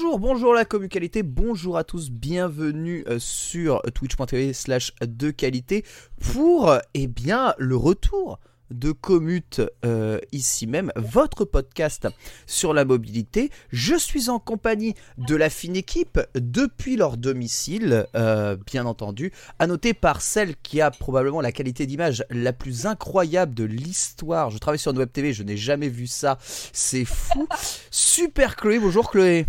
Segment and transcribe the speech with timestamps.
[0.00, 5.84] Bonjour, bonjour la commu-qualité, bonjour à tous, bienvenue euh, sur twitch.tv slash de qualité
[6.20, 8.38] pour eh bien le retour
[8.70, 12.06] de Commute euh, ici même, votre podcast
[12.46, 13.50] sur la mobilité.
[13.72, 19.66] Je suis en compagnie de la fine équipe depuis leur domicile, euh, bien entendu, à
[19.66, 24.50] noter par celle qui a probablement la qualité d'image la plus incroyable de l'histoire.
[24.50, 27.48] Je travaille sur une web TV, je n'ai jamais vu ça, c'est fou.
[27.90, 29.44] Super Chloé, bonjour Chloé.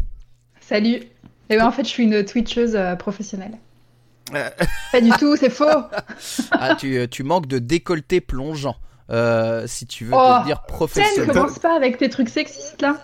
[0.69, 1.01] Salut.
[1.49, 3.53] Et ben en fait, je suis une twitcheuse euh, professionnelle.
[4.91, 5.65] Pas du tout, c'est faux.
[6.51, 8.75] Ah, tu, tu manques de décolleté plongeant.
[9.09, 11.31] euh, si tu veux Oh, devenir Tiens, ne professionnel.
[11.31, 12.97] commence pas avec tes trucs sexistes là.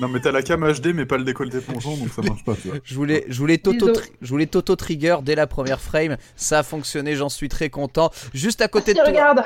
[0.00, 2.54] Non mais t'as la cam HD mais pas le décolleté plongeant donc ça marche pas
[2.54, 2.78] tu vois.
[2.84, 3.90] Je voulais, je voulais toto,
[4.22, 6.16] je voulais toto trigger dès la première frame.
[6.36, 8.12] Ça a fonctionné, j'en suis très content.
[8.32, 9.42] Juste à côté Si, de toi, regarde.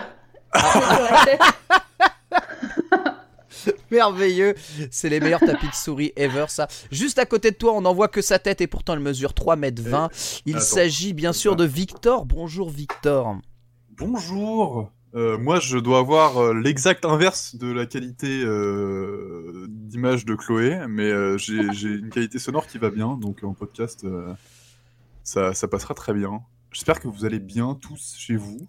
[3.90, 4.54] merveilleux.
[4.90, 6.68] C'est les meilleurs tapis de souris ever, ça.
[6.90, 9.34] Juste à côté de toi, on n'en voit que sa tête et pourtant elle mesure
[9.34, 10.08] 3 mètres 20.
[10.46, 12.26] Il s'agit bien sûr de Victor.
[12.26, 13.36] Bonjour Victor.
[13.96, 20.34] Bonjour Euh, Moi je dois avoir euh, l'exact inverse de la qualité euh, d'image de
[20.34, 24.32] Chloé mais euh, j'ai une qualité sonore qui va bien donc en podcast euh,
[25.22, 26.40] ça, ça passera très bien.
[26.72, 28.66] J'espère que vous allez bien tous chez vous.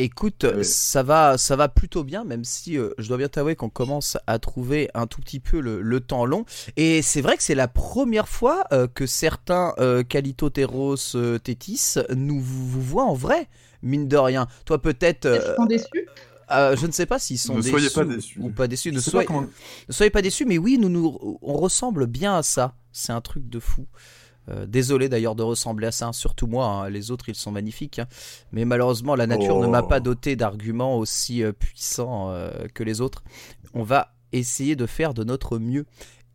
[0.00, 3.68] Écoute, ça va, ça va plutôt bien, même si euh, je dois bien t'avouer qu'on
[3.68, 6.44] commence à trouver un tout petit peu le, le temps long.
[6.76, 11.94] Et c'est vrai que c'est la première fois euh, que certains euh, Calitoteros euh, Tétis
[12.14, 13.48] nous vous, voient en vrai,
[13.82, 14.46] mine de rien.
[14.64, 16.08] Toi peut-être, Ils sont déçus.
[16.52, 18.38] euh, je ne sais pas s'ils sont Ne déçus soyez pas déçus.
[18.40, 18.92] ou pas déçus.
[18.92, 19.46] Ne soyez, pas comment-
[19.88, 22.74] ne soyez pas déçus, mais oui, nous, nous on ressemble bien à ça.
[22.92, 23.86] C'est un truc de fou.
[24.48, 26.88] Euh, désolé d'ailleurs de ressembler à ça, hein, surtout moi, hein.
[26.90, 27.98] les autres ils sont magnifiques.
[27.98, 28.06] hein.
[28.52, 29.88] Mais malheureusement la nature ne m'a Oh.
[29.88, 33.22] pas doté d'arguments aussi euh, puissants euh, que les autres.
[33.74, 35.84] On va essayer de faire de notre mieux.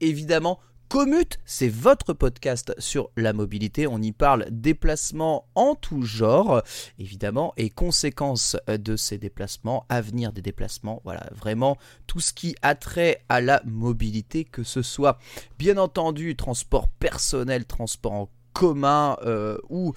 [0.01, 0.59] Évidemment,
[0.93, 3.87] Commute, c'est votre podcast sur la mobilité.
[3.87, 6.61] On y parle déplacements en tout genre,
[6.99, 11.01] évidemment, et conséquences de ces déplacements, avenir des déplacements.
[11.03, 15.17] Voilà, vraiment tout ce qui a trait à la mobilité, que ce soit
[15.57, 19.93] bien entendu transport personnel, transport en commun euh, ou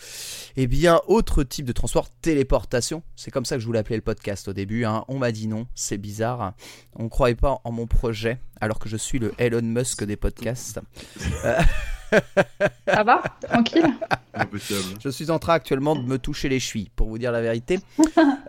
[0.56, 3.02] eh bien autre type de transport téléportation.
[3.14, 5.04] C'est comme ça que je voulais appeler le podcast au début hein.
[5.08, 6.54] on m'a dit non c'est bizarre.
[6.94, 10.80] On croyait pas en mon projet alors que je suis le Elon Musk des podcasts
[12.86, 13.86] Ça va Tranquille.
[15.02, 17.80] Je suis en train actuellement de me toucher les chevilles, pour vous dire la vérité.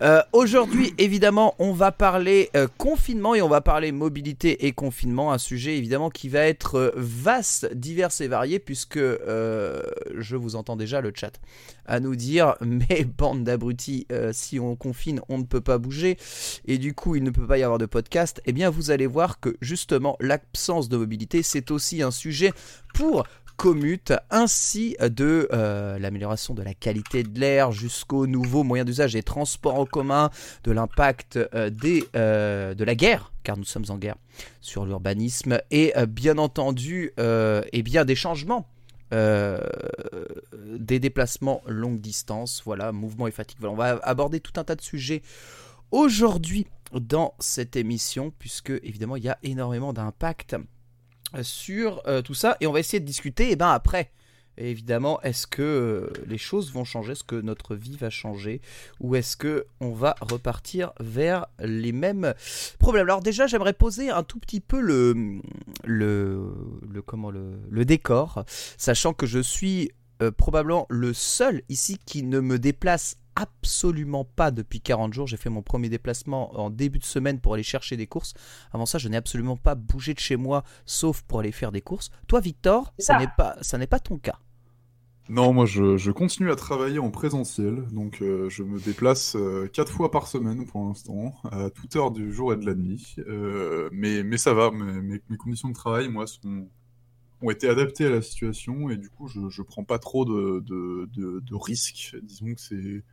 [0.01, 5.31] Euh, Aujourd'hui, évidemment, on va parler euh, confinement et on va parler mobilité et confinement,
[5.31, 9.81] un sujet évidemment qui va être euh, vaste, divers et varié, puisque euh,
[10.16, 11.39] je vous entends déjà le chat
[11.88, 16.18] à nous dire, mais bande d'abrutis, euh, si on confine, on ne peut pas bouger,
[16.66, 18.41] et du coup, il ne peut pas y avoir de podcast.
[18.45, 22.51] Eh bien, vous allez voir que justement, l'absence de mobilité, c'est aussi un sujet
[22.97, 23.28] pour
[23.58, 29.22] commute, ainsi de euh, l'amélioration de la qualité de l'air jusqu'aux nouveaux moyens d'usage et
[29.22, 30.31] transports en commun,
[30.63, 34.16] de l'impact euh, des, euh, de la guerre, car nous sommes en guerre,
[34.62, 38.68] sur l'urbanisme, et bien entendu, eh bien des changements.
[39.12, 43.63] des déplacements longue distance, voilà, mouvement et fatigue.
[43.63, 45.22] On va aborder tout un tas de sujets
[45.92, 50.56] aujourd'hui dans cette émission, puisque évidemment il y a énormément d'impact
[51.41, 54.12] sur euh, tout ça et on va essayer de discuter et ben après.
[54.59, 57.12] Évidemment est-ce que euh, les choses vont changer?
[57.12, 58.59] Est-ce que notre vie va changer?
[59.00, 62.33] Ou est-ce que on va repartir vers les mêmes
[62.79, 63.03] problèmes?
[63.03, 65.41] Alors déjà j'aimerais poser un tout petit peu le
[65.83, 66.51] le,
[67.06, 68.44] comment le, décor
[68.77, 69.91] sachant que je suis
[70.24, 75.28] euh, probablement le seul ici qui ne me déplace absolument pas depuis 40 jours.
[75.28, 78.34] J'ai fait mon premier déplacement en début de semaine pour aller chercher des courses.
[78.72, 81.81] Avant ça, je n'ai absolument pas bougé de chez moi, sauf pour aller faire des
[81.81, 82.10] courses.
[82.28, 83.19] Toi, Victor, ça ça.
[83.19, 84.39] n'est pas, ça n'est pas ton cas.
[85.30, 89.92] Non, moi je, continue à travailler en présentiel, donc euh, je me déplace euh, quatre
[89.92, 93.16] fois par semaine pour l'instant, à toute heure du jour et de la nuit.
[93.28, 96.69] Euh, mais, mais ça va, mes, mes, conditions de travail, moi, sont,
[97.42, 100.62] ont été adaptées à la situation et du coup je, je prends pas trop de,
[100.62, 101.10] de,
[101.42, 102.16] de, risques.
[102.24, 103.04] Disons que c'est.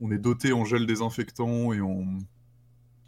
[0.00, 2.04] On est doté en gel désinfectant et en,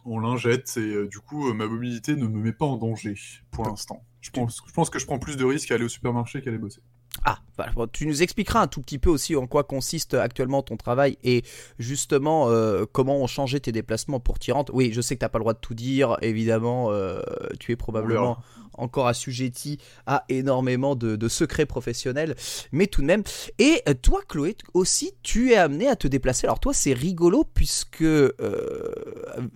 [0.05, 3.15] en lingette et du coup ma mobilité ne me met pas en danger
[3.51, 4.03] pour l'instant.
[4.21, 6.49] Je pense, je pense que je prends plus de risques à aller au supermarché qu'à
[6.49, 6.81] aller bosser.
[7.25, 10.77] Ah, bah, tu nous expliqueras un tout petit peu aussi en quoi consiste actuellement ton
[10.77, 11.43] travail et
[11.77, 14.73] justement euh, comment ont changé tes déplacements pour t'y rendre.
[14.73, 17.21] Oui, je sais que tu n'as pas le droit de tout dire, évidemment, euh,
[17.59, 18.39] tu es probablement
[18.77, 22.35] encore assujetti à énormément de, secrets professionnels,
[22.71, 23.23] mais tout de même.
[23.57, 26.45] Et toi, Chloé, aussi, tu es amené à te déplacer.
[26.47, 28.29] Alors toi, c'est rigolo puisque, euh,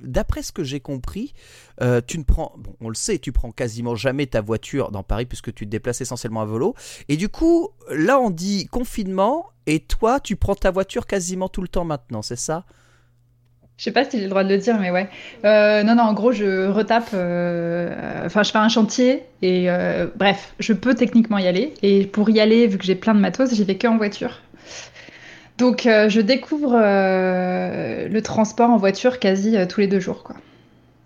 [0.02, 1.34] d'après ce que j'ai compris,
[1.82, 5.04] euh, tu ne prends, bon, on le sait, tu prends quasiment jamais ta voiture dans
[5.04, 6.74] Paris puisque tu te déplaces essentiellement à vélo.
[7.10, 11.62] Et du coup, là, on dit confinement, et toi, tu prends ta voiture quasiment tout
[11.62, 12.66] le temps maintenant, c'est ça?
[13.78, 15.08] Je sais pas si j'ai le droit de le dire, mais ouais.
[15.46, 17.10] Euh, non, non, en gros, je retape.
[17.14, 21.76] Euh, enfin, je fais un chantier et euh, bref, je peux techniquement y aller.
[21.84, 24.42] Et pour y aller, vu que j'ai plein de matos, j'y vais que en voiture.
[25.60, 30.36] Donc, je découvre le transport en voiture quasi tous les deux jours, quoi.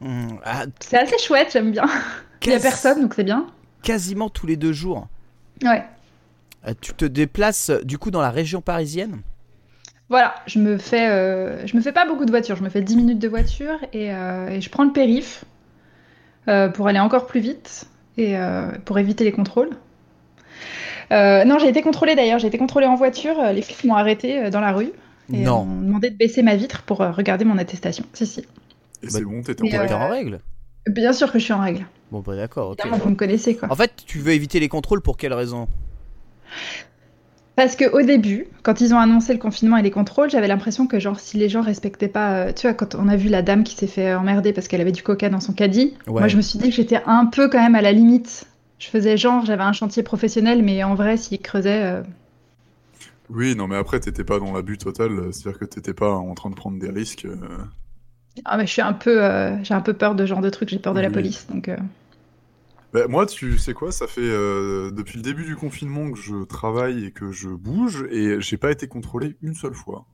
[0.01, 1.85] Mmh, ah, c'est assez chouette, j'aime bien.
[2.44, 3.47] Il n'y a personne, donc c'est bien.
[3.83, 5.07] Quasiment tous les deux jours.
[5.63, 5.83] Ouais.
[6.81, 9.21] tu te déplaces du coup dans la région parisienne?
[10.12, 12.81] Voilà, je me fais, euh, je me fais pas beaucoup de voiture, je me fais
[12.81, 15.46] 10 minutes de voiture et, euh, je prends le périph
[16.50, 17.86] euh, pour aller encore plus vite
[18.18, 18.36] et
[18.84, 19.69] pour éviter les contrôles.
[21.10, 24.60] non, j'ai été contrôlée d'ailleurs, j'ai été contrôlée en voiture, les flics m'ont arrêté dans
[24.60, 24.92] la rue
[25.34, 28.04] et m'ont demandé de baisser ma vitre pour regarder mon attestation.
[28.13, 28.42] Si, si.
[29.02, 30.42] Et c'est bon, t'étais en, en règle?
[30.88, 31.86] Bien sûr que je suis en règle.
[32.12, 32.86] Bon, bah d'accord, ok.
[32.86, 33.72] vous me connaissez quoi.
[33.72, 35.69] En fait, tu veux éviter les contrôles pour quelle raison?
[37.62, 41.00] Parce qu'au début, quand ils ont annoncé le confinement et les contrôles, j'avais l'impression que
[41.00, 43.63] genre si les gens respectaient pas, euh, tu vois, quand on a vu la dame
[43.63, 46.42] qui s'est fait emmerder parce qu'elle avait du coca dans son caddie, moi je me
[46.42, 48.46] suis dit que j'étais un peu quand même à la limite.
[48.80, 51.84] Je faisais genre j'avais un chantier professionnel, mais en vrai s'ils creusaient.
[51.84, 52.02] Euh,
[53.30, 56.50] oui, non mais après t'étais pas dans l'abus total, c'est-à-dire que t'étais pas en train
[56.50, 57.25] de prendre des risques.
[57.25, 57.38] Euh.
[58.44, 59.19] Ah mais je suis un peu,
[59.62, 61.69] j'ai un peu peur de ce genre de truc, j'ai peur de la police, donc.
[62.93, 66.43] Bah, moi, tu sais quoi, ça fait euh, depuis le début du confinement que je
[66.43, 70.05] travaille et que je bouge et j'ai pas été contrôlé une seule fois.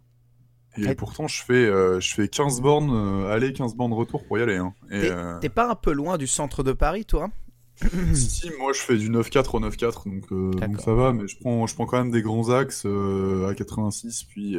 [0.77, 4.38] Et pourtant, je fais, euh, je fais 15 bornes euh, aller, 15 bornes retour pour
[4.38, 4.57] y aller.
[4.57, 4.75] Hein.
[5.41, 7.29] T'es pas un peu loin du centre de Paris, toi?
[8.13, 11.65] Si, moi je fais du 9-4 au 9-4, donc, donc, ça va, mais je prends,
[11.68, 14.56] je prends quand même des grands axes à 86, puis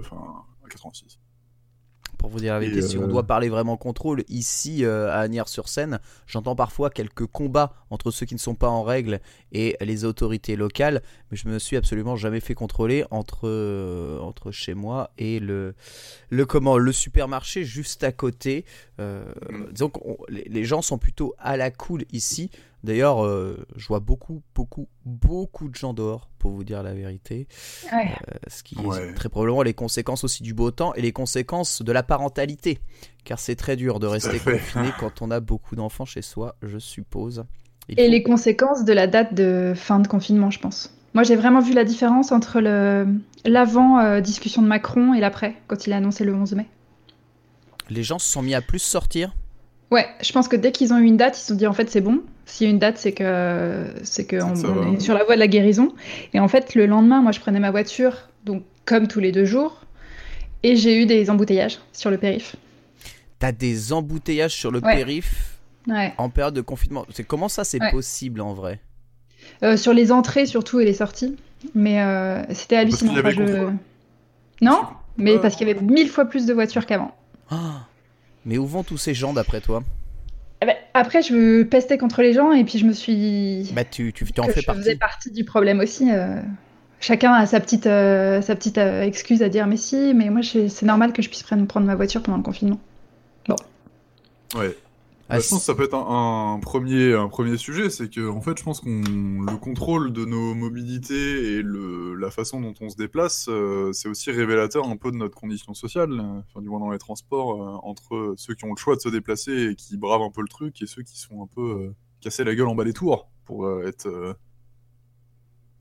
[0.00, 0.16] enfin
[0.64, 1.18] à 86
[2.16, 5.20] pour vous dire la vérité, si on euh, doit parler vraiment contrôle, ici euh, à
[5.20, 9.20] Agnières-sur-Seine, j'entends parfois quelques combats entre ceux qui ne sont pas en règle
[9.52, 14.50] et les autorités locales, mais je me suis absolument jamais fait contrôler entre, euh, entre
[14.50, 15.74] chez moi et le,
[16.30, 18.64] le, comment, le supermarché juste à côté.
[18.98, 19.72] Mm.
[19.72, 22.50] disons que les gens sont plutôt à la cool ici.
[22.86, 27.48] D'ailleurs, euh, je vois beaucoup, beaucoup, beaucoup de gens dehors, pour vous dire la vérité.
[27.92, 27.98] Euh,
[28.46, 31.90] ce qui est très probablement les conséquences aussi du beau temps et les conséquences de
[31.90, 32.78] la parentalité.
[33.24, 36.78] Car c'est très dur de rester confiné quand on a beaucoup d'enfants chez soi, je
[36.78, 37.44] suppose.
[37.88, 40.96] et les conséquences de la date de fin de confinement, je pense.
[41.14, 45.88] Moi, j'ai vraiment vu la différence entre l'avant euh, discussion de Macron et l'après, quand
[45.88, 46.66] il a annoncé le 11 mai.
[47.90, 49.34] Les gens se sont mis à plus sortir
[49.90, 51.72] Ouais, je pense que dès qu'ils ont eu une date, ils se sont dit en
[51.72, 52.22] fait c'est bon.
[52.44, 55.40] S'il y a une date, c'est que c'est que on, est sur la voie de
[55.40, 55.92] la guérison.
[56.32, 59.44] Et en fait, le lendemain, moi, je prenais ma voiture, donc comme tous les deux
[59.44, 59.82] jours,
[60.62, 62.56] et j'ai eu des embouteillages sur le périph.
[63.38, 66.14] T'as des embouteillages sur le périph ouais.
[66.18, 67.04] en période de confinement.
[67.10, 68.80] C'est comment ça c'est possible en vrai?
[69.62, 71.36] Euh, Sur les entrées surtout et les sorties,
[71.74, 73.12] mais euh, c'était hallucinant.
[74.62, 74.82] Non,
[75.16, 77.14] mais parce qu'il y avait mille fois plus de voitures qu'avant.
[77.50, 77.86] Ah
[78.46, 79.82] mais où vont tous ces gens d'après toi
[80.62, 83.70] eh ben, Après, je pestais contre les gens et puis je me suis.
[83.74, 84.80] Bah, tu, tu en fais partie.
[84.80, 86.10] Je faisais partie du problème aussi.
[86.10, 86.40] Euh.
[86.98, 90.40] Chacun a sa petite, euh, sa petite euh, excuse à dire, mais si, mais moi,
[90.42, 92.80] c'est normal que je puisse prendre ma voiture pendant le confinement.
[93.46, 93.56] Bon.
[94.54, 94.74] Ouais.
[95.28, 98.40] Bah, je pense que ça peut être un, premier, un premier sujet, c'est que en
[98.40, 102.88] fait, je pense qu'on le contrôle de nos mobilités et le, la façon dont on
[102.88, 106.78] se déplace, euh, c'est aussi révélateur un peu de notre condition sociale, enfin, du moins
[106.78, 109.96] dans les transports, euh, entre ceux qui ont le choix de se déplacer et qui
[109.96, 112.68] bravent un peu le truc, et ceux qui sont un peu euh, cassés la gueule
[112.68, 114.36] en bas des tours pour être,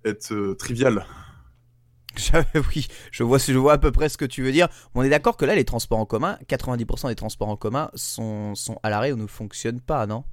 [0.06, 1.06] être trivial.
[2.76, 4.68] oui, je vois, je vois à peu près ce que tu veux dire.
[4.94, 8.56] On est d'accord que là, les transports en commun, 90% des transports en commun sont,
[8.56, 10.24] sont à l'arrêt ou ne fonctionnent pas, non?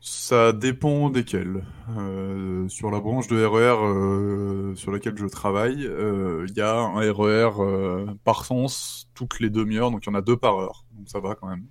[0.00, 1.64] Ça dépend desquels.
[1.96, 6.78] Euh, sur la branche de RER euh, sur laquelle je travaille, euh, il y a
[6.78, 10.58] un RER euh, par sens toutes les demi-heures, donc il y en a deux par
[10.58, 10.84] heure.
[10.92, 11.64] Donc ça va quand même.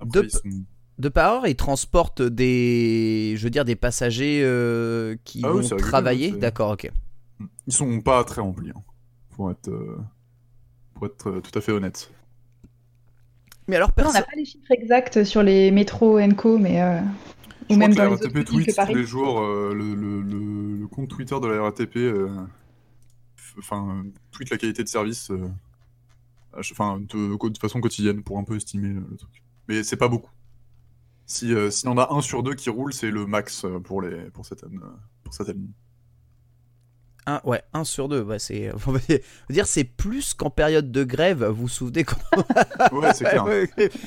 [0.00, 0.40] Après, Deux sont-
[0.98, 4.40] De par heure, ils transportent des, je veux dire, des passagers
[5.24, 6.30] qui Ah vont travailler?
[6.30, 6.90] D'accord, ok.
[7.66, 8.82] Ils sont pas très remplis, hein,
[9.36, 9.98] pour être, euh,
[10.94, 12.10] pour être euh, tout à fait honnête.
[13.68, 14.14] Mais alors, Non, on personne.
[14.14, 17.00] n'a pas les chiffres exacts sur les métros Co, mais euh,
[17.68, 19.94] Je ou crois même que dans la les RATP tweet tous les jours, euh, le,
[19.94, 22.28] le- le- le compte Twitter de la RATP euh,
[23.58, 25.48] enfin, euh, tweet la qualité de service euh,
[26.58, 29.42] enfin, de, de façon quotidienne pour un peu estimer le, le truc.
[29.68, 30.30] Mais c'est pas beaucoup.
[31.26, 34.00] Si, euh, s'il y en a un sur deux qui roule, c'est le max pour,
[34.00, 34.80] les, pour certaines,
[35.24, 35.72] pour certaines lignes.
[37.28, 38.24] Un, ouais, un sur deux.
[38.38, 39.00] C'est, on va
[39.50, 41.44] dire, c'est plus qu'en période de grève.
[41.44, 42.16] Vous vous souvenez quand
[42.92, 43.44] Ouais, c'est clair.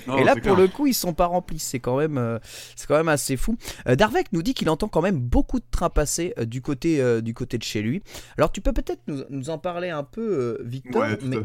[0.07, 0.55] Non, Et là, pour clair.
[0.55, 1.59] le coup, ils sont pas remplis.
[1.59, 2.39] C'est quand même, euh,
[2.77, 3.57] c'est quand même assez fou.
[3.88, 7.01] Euh, Darvek nous dit qu'il entend quand même beaucoup de trains passer euh, du côté,
[7.01, 8.01] euh, du côté de chez lui.
[8.38, 11.01] Alors, tu peux peut-être nous, nous en parler un peu, Victor.
[11.01, 11.38] Ouais, mais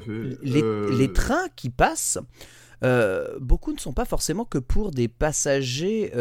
[0.42, 0.62] les,
[0.96, 2.18] les trains qui passent,
[3.40, 6.12] beaucoup ne sont pas forcément que pour des passagers,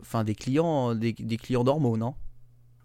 [0.00, 2.14] enfin des clients, des, des clients normaux, non?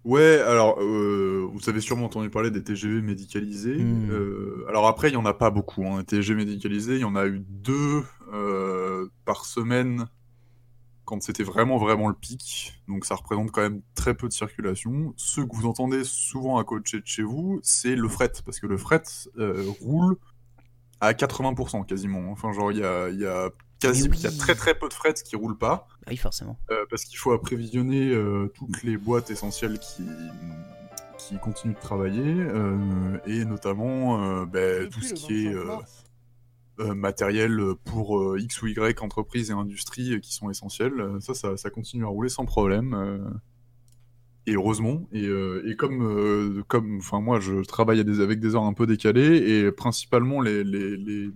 [0.08, 3.76] Ouais, alors, euh, vous avez sûrement entendu parler des TGV médicalisés.
[3.76, 4.10] Hmm.
[4.10, 5.86] Euh, alors après, il n'y en a pas beaucoup.
[5.86, 5.98] Hein.
[5.98, 10.06] Les TGV médicalisés, il y en a eu deux euh, par semaine
[11.04, 12.82] quand c'était vraiment, vraiment le pic.
[12.88, 15.14] Donc ça représente quand même très peu de circulation.
[15.18, 18.32] Ceux que vous entendez souvent à côté de chez vous, c'est le fret.
[18.46, 19.04] Parce que le fret
[19.82, 20.16] roule
[21.02, 22.32] à 80% quasiment.
[22.32, 23.50] Enfin, genre, il y a, il y a
[23.80, 24.18] quasi, oui.
[24.18, 25.88] il y a très, très peu de fret qui roulent pas.
[26.06, 26.58] Ah Oui, forcément.
[26.72, 30.04] Euh, parce qu'il faut apprévisionner euh, toutes les boîtes essentielles qui,
[31.18, 35.56] qui continuent de travailler, euh, et notamment euh, ben, tout ce qui est
[36.80, 41.18] matériel pour euh, X ou Y entreprises et industries qui sont essentielles.
[41.22, 42.94] Ça, ça, ça continue à rouler sans problème.
[42.94, 43.18] euh,
[44.46, 48.40] et heureusement, et, euh, et comme, euh, comme, enfin moi, je travaille à des, avec
[48.40, 51.32] des heures un peu décalées, et principalement les, les, les,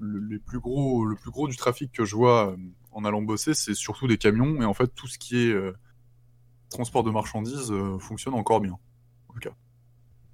[0.00, 2.56] le, les plus gros, le plus gros du trafic que je vois euh,
[2.92, 5.72] en allant bosser, c'est surtout des camions, et en fait tout ce qui est euh,
[6.70, 8.78] transport de marchandises euh, fonctionne encore bien.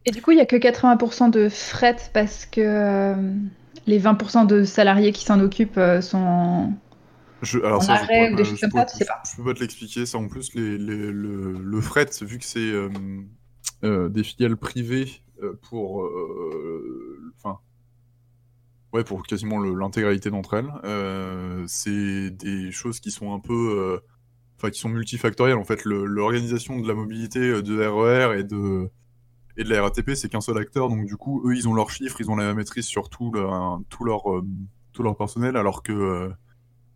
[0.04, 3.14] Et du coup, il y a que 80% de fret parce que euh,
[3.86, 6.72] les 20% de salariés qui s'en occupent sont en-
[7.42, 9.20] Je, alors En ça, je arrêt ou des choses je comme ça, tu sais pas.
[9.30, 10.06] Je peux pas te l'expliquer.
[10.06, 12.72] Ça, en plus, les, les- le, le fret, vu que c'est
[13.82, 15.10] des filiales privées
[15.62, 16.08] pour,
[18.96, 24.00] ouais, pour quasiment l'intégralité d'entre elles, euh, c'est des choses qui sont un peu, euh,
[24.56, 25.58] enfin, qui sont multifactorielles.
[25.58, 28.90] En fait, l'organisation de la mobilité euh, de RER et de
[29.58, 31.88] et de la RATP, c'est qu'un seul acteur, donc du coup, eux, ils ont leurs
[31.88, 36.30] chiffres, ils ont la maîtrise sur tout, leur, tout, leur, personnel, alors que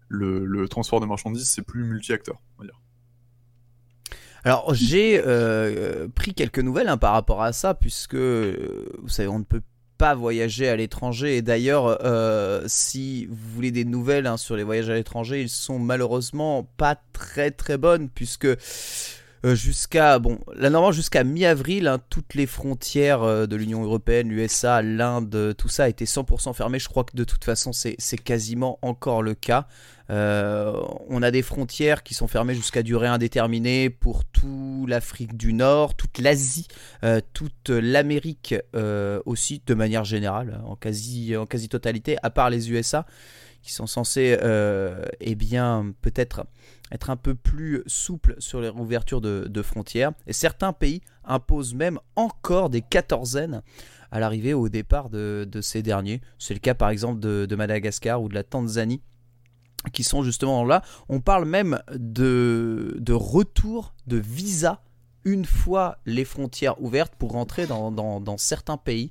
[0.08, 2.36] le, transport de marchandises, c'est plus multi-acteur.
[4.44, 5.22] Alors j'ai
[6.14, 9.62] pris quelques nouvelles hein, par rapport à ça, puisque vous savez, on ne peut
[10.00, 11.36] pas voyager à l'étranger.
[11.36, 15.50] Et d'ailleurs, euh, si vous voulez des nouvelles hein, sur les voyages à l'étranger, ils
[15.50, 18.48] sont malheureusement pas très très bonnes, puisque
[19.44, 25.54] jusqu'à bon, normalement jusqu'à mi-avril, hein, toutes les frontières euh, de l'Union européenne, l'USA, l'Inde,
[25.56, 26.78] tout ça a été 100% fermé.
[26.78, 29.66] Je crois que de toute façon, c'est quasiment encore le cas.
[30.10, 30.72] Euh,
[31.08, 35.94] on a des frontières qui sont fermées jusqu'à durée indéterminée pour tout l'Afrique du Nord,
[35.94, 36.66] toute l'Asie,
[37.04, 42.50] euh, toute l'Amérique euh, aussi, de manière générale, en quasi, en quasi totalité, à part
[42.50, 43.06] les USA,
[43.62, 46.46] qui sont censés, euh, eh peut-être
[46.90, 50.12] être un peu plus souples sur les ouvertures de, frontières.
[50.26, 53.62] Et certains pays imposent même encore des quatorzaines
[54.10, 56.20] à l'arrivée ou au départ de, ces derniers.
[56.38, 59.02] C'est le cas par exemple de, Madagascar ou de la Tanzanie
[59.92, 60.82] qui sont justement là.
[61.08, 64.82] On parle même de, de retour de visa
[65.24, 69.10] une fois les frontières ouvertes pour rentrer dans certains pays.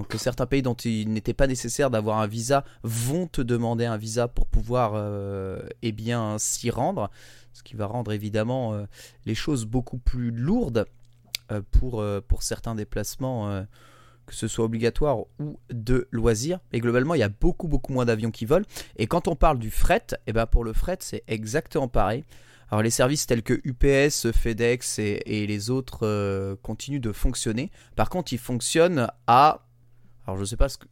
[0.00, 3.84] Donc euh, certains pays dont il n'était pas nécessaire d'avoir un visa vont te demander
[3.84, 7.10] un visa pour pouvoir euh, eh bien s'y rendre,
[7.52, 8.86] ce qui va rendre évidemment euh,
[9.26, 10.86] les choses beaucoup plus lourdes
[11.52, 13.66] euh, pour, pour certains déplacements,
[14.24, 16.60] que ce soit obligatoire ou de loisirs.
[16.72, 18.64] Et globalement, il y a beaucoup beaucoup moins d'avions qui volent.
[18.96, 22.24] Et quand on parle du fret, eh ben pour le fret, c'est exactement pareil.
[22.70, 27.70] Alors les services tels que UPS, FedEx et, les autres continuent de fonctionner.
[27.96, 29.60] Par contre, ils fonctionnent à...
[30.30, 30.86] Alors je sais pas ce que...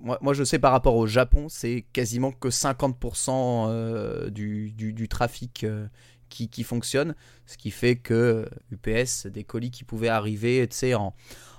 [0.00, 5.86] Moi, je sais par rapport au Japon, c'est quasiment que 50% euh, du, trafic euh,
[6.28, 7.14] qui, fonctionne.
[7.46, 11.14] Ce qui fait que UPS, des colis qui pouvaient arriver en,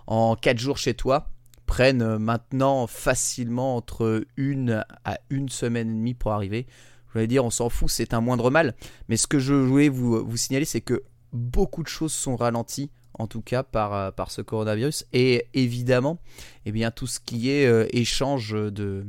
[0.08, 1.30] en 4 jours chez toi,
[1.66, 6.68] prennent maintenant facilement entre une à une semaine et demie pour arriver.
[7.14, 8.76] je vais dire, on s'en fout, c'est un moindre mal.
[9.08, 11.02] Mais ce que je voulais vous signaler, c'est que
[11.32, 15.06] beaucoup de choses sont ralenties, en tout cas par, euh, par ce coronavirus.
[15.14, 16.20] Et évidemment,
[16.66, 19.06] eh bien, tout ce qui est euh, échange de,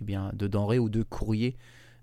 [0.00, 1.56] eh bien, de denrées ou de courrier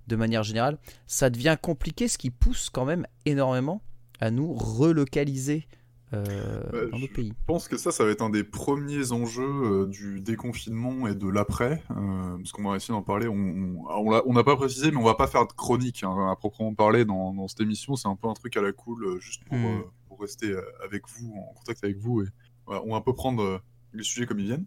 [0.08, 0.78] de manière générale,
[1.08, 3.82] ça devient compliqué, ce qui pousse quand même énormément
[4.20, 5.68] à nous relocaliser
[6.14, 7.34] euh, Bah, dans nos je pays.
[7.48, 11.28] pense que ça, ça va être un des premiers enjeux euh, du déconfinement et de
[11.28, 13.28] l'après, euh, parce qu'on va essayer d'en parler.
[13.28, 16.74] On on- n'a pas précisé, mais on va pas faire de chronique hein, à proprement
[16.76, 17.96] parler dans, dans cette émission.
[17.96, 19.84] C'est un peu un truc à la cool, juste pour, Mm.
[20.20, 22.22] Rester euh, avec vous, en contact avec vous.
[22.22, 22.28] Et,
[22.68, 23.60] on va un peu prendre euh,
[23.94, 24.66] les sujets comme ils viennent.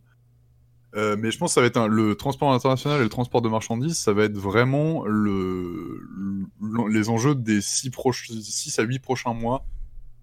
[0.95, 3.49] Euh, mais je pense que ça va être le transport international et le transport de
[3.49, 6.00] marchandises, ça va être vraiment le,
[6.61, 9.64] le- les enjeux des 6 à 8 prochains mois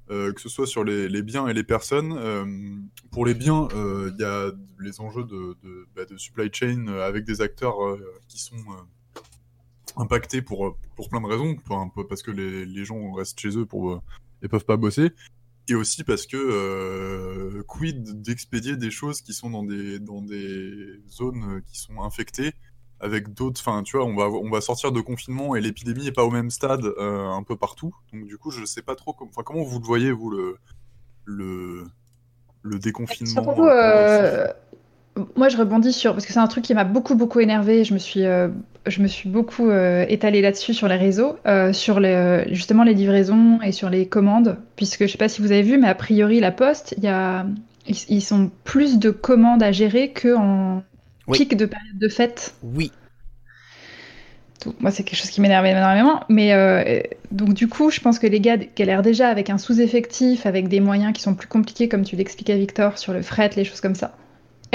[0.07, 2.87] que ce soit sur les, biens et les personnes.
[3.11, 5.57] Pour les biens, il y a les enjeux de,
[5.95, 7.75] bah, supply chain avec des acteurs
[8.27, 8.55] qui sont
[9.97, 11.55] impactés pour, pour plein de raisons,
[12.07, 14.01] parce que les, les gens restent chez eux pour,
[14.45, 15.11] et peuvent pas bosser.
[15.67, 21.01] Et aussi parce que euh, quid d'expédier des choses qui sont dans des, dans des
[21.09, 22.53] zones euh, qui sont infectées
[22.99, 23.59] avec d'autres.
[23.59, 26.29] Enfin, tu vois, on va, on va sortir de confinement et l'épidémie est pas au
[26.29, 27.95] même stade euh, un peu partout.
[28.13, 30.57] Donc, du coup, je sais pas trop com- comment vous le voyez, vous, le,
[31.25, 31.87] le,
[32.61, 33.43] le déconfinement.
[33.43, 34.53] Surtout, euh, euh,
[35.35, 37.83] moi je rebondis sur parce que c'est un truc qui m'a beaucoup beaucoup énervé.
[37.83, 38.49] Je me suis, euh,
[38.85, 42.93] je me suis beaucoup euh, étalée là-dessus sur les réseaux, euh, sur les, justement les
[42.93, 45.95] livraisons et sur les commandes, puisque je sais pas si vous avez vu, mais a
[45.95, 47.45] priori la Poste, il y a,
[47.87, 50.83] ils, ils sont plus de commandes à gérer que en
[51.27, 51.37] Oui.
[51.37, 52.55] pic de période de fête.
[52.61, 52.91] Oui,
[54.59, 54.75] Tout.
[54.79, 56.21] Moi, c'est quelque chose qui m'énerve énormément.
[56.29, 60.45] Mais euh, donc, du coup, je pense que les gars galèrent déjà avec un sous-effectif,
[60.45, 63.65] avec des moyens qui sont plus compliqués, comme tu l'expliquais, Victor, sur le fret, les
[63.65, 64.17] choses comme ça.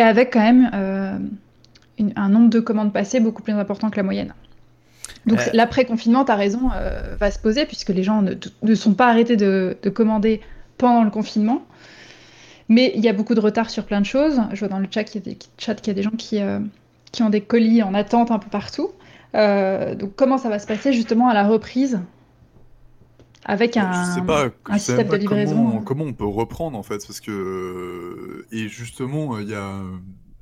[0.00, 1.18] Et avec quand même euh,
[1.98, 4.32] une- un nombre de commandes passées beaucoup plus important que la moyenne.
[5.26, 5.50] Donc, Euh.
[5.52, 9.08] l'après-confinement, tu as raison, euh, va se poser, puisque les gens ne, ne sont pas
[9.08, 10.40] arrêtés de, de commander
[10.78, 11.60] pendant le confinement.
[12.70, 14.40] Mais il y a beaucoup de retard sur plein de choses.
[14.52, 16.16] Je vois dans le chat qu'il y a des, chat qu'il y a des gens
[16.16, 16.40] qui,
[17.12, 18.88] qui ont des colis en attente un peu partout.
[19.34, 22.00] Donc comment ça va se passer justement à la reprise
[23.50, 25.54] avec un, je sais pas, un système même de pas livraison.
[25.56, 29.82] Comment, comment on peut reprendre en fait Parce que euh, et justement, il y a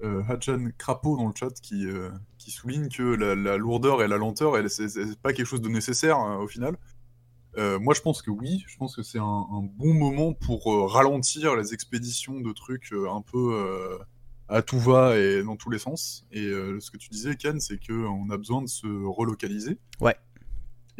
[0.04, 4.08] euh, Hadjan Crapo dans le chat qui euh, qui souligne que la, la lourdeur et
[4.08, 4.88] la lenteur, elle, c'est
[5.22, 6.76] pas quelque chose de nécessaire euh, au final.
[7.56, 8.62] Euh, moi, je pense que oui.
[8.68, 12.92] Je pense que c'est un, un bon moment pour euh, ralentir les expéditions de trucs
[12.92, 13.98] euh, un peu euh,
[14.48, 16.24] à tout va et dans tous les sens.
[16.30, 19.78] Et euh, ce que tu disais, Ken, c'est que on a besoin de se relocaliser.
[20.00, 20.14] Ouais.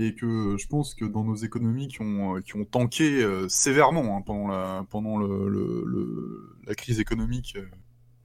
[0.00, 3.48] Et que je pense que dans nos économies qui ont, euh, qui ont tanké euh,
[3.48, 7.64] sévèrement hein, pendant, la, pendant le, le- le- la crise économique euh,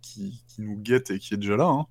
[0.01, 1.88] qui, qui nous guette et qui est déjà là, hein,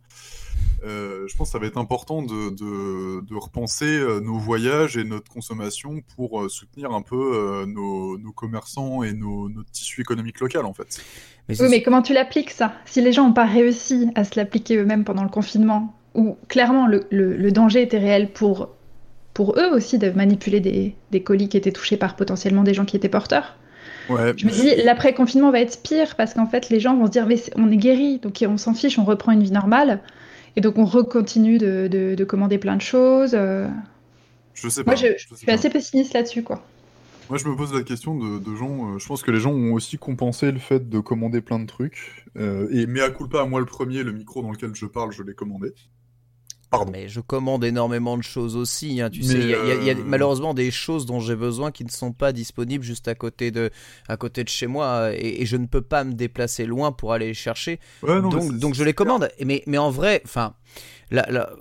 [0.85, 5.05] euh, je pense que ça va être important de, de, de repenser nos voyages et
[5.05, 10.39] notre consommation pour soutenir un peu euh, nos, nos commerçants et nos, notre tissu économique
[10.41, 11.03] local en fait.
[11.49, 12.75] mais Oui, mais comment tu l'appliques ça?
[12.85, 16.87] Si les gens n'ont pas réussi à se l'appliquer eux-mêmes pendant le confinement, où clairement
[16.87, 18.69] le, le- le danger était réel pour,
[19.35, 22.85] pour eux aussi de manipuler des, des colis qui étaient touchés par potentiellement des gens
[22.85, 23.59] qui étaient porteurs.
[24.09, 27.13] Ouais, Je me dis, l'après-confinement va être pire parce qu'en fait, les gens vont se
[27.13, 30.03] dire, mais on est guéri, donc on s'en fiche, on reprend une vie normale.
[30.57, 33.35] Et donc on recontinue de, de, de commander plein de choses.
[33.35, 33.69] euh.
[34.55, 34.93] je sais pas.
[34.93, 35.55] Moi, je, je je sais suis pas.
[35.55, 36.71] assez pessimiste là-dessus, quoi.
[37.29, 38.95] Moi, je me pose la question de, de gens.
[38.95, 41.67] euh, je pense que les gens ont aussi compensé le fait de commander plein de
[41.67, 42.27] trucs.
[42.37, 45.35] Euh, et mea culpa, moi le premier, le micro dans lequel je parle, je l'ai
[45.35, 45.73] commandé.
[46.73, 46.91] Pardon.
[46.91, 49.01] Mais je commande énormément de choses aussi.
[49.01, 51.37] hein, tu Mais, sais, il y, a- y y euh, malheureusement des choses dont j'ai
[51.37, 53.71] besoin qui ne sont pas disponibles juste à côté de,
[54.09, 57.13] à côté de chez moi, et, et je ne peux pas me déplacer loin pour
[57.13, 57.79] aller les chercher.
[58.03, 59.29] Ouais, non, mais donc, donc je les commande.
[59.45, 60.55] Mais, mais en vrai, enfin,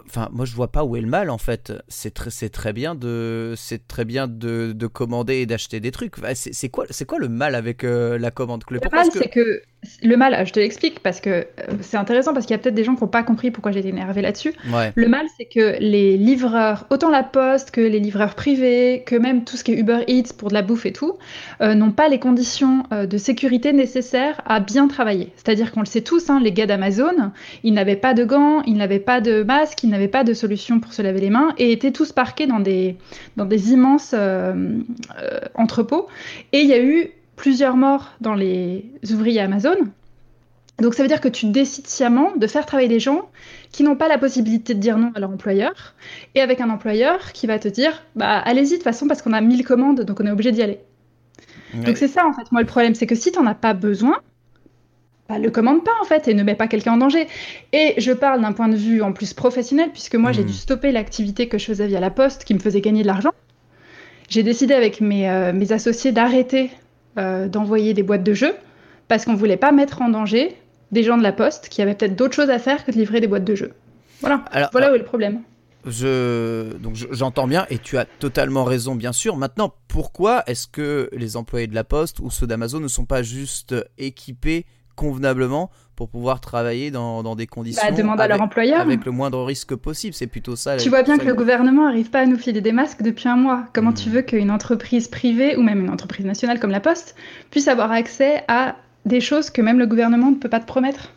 [0.08, 1.74] enfin, moi je vois pas où est le mal en fait.
[1.88, 5.92] C'est très, c'est très bien de, c'est très bien de, de commander et d'acheter des
[5.92, 6.18] trucs.
[6.18, 9.20] Enfin, C'est quoi, c'est quoi le mal avec euh, la commande Le Pourquoi mal, que-
[9.20, 9.62] c'est que
[10.04, 11.44] le mal, je te l'explique parce que euh,
[11.82, 13.90] c'est intéressant parce qu'il y a peut-être des gens qui n'ont pas compris pourquoi j'étais
[13.90, 14.54] énervée là-dessus.
[14.72, 14.92] Ouais.
[14.96, 19.44] Le mal, c'est que les livreurs, autant la poste que les livreurs privés, que même
[19.44, 21.18] tout ce qui est Uber Eats pour de la bouffe et tout,
[21.62, 25.32] euh, n'ont pas les conditions de sécurité nécessaires à bien travailler.
[25.36, 27.32] C'est-à-dire qu'on le sait tous, hein, les gars d'Amazon,
[27.64, 30.80] ils n'avaient pas de gants, ils n'avaient pas de masque, ils n'avaient pas de solution
[30.80, 32.98] pour se laver les mains et étaient tous parqués dans des,
[33.38, 34.80] dans des immenses euh,
[35.22, 36.08] euh, entrepôts.
[36.52, 39.76] Et il y a eu plusieurs morts dans les ouvriers Amazon.
[40.80, 43.30] Donc ça veut dire que tu décides sciemment de faire travailler des gens
[43.72, 45.94] qui n'ont pas la possibilité de dire non à leur employeur,
[46.34, 49.34] et avec un employeur qui va te dire bah allez-y de toute façon parce qu'on
[49.34, 50.80] a 1000 commandes donc on est obligé d'y aller.
[51.74, 51.84] Ouais.
[51.84, 54.18] Donc c'est ça en fait moi le problème c'est que si t'en as pas besoin,
[55.32, 57.28] bah, le commande pas en fait et ne met pas quelqu'un en danger.
[57.74, 60.48] Et je parle d'un point de vue en plus professionnel, puisque moi j'ai Hmm.
[60.48, 63.32] dû stopper l'activité que je faisais via la poste qui me faisait gagner de l'argent.
[64.30, 66.70] J'ai décidé avec mes, euh, mes associés d'arrêter
[67.18, 68.56] euh, d'envoyer des boîtes de jeux
[69.10, 70.56] parce qu'on voulait pas mettre en danger
[70.92, 73.20] des gens de la poste qui avaient peut-être d'autres choses à faire que de livrer
[73.20, 73.74] des boîtes de jeux.
[74.22, 75.42] Voilà, Alors, voilà où est le problème.
[75.86, 79.36] Je donc je- j'entends bien et tu as totalement raison bien sûr.
[79.36, 83.24] Maintenant, pourquoi est-ce que les employés de la Poste ou ceux d'Amazon ne sont pas
[83.24, 84.66] juste équipés
[85.02, 88.80] convenablement pour pouvoir travailler dans, dans des conditions Bah, demande à avec, leur employeur.
[88.82, 90.78] avec le moindre risque possible C'est plutôt ça.
[90.78, 93.36] Tu vois bien que le gouvernement n'arrive pas à nous filer des masques depuis un
[93.36, 93.66] mois.
[93.74, 93.96] Comment Hmm.
[93.96, 97.16] tu veux qu'une entreprise privée ou même une entreprise nationale comme la Poste
[97.50, 101.12] puisse avoir accès à des choses que même le gouvernement ne peut pas te promettre?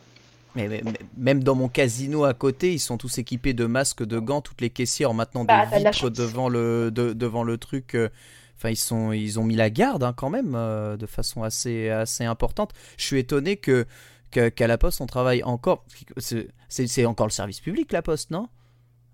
[0.56, 4.04] Mais, mais- mais même dans mon casino à côté, ils sont tous équipés de masques,
[4.04, 4.40] de gants.
[4.40, 7.96] Toutes les caissières ont maintenant Bah, des de vitres devant le de- devant le truc.
[8.64, 11.90] Enfin, ils sont ils ont mis la garde hein, quand même euh, de façon assez
[11.90, 12.72] assez importante.
[12.96, 13.86] Je suis étonné que
[14.30, 15.84] qu'à la Poste on travaille encore.
[16.16, 18.48] C'est encore le service public la Poste, non?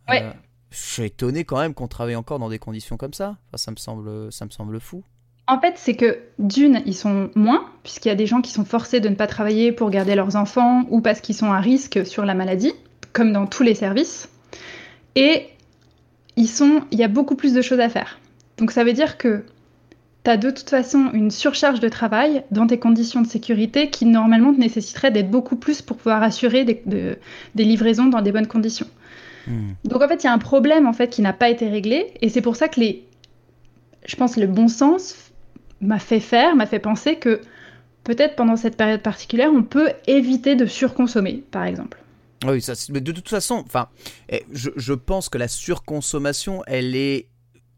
[0.08, 0.22] Ouais.
[0.22, 0.30] Euh,
[0.70, 3.38] je suis étonné quand même qu'on travaille encore dans des conditions comme ça.
[3.48, 5.02] Enfin, ça me semble ça me semble fou.
[5.48, 8.64] En fait, c'est que d'une, ils sont moins, puisqu'il y a des gens qui sont
[8.64, 12.06] forcés de ne pas travailler pour garder leurs enfants ou parce qu'ils sont à risque
[12.06, 12.72] sur la maladie,
[13.12, 14.28] comme dans tous les services.
[15.16, 15.48] Et
[16.36, 18.20] ils sont, il y a beaucoup plus de choses à faire.
[18.61, 19.44] Donc ça veut dire que
[20.23, 24.05] tu as de toute façon une surcharge de travail dans tes conditions de sécurité qui
[24.07, 27.18] normalement te nécessiteraient d'être beaucoup plus pour pouvoir assurer des, de-
[27.55, 28.87] des livraisons dans des bonnes conditions.
[29.46, 29.73] Hmm.
[29.85, 32.12] Donc en fait, il y a un problème en fait qui n'a pas été réglé
[32.20, 33.07] et c'est pour ça que les
[34.07, 35.14] je pense que le bon sens
[35.81, 37.40] m'a fait faire, m'a fait penser que
[38.05, 41.99] peut-être pendant cette période particulière, on peut éviter de surconsommer, par exemple.
[42.46, 43.88] Oui, ça, mais de toute façon, enfin,
[44.31, 47.27] eh, je, je pense que la surconsommation, elle est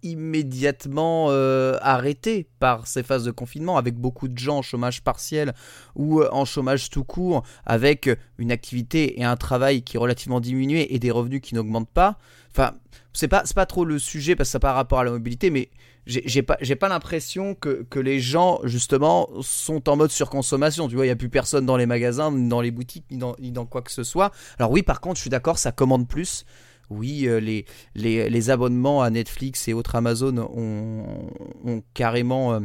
[0.03, 5.55] immédiatement euh, arrêtée par ces phases de confinement, avec beaucoup de gens en chômage partiel
[5.95, 10.41] ou euh, en chômage tout court, avec une activité et un travail qui est relativement
[10.41, 12.19] diminué et des revenus qui n'augmentent pas.
[12.51, 12.73] Enfin,
[13.13, 15.51] c'est pas, pas trop le sujet parce que ça n'a pas rapport à la mobilité,
[15.51, 15.71] mais
[16.07, 20.89] j'ai pas, pas l'impression que, que les gens, justement, sont en mode surconsommation.
[20.89, 23.37] Tu vois, il n'y a plus personne dans les magasins, dans les boutiques, ni dans,
[23.39, 24.33] ni dans quoi que ce soit.
[24.59, 26.45] Alors oui, par contre, je suis d'accord, ça commande plus.
[26.93, 32.61] Oui, euh, les, les, les abonnements à Netflix et autres Amazon ont, carrément euh,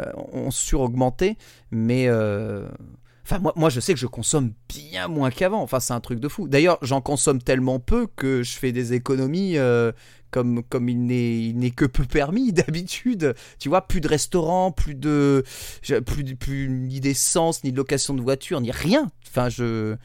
[0.00, 1.36] euh, ont suraugmenté,
[1.70, 2.08] mais
[3.24, 5.62] enfin moi, moi je sais que je consomme bien moins qu'avant.
[5.62, 6.48] Enfin c'est un truc de fou.
[6.48, 9.56] D'ailleurs j'en consomme tellement peu que je fais des économies
[10.30, 13.34] comme comme il n'est que peu permis d'habitude.
[13.58, 15.44] Tu vois plus de restaurants, plus de
[16.06, 19.10] plus plus ni d'essence ni de location de voiture ni rien.
[19.26, 19.96] Enfin je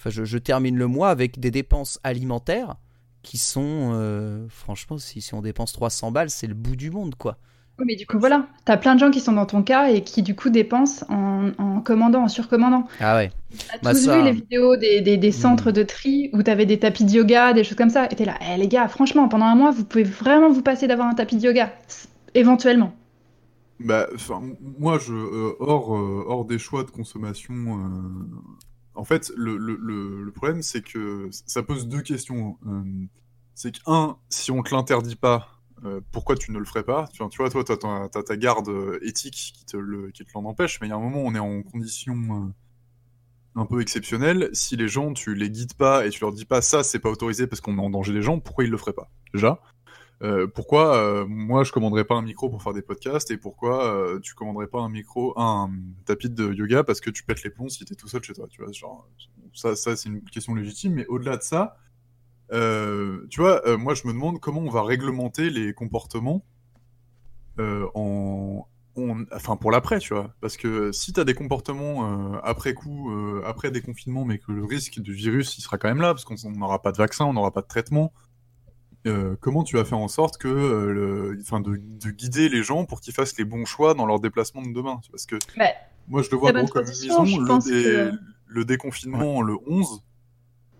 [0.00, 2.76] Enfin, je, je termine le mois avec des dépenses alimentaires
[3.22, 7.14] qui sont, euh, franchement, si, si on dépense 300 balles, c'est le bout du monde,
[7.16, 7.38] quoi.
[7.78, 10.04] Oui, mais du coup, voilà, t'as plein de gens qui sont dans ton cas et
[10.04, 12.86] qui, du coup, dépensent en, en commandant, en surcommandant.
[13.00, 13.32] Ah ouais.
[13.68, 15.72] T'as Bah, tous ça- vu les vidéos des, des, des centres Hmm.
[15.72, 18.06] de tri où t'avais des tapis de yoga, des choses comme ça.
[18.10, 20.86] Et t'es là, eh, les gars, franchement, pendant un mois, vous pouvez vraiment vous passer
[20.88, 21.72] d'avoir un tapis de yoga.
[22.34, 22.92] Éventuellement.
[23.78, 24.42] Bah, enfin,
[24.78, 28.24] moi, je, euh, hors, euh, hors des choix de consommation, euh,
[29.00, 32.58] en fait, le, problème, c'est que ça pose deux questions.
[32.66, 32.82] Euh,
[33.54, 35.48] c'est que, un, si on te l'interdit pas,
[35.86, 37.08] euh, pourquoi tu ne le ferais pas?
[37.10, 40.88] Tu vois, tu toi, ta, t'as ta garde euh, éthique qui te l'en empêche, mais
[40.88, 42.52] il y a un moment, on est en condition
[43.54, 44.50] un peu exceptionnelle.
[44.52, 47.08] Si les gens, tu les guides pas et tu leur dis pas ça, c'est pas
[47.08, 49.10] autorisé parce qu'on met en danger les gens, pourquoi ils le feraient pas?
[49.32, 49.62] Déjà.
[50.22, 53.86] Euh, pourquoi euh, moi je commanderais pas un micro pour faire des podcasts et pourquoi
[53.86, 55.70] euh, tu commanderais pas un micro, un
[56.04, 58.46] tapis de yoga parce que tu pètes les plombs si t'es tout seul chez toi,
[58.50, 59.08] tu vois, genre
[59.54, 61.78] ça, ça c'est une question légitime, mais au-delà de ça,
[63.30, 66.44] tu vois, moi je me demande comment on va réglementer les comportements
[67.94, 73.10] en, en- enfin pour l'après, tu vois, parce que si t'as des comportements après coup,
[73.12, 76.14] euh, après des confinements, mais que le risque du virus il sera quand même là
[76.14, 78.12] parce qu'on on n'aura pas de vaccin, on n'aura pas de traitement.
[79.06, 82.84] Euh, comment tu vas faire en sorte que, euh, le, de, de guider les gens
[82.84, 85.72] pour qu'ils fassent les bons choix dans leur déplacement de demain Parce que Ouais.
[86.08, 87.24] moi, je le vois bonne comme une maison.
[87.24, 88.12] Le, dé- que-
[88.46, 90.02] le déconfinement, le 11.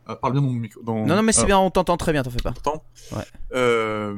[0.07, 0.83] Ah, parle bien dans mon micro.
[0.83, 1.07] Dans...
[1.07, 2.53] Non, non, mais c'est Ah, bien, on t'entend très bien, t'en fais pas.
[2.53, 3.23] t'entends Ouais.
[3.55, 4.17] Euh,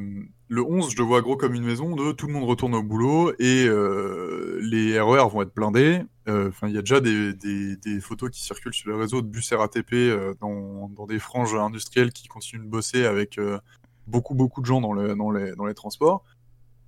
[0.48, 1.94] le 11, je le vois gros comme une maison.
[1.94, 6.02] De tout le monde retourne au boulot et euh, les RER vont être blindés.
[6.28, 9.22] Euh, Enfin, il y a déjà des, des, des photos qui circulent sur les réseaux
[9.22, 13.58] de bus RATP euh, dans, dans des franges industrielles qui continuent de bosser avec euh,
[14.06, 16.24] beaucoup beaucoup de gens dans, le, dans, les, dans les transports.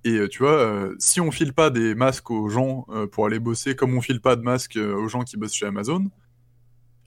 [0.03, 3.25] Et euh, tu vois, euh, si on file pas des masques aux gens euh, pour
[3.25, 6.05] aller bosser, comme on file pas de masques euh, aux gens qui bossent chez Amazon,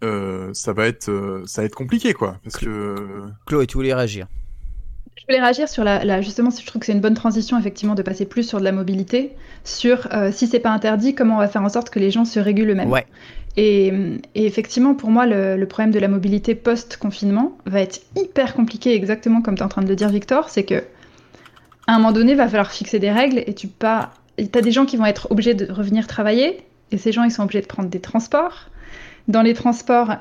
[0.05, 2.97] euh, ça va être euh, ça va être compliqué quoi, parce que
[3.47, 4.27] Chloé, tu voulais réagir
[5.17, 7.95] Je voulais réagir sur la, la- justement, je trouve que c'est une bonne transition effectivement
[7.97, 9.33] de passer plus sur de la mobilité,
[9.65, 12.25] sur euh, si c'est pas interdit, comment on va faire en sorte que les gens
[12.25, 12.91] se régulent eux-mêmes.
[12.91, 13.07] Ouais.
[13.61, 13.93] Et,
[14.37, 19.57] effectivement, pour moi, le, problème de la mobilité post-confinement va être hyper compliqué, exactement comme
[19.57, 20.49] tu es en train de le dire, Victor.
[20.49, 20.85] C'est que
[21.89, 24.13] à un moment donné, va falloir fixer des règles et tu pas.
[24.39, 26.61] as des gens qui vont être obligés de revenir travailler
[26.93, 28.69] et ces gens, ils sont obligés de prendre des transports.
[29.27, 30.15] Dans les transports,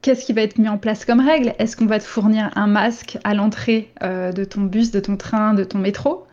[0.00, 1.54] qu'est-ce qui va être mis en place comme règle?
[1.60, 5.16] Est-ce qu'on va te fournir un masque à l'entrée euh, de ton bus, de ton
[5.16, 6.26] train, de ton métro?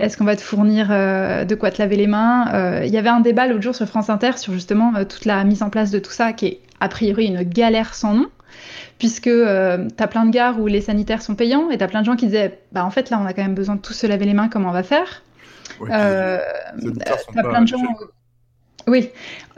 [0.00, 2.52] Est-ce qu'on va te fournir euh, de quoi te laver les mains?
[2.54, 5.44] Euh, Il y avait un débat l'autre jour sur France Inter sur justement toute la
[5.44, 8.26] mise en place de tout ça, qui est a priori une galère sans nom
[8.98, 11.88] puisque euh, tu as plein de gares où les sanitaires sont payants et tu as
[11.88, 13.80] plein de gens qui disaient bah en fait là on a quand même besoin de
[13.80, 15.22] tous se laver les mains comment on va faire?
[15.80, 16.38] Ouais, euh,
[17.50, 17.78] plein de gens
[18.86, 19.10] oui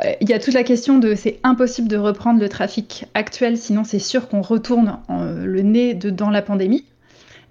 [0.04, 3.56] Euh, il y a toute la question de c'est impossible de reprendre le trafic actuel
[3.56, 6.84] sinon c'est sûr qu'on retourne en- le nez de, dans la pandémie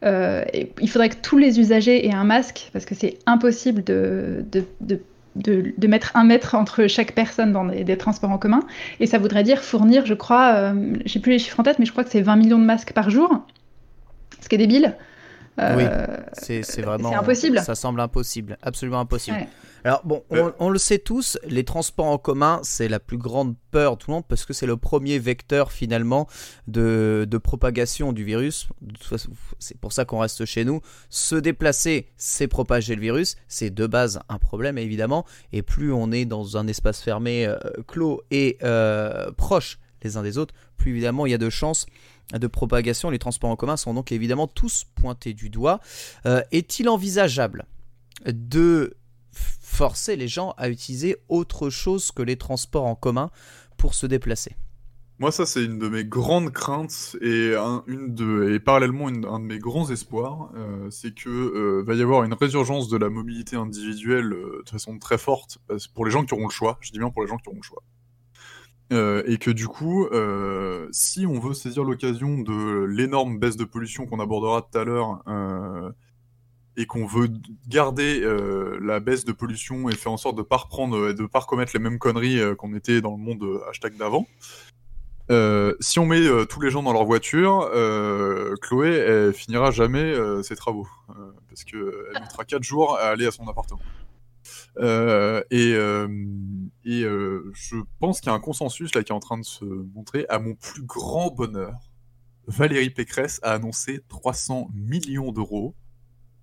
[0.04, 0.44] Euh,
[0.82, 4.66] il faudrait que tous les usagers aient un masque parce que c'est impossible de, de,
[4.82, 5.00] de,
[5.36, 8.62] de- mettre un mètre entre chaque personne dans des, des transports en commun.
[9.00, 11.86] Et ça voudrait dire fournir, je crois, euh, j'ai plus les chiffres en tête, mais
[11.86, 13.46] je crois que c'est 20 millions de masques par jour,
[14.42, 14.96] ce qui est débile.
[15.60, 15.84] Euh, Oui.
[16.34, 17.10] C'est c'est vraiment.
[17.10, 17.60] c'est impossible.
[17.60, 19.38] Ça semble impossible, absolument impossible.
[19.38, 19.48] Ouais.
[19.84, 20.52] Alors bon, on, Euh.
[20.60, 24.12] on le sait tous, les transports en commun, c'est la plus grande peur de tout
[24.12, 26.28] le monde parce que c'est le premier vecteur finalement
[26.68, 28.68] de, de propagation du virus.
[29.60, 30.82] C'est pour ça qu'on reste chez nous.
[31.10, 33.36] Se déplacer, c'est propager le virus.
[33.48, 35.26] C'est de base un problème évidemment.
[35.52, 40.24] Et plus on est dans un espace fermé, euh, clos et euh, proche les uns
[40.24, 41.86] des autres, plus évidemment il y a de chances
[42.34, 43.10] de propagation.
[43.10, 45.80] Les transports en commun sont donc évidemment tous pointés du doigt.
[46.26, 47.65] Euh, Est-il envisageable
[48.26, 48.96] de
[49.32, 53.30] forcer les gens à utiliser autre chose que les transports en commun
[53.78, 54.56] pour se déplacer?
[55.20, 59.26] Moi, ça, c'est une de mes grandes craintes et, un, une de, et parallèlement une-
[59.26, 62.98] un de mes grands espoirs, euh, c'est que euh, va y avoir une résurgence de
[62.98, 65.60] la mobilité individuelle de façon très forte
[65.94, 66.80] pour les gens qui auront le choix.
[66.82, 67.84] Je dis bien pour les gens qui auront le choix.
[68.92, 73.64] Euh, et que du coup, euh, si on veut saisir l'occasion de l'énorme baisse de
[73.64, 75.92] pollution qu'on abordera tout à l'heure, euh,
[76.76, 77.30] et qu'on veut
[77.68, 78.22] garder
[78.82, 81.74] la baisse de pollution et faire en sorte de pas reprendre, et de pas recommettre
[81.74, 84.26] les mêmes conneries qu'on était dans le monde hashtag d'avant,
[85.82, 87.70] si on met tous les gens dans leur voiture,
[88.62, 90.88] Chloé finira jamais ses travaux
[91.50, 93.82] parce que elle mettra 4 jours à aller à son appartement.
[94.78, 96.08] Euh, et euh,
[96.86, 99.44] et euh, je pense qu'il y a un consensus là qui est en train de
[99.44, 100.26] se montrer.
[100.30, 101.74] À mon plus grand bonheur,
[102.48, 105.76] Valérie Pécresse a annoncé 300 millions d'euros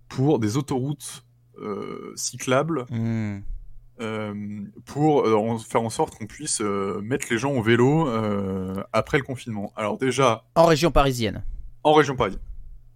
[0.09, 1.25] pour des autoroutes
[1.59, 3.39] euh, cyclables Hmm.
[4.01, 4.35] euh,
[4.85, 8.83] pour euh, en- faire en sorte qu'on puisse euh, mettre les gens au vélo euh,
[8.93, 9.73] après le confinement.
[9.75, 11.43] Alors déjà, En région parisienne.
[11.83, 12.43] en région parisienne.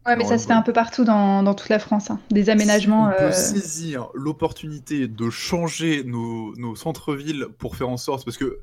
[0.06, 2.10] Ouais, mais ça se fait un peu partout dans, dans toute la France.
[2.10, 2.18] hein.
[2.30, 3.08] Des aménagements.
[3.10, 8.24] Si on peut euh, saisir l'opportunité de changer nos, nos centres-villes pour faire en sorte,
[8.24, 8.58] parce que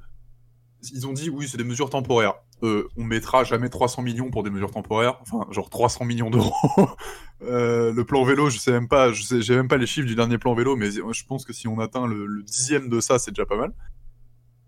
[0.93, 2.36] ils ont dit oui, c'est des mesures temporaires.
[2.63, 6.54] Euh, on mettra jamais 300 millions pour des mesures temporaires, enfin genre 300 millions d'euros.
[7.41, 10.06] Euh, le plan vélo, je sais même pas, je sais, j'ai même pas les chiffres
[10.06, 12.99] du dernier plan vélo, mais je pense que si on atteint le, le dixième de
[12.99, 13.71] ça, c'est déjà pas mal.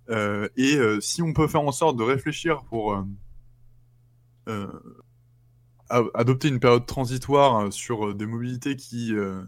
[0.10, 3.02] Euh, et euh, si on peut faire en sorte de réfléchir pour euh,
[4.48, 4.68] euh,
[6.13, 9.41] adopter une période transitoire euh, sur euh, des mobilités qui euh,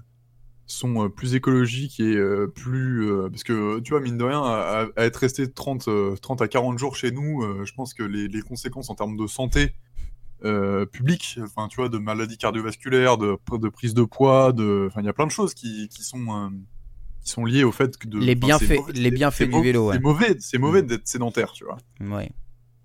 [0.65, 3.09] sont plus écologiques et euh, plus...
[3.09, 6.47] euh, parce que, tu vois, mine de rien, à, être resté 30, euh, 30 à
[6.47, 9.73] 40 jours chez nous, je pense que les, les conséquences en termes de santé
[10.91, 14.87] publique, enfin, tu vois, de maladies cardiovasculaires, de, de prise de poids, de...
[14.89, 16.51] Enfin, il y a plein de choses qui, qui sont...
[17.23, 19.93] qui sont liées au fait que de Les bienfaits- les bienfaits du vélo, ouais.
[19.95, 20.87] c'est mauvais c'est mauvais Mm.
[20.87, 22.29] d'être sédentaire tu vois Ouais.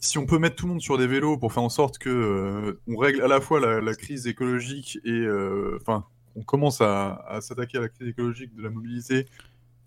[0.00, 2.08] Si on peut mettre tout le monde sur des vélos pour faire en sorte que
[2.08, 6.04] euh, on règle à la fois la, la crise écologique et euh, enfin
[6.37, 9.26] on commence à, à s'attaquer à la crise écologique de la mobilité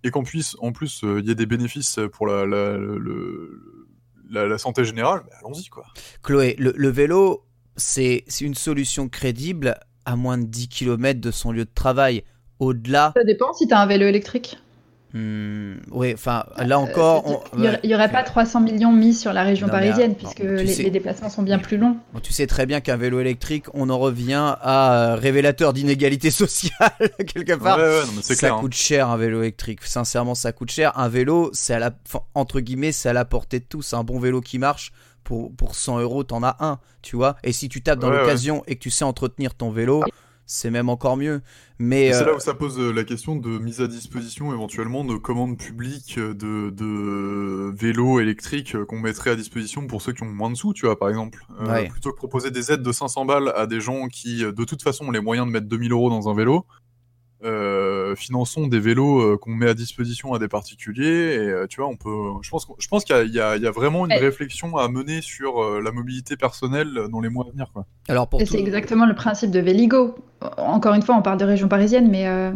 [0.03, 3.87] et qu'en puisse en plus euh, il y ait des bénéfices pour la la, le-
[4.29, 5.83] la, la santé générale, bah, allons-y quoi.
[6.23, 7.43] Chloé, le, le vélo,
[7.75, 12.23] c'est c'est une solution crédible à moins de 10 km de son lieu de travail.
[12.59, 14.57] Au-delà, Ça dépend si tu as un vélo électrique.
[15.13, 18.61] Hmm, ouais, enfin, là encore, Euh, on- il n'y aurait, il y aurait pas 300
[18.61, 21.59] millions mis sur la région Non, parisienne, ah, puisque les, sais- les déplacements sont bien
[21.59, 21.97] plus longs.
[22.13, 26.31] Bon, tu sais très bien qu'un vélo électrique, on en revient à euh, révélateur d'inégalité
[26.31, 26.91] sociale
[27.27, 27.77] quelque part.
[27.77, 28.55] ouais, ouais, non, mais c'est ça clair.
[28.55, 28.59] hein.
[28.61, 29.79] coûte cher un vélo électrique.
[29.83, 30.97] Sincèrement, ça coûte cher.
[30.97, 33.93] Un vélo, c'est à la, enfin, entre guillemets, c'est à la portée de tous.
[33.93, 34.91] Un bon vélo qui marche,
[35.23, 37.35] pour, pour 100 euros, t'en as un, tu vois.
[37.43, 40.03] Et si tu tapes dans Ouais, l'occasion et que tu sais entretenir ton vélo,
[40.51, 41.41] c'est même encore mieux.
[41.79, 45.05] Mais C'est euh, là où ça pose euh, la question de mise à disposition éventuellement
[45.05, 50.11] de commandes publiques euh, de, de vélos électriques euh, qu'on mettrait à disposition pour ceux
[50.11, 51.43] qui ont moins de sous, tu vois, par exemple.
[51.61, 51.87] Euh, Ouais.
[51.87, 54.83] Plutôt que proposer des aides de 500 balles à des gens qui, euh, de toute
[54.83, 56.65] façon, ont les moyens de mettre 2000 euros dans un vélo,
[57.43, 61.03] euh, finançons des vélos euh, qu'on met à disposition à des particuliers.
[61.35, 62.09] Et euh, tu vois, on peut.
[62.41, 64.17] Je pense, je pense qu'il y, y, y, a vraiment une Ouais.
[64.19, 67.67] réflexion à mener sur euh, la mobilité personnelle dans les mois à venir.
[67.73, 67.85] Quoi.
[68.09, 70.15] Alors pour Et tout- c'est exactement le principe de Véligo.
[70.57, 72.51] Encore une fois, on parle de région parisienne, mais, euh,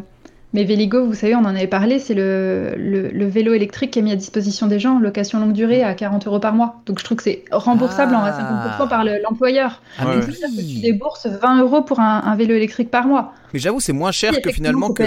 [0.56, 4.00] mais Véligo, vous savez, on en avait parlé, c'est le, le, le vélo électrique qui
[4.00, 6.82] est mis à disposition des gens, location longue durée à 40 euros par mois.
[6.88, 8.78] Donc je trouve que c'est remboursable en à Ah.
[8.80, 9.82] 50% par le- l'employeur.
[10.00, 10.20] Ah, Ouais.
[10.22, 13.34] que tu débourses 20 euros pour un, un vélo électrique par mois.
[13.54, 15.04] mais j'avoue, c'est moins cher Oui, que finalement que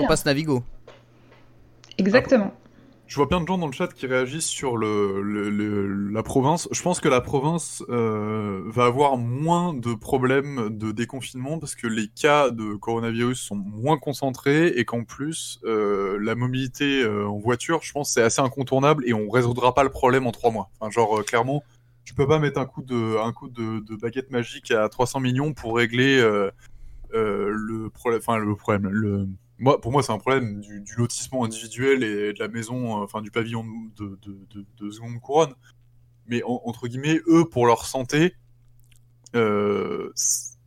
[0.00, 0.62] qu'on passe Navigo.
[1.98, 2.52] Exactement.
[3.06, 5.22] Je vois plein de gens dans le chat qui réagissent sur le,
[6.10, 6.68] la province.
[6.72, 11.86] Je pense que la province euh, va avoir moins de problèmes de déconfinement parce que
[11.86, 17.38] les cas de coronavirus sont moins concentrés et qu'en plus, euh, la mobilité euh, en
[17.38, 20.70] voiture, je pense, c'est assez incontournable et on résoudra pas le problème en trois mois.
[20.80, 21.62] Enfin, genre, clairement,
[22.04, 25.52] tu peux pas mettre un coup de, un coup de, baguette magique à 300 millions
[25.52, 26.20] pour régler
[27.12, 27.88] le
[28.54, 29.36] problème.
[29.58, 33.22] Moi, pour moi, c'est un problème du, lotissement individuel et de la maison, euh, enfin
[33.22, 33.64] du pavillon
[33.96, 35.54] de, de, de, de seconde couronne.
[36.26, 38.34] Mais en- entre guillemets, eux, pour leur santé,
[39.34, 40.12] euh,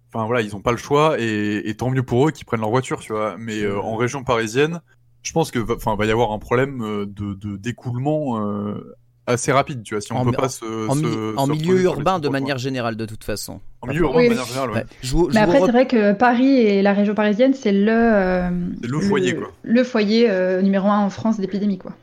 [0.09, 2.69] enfin voilà, ils ont pas le choix et, tant mieux pour eux qu'ils prennent leur
[2.69, 3.37] voiture, tu vois.
[3.37, 4.81] Mais euh, en région parisienne,
[5.23, 8.39] je pense que, enfin, va y avoir un problème de, d'écoulement
[9.29, 10.01] assez rapide, tu vois.
[10.01, 12.29] Si on En peut pas se, En, se- mi- se en reposer milieu urbain de
[12.29, 13.59] manière générale de toute façon.
[13.81, 14.75] en milieu urbain Oui, de manière générale, ouais.
[14.77, 14.85] Ouais.
[15.01, 17.71] Je vous, je Mais après, rep- c'est vrai que Paris et la région parisienne, c'est
[17.71, 18.49] le, euh,
[18.81, 19.51] C'est le foyer, quoi.
[19.63, 21.93] Le foyer euh, numéro un en France d'épidémie, quoi.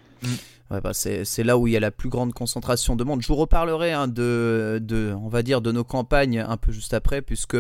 [0.71, 3.23] Ouais, bah, c'est c'est là où il y a la plus grande concentration de monde.
[3.23, 6.93] Je vous reparlerai hein, de, de, on va dire, de nos campagnes un peu juste
[6.93, 7.57] après, puisque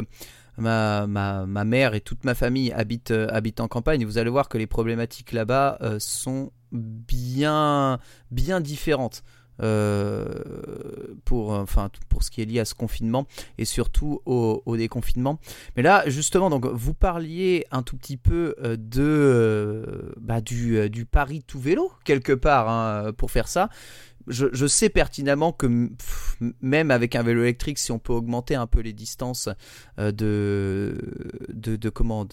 [0.59, 4.01] ma, ma, ma mère et toute ma famille habitent, euh, habitent en campagne.
[4.01, 7.99] Et vous allez voir que les problématiques là-bas euh, sont bien,
[8.31, 9.23] bien différentes.
[9.63, 10.27] Euh,
[11.25, 13.27] pour, enfin, pour ce qui est lié à ce confinement
[13.59, 15.39] et surtout au, déconfinement.
[15.77, 20.91] Mais là, justement, donc vous parliez un tout petit peu euh, de euh, bah, du,
[20.91, 23.71] du pari tout vélo quelque part hein, pour faire ça.
[24.29, 25.89] Je, sais pertinemment que
[26.61, 29.49] même avec un vélo électrique, si on peut augmenter un peu les distances
[29.99, 30.99] de,
[31.49, 32.27] de, comment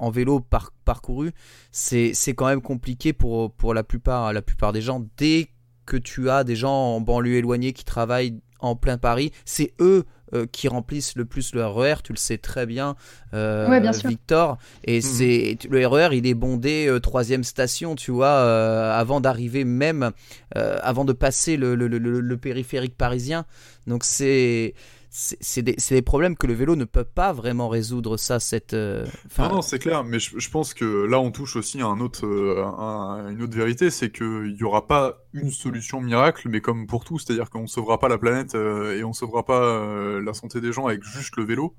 [0.00, 1.32] en vélo par, parcouru,
[1.72, 5.06] c'est quand même compliqué pour, pour la plupart la plupart des gens.
[5.18, 5.50] Dès
[5.86, 10.04] que tu as des gens en banlieue éloignée qui travaillent en plein Paris, c'est eux
[10.34, 12.96] euh, qui remplissent le plus le RER, tu le sais très bien,
[13.32, 14.08] euh, Ouais, bien sûr.
[14.10, 14.58] Victor.
[14.82, 15.00] Et Mhm.
[15.02, 20.10] c'est le RER, il est bondé euh, troisième station, tu vois, euh, avant d'arriver même,
[20.56, 23.44] euh, avant de passer le, le- le- le- le périphérique parisien.
[23.86, 24.74] Donc c'est
[25.18, 29.06] c'est des, des problèmes que le vélo ne peut pas vraiment résoudre ça cette euh,
[29.38, 32.26] Non, non, c'est clair, mais je, pense que là, on touche aussi à un autre,
[32.26, 36.86] euh, un- une autre vérité, c'est qu'il n'y aura pas une solution miracle, mais comme
[36.86, 39.80] pour tout, c'est-à-dire qu'on sauvera pas la planète euh, et on sauvera pas
[40.20, 41.74] la santé des gens avec juste le vélo.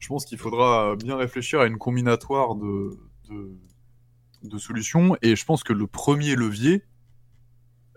[0.00, 2.98] Je pense qu'il faudra bien réfléchir à une combinatoire de,
[4.42, 6.82] de, solutions, et je pense que le premier levier,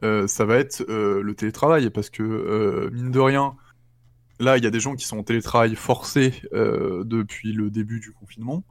[0.04, 3.56] ça va être le télétravail, parce que, mine de rien,
[4.40, 8.00] Là, il y a des gens qui sont en télétravail forcé euh, depuis le début
[8.00, 8.64] du confinement.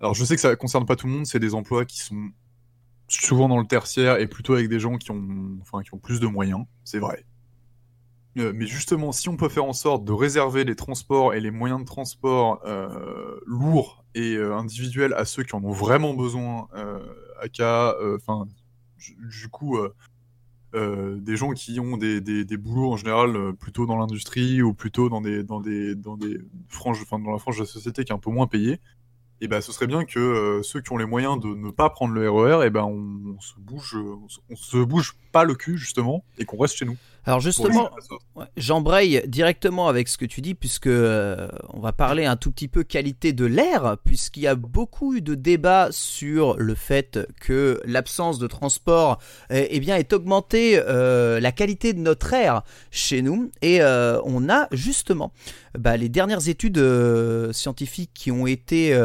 [0.00, 2.30] Alors, je sais que ça concerne pas tout le monde, c'est des emplois qui sont
[3.08, 6.20] souvent dans le tertiaire et plutôt avec des gens qui ont, enfin, qui ont plus
[6.20, 7.24] de moyens, c'est vrai.
[8.36, 11.50] Euh, mais justement, si on peut faire en sorte de réserver les transports et les
[11.50, 16.68] moyens de transport euh, lourds et individuels à ceux qui en ont vraiment besoin,
[17.40, 18.46] aka, euh, enfin,
[18.98, 19.78] du coup,
[20.74, 24.60] euh, des gens qui ont des, des, des boulots en général euh, plutôt dans l'industrie
[24.60, 27.66] ou plutôt dans des, dans des, dans des franges, enfin, dans la frange de la
[27.66, 28.78] société qui est un peu moins payée,
[29.40, 31.88] et ben ce serait bien que euh, ceux qui ont les moyens de ne pas
[31.88, 35.78] prendre le RER, et ben on, se bouge, on on se bouge pas le cul
[35.78, 36.96] justement et qu'on reste chez nous.
[37.28, 37.90] Alors justement,
[38.56, 42.68] J'embraye directement avec ce que tu dis puisque euh, on va parler un tout petit
[42.68, 47.82] peu qualité de l'air puisqu'il y a beaucoup eu de débats sur le fait que
[47.84, 49.18] l'absence de transport
[49.50, 54.20] eh, eh bien est augmenté euh, la qualité de notre air chez nous et euh,
[54.24, 55.32] on a justement
[55.78, 56.82] bah, les dernières études
[57.52, 58.98] scientifiques qui ont été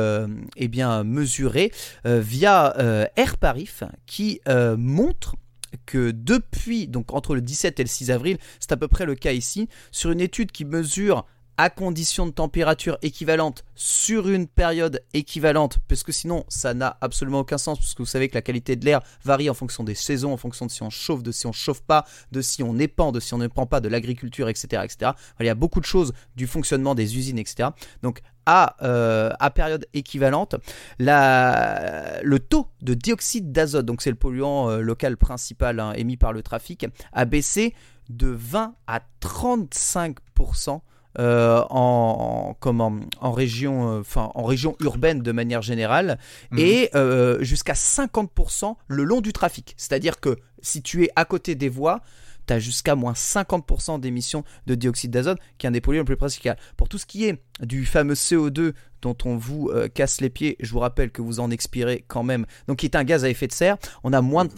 [0.55, 1.71] eh bien mesurées
[2.05, 4.39] via euh, AirParif qui
[4.77, 5.35] montrent
[5.85, 9.15] que depuis, donc entre le 17 et le 6 avril, c'est à peu près le
[9.15, 11.25] cas ici, sur une étude qui mesure
[11.57, 17.39] à condition de température équivalente sur une période équivalente, parce que sinon ça n'a absolument
[17.39, 19.95] aucun sens, parce que vous savez que la qualité de l'air varie en fonction des
[19.95, 22.77] saisons, en fonction de si on chauffe, de si on chauffe pas, de si on
[22.79, 25.11] épand, de si on n'épand pas, de l'agriculture, etc., etc.
[25.39, 27.69] Il y a beaucoup de choses du fonctionnement des usines, etc.
[28.01, 30.55] Donc à, euh, à période équivalente,
[30.99, 36.33] le taux de dioxyde d'azote, donc c'est le polluant euh, local principal hein, émis par
[36.33, 37.73] le trafic, a baissé
[38.09, 40.81] de 20 à 35%
[41.19, 46.17] euh, en, comment, en, région, euh, enfin, en région urbaine de manière générale,
[46.51, 46.59] Mhm.
[46.59, 49.73] et euh, jusqu'à 50% le long du trafic.
[49.77, 52.01] C'est-à-dire que si tu es à côté des voies,
[52.47, 56.05] tu as jusqu'à moins 50% d'émissions de dioxyde d'azote, qui est un des polluants les
[56.05, 56.49] plus principaux.
[56.75, 60.57] Pour tout ce qui est du fameux CO2 dont on vous euh, casse les pieds,
[60.59, 63.29] je vous rappelle que vous en expirez quand même, donc qui est un gaz à
[63.29, 64.51] effet de serre, on a moins de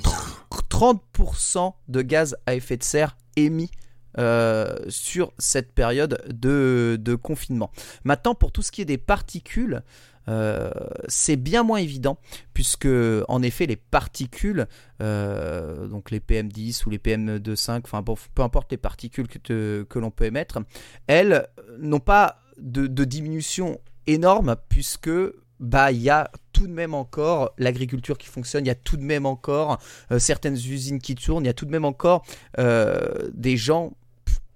[0.70, 3.70] 30% de gaz à effet de serre émis
[4.18, 7.70] euh, sur cette période de, confinement.
[8.06, 9.84] Maintenant, pour tout ce qui est des particules,
[10.30, 10.72] euh,
[11.10, 12.18] c'est bien moins évident
[12.54, 12.88] puisque
[13.28, 14.68] en effet les particules,
[15.02, 20.00] euh, donc les PM10 ou les PM2,5, enfin bon, peu importe les particules que, que
[20.00, 20.60] l'on peut émettre,
[21.08, 21.46] elles
[21.78, 25.12] n'ont pas de, diminution énorme puisque
[25.60, 28.98] bah il y a tout de même encore l'agriculture qui fonctionne, il y a tout
[28.98, 29.80] de même encore
[30.18, 32.26] certaines usines qui tournent, il y a tout de même encore
[32.58, 33.92] des gens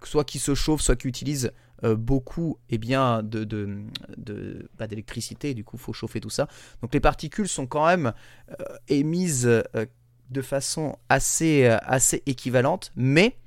[0.04, 1.52] soit qui se chauffent, soit qui utilisent
[1.84, 3.80] euh, beaucoup eh bien, de, de,
[4.18, 6.48] de- bah, d'électricité, du coup il faut chauffer tout ça.
[6.82, 8.12] Donc les particules sont quand même
[8.52, 9.64] euh, émises euh,
[10.30, 13.38] de façon assez, assez équivalente, mais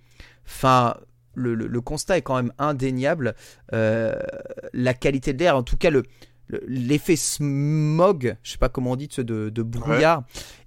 [0.47, 0.97] enfin,
[1.35, 3.35] le, le- le constat est quand même indéniable.
[3.71, 6.03] La qualité de l'air, en tout cas le,
[6.49, 10.25] le- l'effet smog, je sais pas comment on dit, de, de, de brouillard,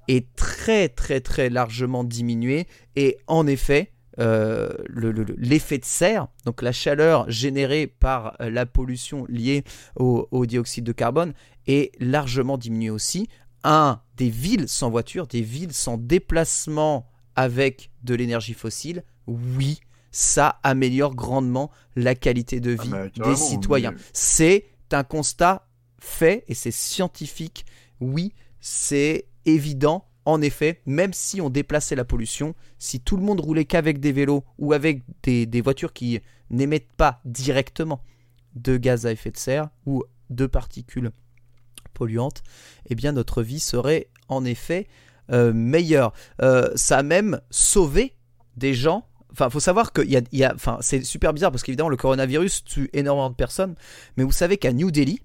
[0.08, 2.68] est très très très largement diminué.
[2.96, 8.36] Et en effet, euh, le- le- le- l'effet de serre, donc la chaleur générée par
[8.42, 9.64] euh, la pollution liée
[9.98, 11.34] au, au dioxyde de carbone,
[11.68, 13.28] est largement diminuée aussi.
[13.64, 19.80] Un, des villes sans voiture, des villes sans déplacement avec de l'énergie fossile, oui,
[20.12, 22.92] ça améliore grandement la qualité de Ah, vie
[23.22, 23.92] des citoyens.
[23.92, 25.68] mais- C'est un constat
[26.00, 27.66] fait et c'est scientifique.
[28.00, 30.08] Oui, c'est évident.
[30.26, 34.12] En effet, même si on déplaçait la pollution, si tout le monde roulait qu'avec des
[34.12, 36.20] vélos ou avec des, voitures qui
[36.50, 38.02] n'émettent pas directement
[38.56, 41.12] de gaz à effet de serre ou de particules
[41.94, 42.42] polluantes,
[42.90, 44.88] eh bien notre vie serait en effet
[45.32, 46.12] euh, meilleure.
[46.42, 48.16] Euh, ça a même sauvé
[48.58, 49.08] des gens.
[49.32, 52.64] Enfin, faut savoir que y y a- enfin, c'est super bizarre parce qu'évidemment le coronavirus
[52.64, 53.76] tue énormément de personnes,
[54.18, 55.22] mais vous savez qu'à New Delhi,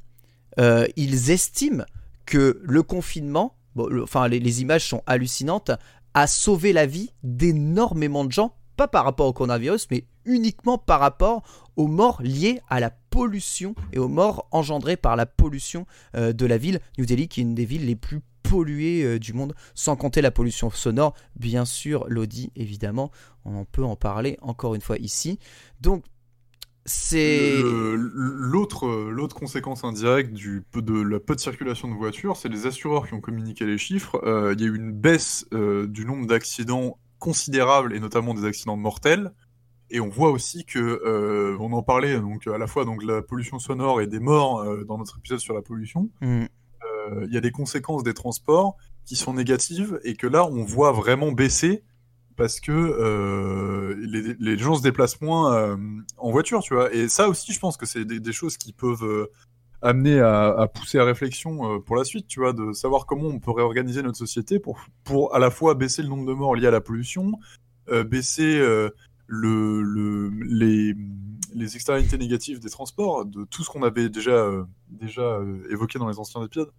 [0.59, 1.84] euh, ils estiment
[2.26, 5.70] que le confinement, enfin les, les images sont hallucinantes,
[6.14, 11.00] a sauvé la vie d'énormément de gens, pas par rapport au coronavirus, mais uniquement par
[11.00, 11.42] rapport
[11.76, 16.46] aux morts liées à la pollution et aux morts engendrées par la pollution euh, de
[16.46, 16.80] la ville.
[16.98, 20.20] New Delhi, qui est une des villes les plus polluées euh, du monde, sans compter
[20.20, 23.10] la pollution sonore, bien sûr, l'audi, évidemment,
[23.44, 25.38] on peut en parler encore une fois ici.
[25.80, 26.04] Donc,
[26.85, 27.61] c'est...
[27.62, 32.66] Le- L'autre l'autre conséquence indirecte du de la peu de circulation de voitures, c'est les
[32.66, 34.20] assureurs qui ont communiqué les chiffres.
[34.24, 38.45] Euh, Il y a eu une baisse euh, du nombre d'accidents considérable et notamment des
[38.45, 39.33] accidents mortels.
[39.91, 43.12] Et on voit aussi que euh, on en parlait donc à la fois donc de
[43.12, 46.11] la pollution sonore et des morts euh, dans notre épisode sur la pollution.
[46.22, 50.64] Euh, Il y a des conséquences des transports qui sont négatives et que là on
[50.64, 51.83] voit vraiment baisser
[52.41, 53.95] parce que euh,
[54.41, 55.76] les, gens se déplacent moins euh,
[56.16, 56.91] en voiture, tu vois.
[56.91, 59.30] Et ça aussi, je pense que c'est des, choses qui peuvent euh,
[59.82, 63.51] amener à, pousser à réflexion pour la suite, tu vois, de savoir comment on peut
[63.51, 66.70] réorganiser notre société pour, pour à la fois baisser le nombre de morts liés à
[66.70, 67.32] la pollution,
[68.07, 68.59] baisser
[69.26, 70.95] le, le, les,
[71.55, 74.51] les externalités négatives des transports, de tout ce qu'on avait déjà,
[74.88, 76.72] déjà évoqué dans les anciens épisodes.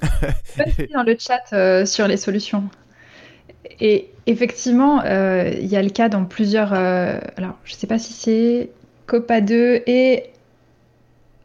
[0.94, 2.70] Dans le chat sur les solutions.
[3.80, 6.72] Et effectivement, euh, il y a le cas dans plusieurs.
[6.72, 8.70] euh, alors, je ne sais pas si c'est
[9.06, 10.24] Copa 2 et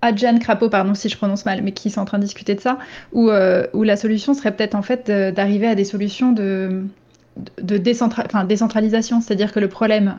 [0.02, 2.60] Adjan Crapo, pardon si je prononce mal, mais qui sont en train de discuter de
[2.60, 2.78] ça,
[3.14, 6.84] où, euh, où la solution serait peut-être en fait d'arriver à des solutions de,
[7.62, 9.22] de décentra- décentralisation.
[9.22, 10.18] C'est-à-dire que le problème,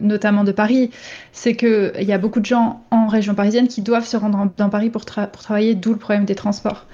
[0.00, 0.90] notamment de Paris,
[1.32, 4.52] c'est qu'il y a beaucoup de gens en région parisienne qui doivent se rendre en-
[4.56, 6.86] dans Paris pour, pour travailler, d'où le problème des transports.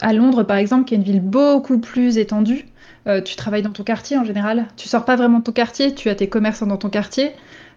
[0.00, 2.66] À Londres, par exemple, qui est une ville beaucoup plus étendue,
[3.06, 4.66] euh, tu travailles dans ton quartier en général.
[4.76, 7.32] Tu sors pas vraiment de ton quartier, tu as tes commerçants dans ton quartier.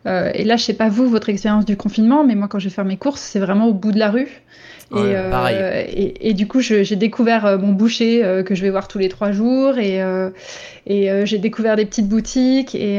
[0.06, 2.70] Euh, et là, je sais pas vous, votre expérience du confinement, mais moi, quand je
[2.70, 4.30] vais faire mes courses, c'est vraiment au bout de la rue.
[4.92, 5.58] Ouais, et, euh, pareil.
[5.92, 9.10] et, et du coup, j'ai découvert mon boucher euh, que je vais voir tous les
[9.10, 10.02] trois jours, et,
[10.86, 12.98] et j'ai découvert des petites boutiques, et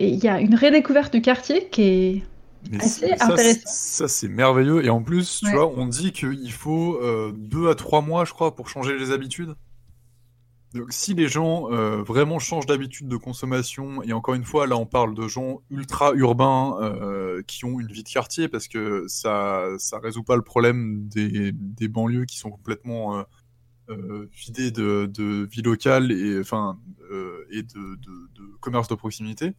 [0.00, 2.22] et il y a une redécouverte du quartier qui est
[2.70, 3.60] Mais Assez c'est- ça, intéressant.
[3.66, 4.84] c'est- Ça, c'est merveilleux.
[4.84, 8.32] Et en plus, tu vois, on dit qu'il faut euh, deux à trois mois, je
[8.32, 9.54] crois, pour changer les habitudes.
[10.72, 14.76] Donc, si les gens euh, vraiment changent d'habitude de consommation, et encore une fois, là,
[14.76, 19.04] on parle de gens ultra urbains euh, qui ont une vie de quartier, parce que
[19.08, 23.24] ça, ça résout pas le problème des, des banlieues qui sont complètement
[23.88, 26.78] euh, vidées de, de vie locale et enfin
[27.50, 29.54] et de, de, de commerce de proximité.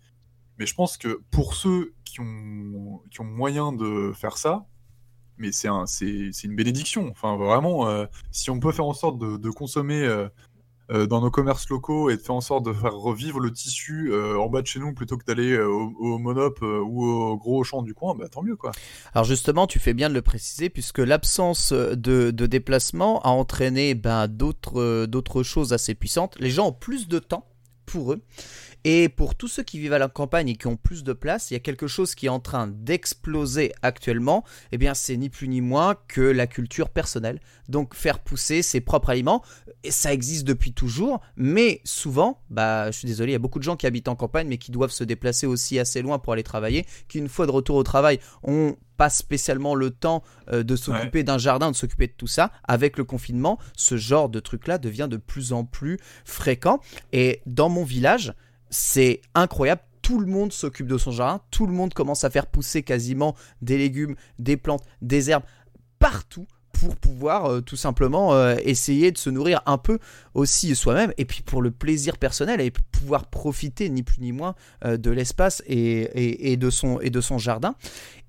[0.61, 4.67] Mais je pense que pour ceux qui ont, qui ont moyen de faire ça,
[5.39, 7.09] mais c'est un, une bénédiction.
[7.09, 10.27] Enfin, vraiment, euh, si on peut faire en sorte de, consommer euh,
[10.91, 14.13] euh, dans nos commerces locaux et de faire en sorte de faire revivre le tissu
[14.13, 17.95] en bas de chez nous plutôt que d'aller au, Monop ou au gros champ du
[17.95, 18.71] coin, bah, tant mieux quoi.
[19.15, 24.27] Alors justement, tu fais bien de le préciser puisque l'absence de, déplacement a entraîné ben,
[24.27, 26.37] d'autres choses assez puissantes.
[26.39, 27.47] Les gens ont plus de temps
[27.91, 28.21] pour eux.
[28.83, 31.51] Et pour tous ceux qui vivent à la campagne et qui ont plus de place,
[31.51, 34.43] il y a quelque chose qui est en train d'exploser actuellement.
[34.71, 37.39] Eh bien, c'est ni plus ni moins que la culture personnelle.
[37.69, 39.43] Donc, faire pousser ses propres aliments,
[39.83, 43.59] et ça existe depuis toujours, mais souvent, bah, je suis désolé, il y a beaucoup
[43.59, 46.33] de gens qui habitent en campagne, mais qui doivent se déplacer aussi assez loin pour
[46.33, 50.63] aller travailler, qui une fois de retour au travail ont pas spécialement le temps euh,
[50.63, 52.51] de s'occuper d'un jardin, de s'occuper de tout ça.
[52.67, 56.79] Avec le confinement, ce genre de truc-là devient de plus en plus fréquent.
[57.11, 58.33] Et dans mon village,
[58.71, 59.81] c'est incroyable.
[60.01, 63.35] Tout le monde s'occupe de son jardin, tout le monde commence à faire pousser quasiment
[63.61, 65.43] des légumes, des plantes, des herbes
[65.99, 66.47] partout
[66.81, 69.99] pour pouvoir euh, tout simplement euh, essayer de se nourrir un peu
[70.33, 74.55] aussi soi-même et puis pour le plaisir personnel et pouvoir profiter ni plus ni moins
[74.83, 77.75] euh, de l'espace et, de son, jardin.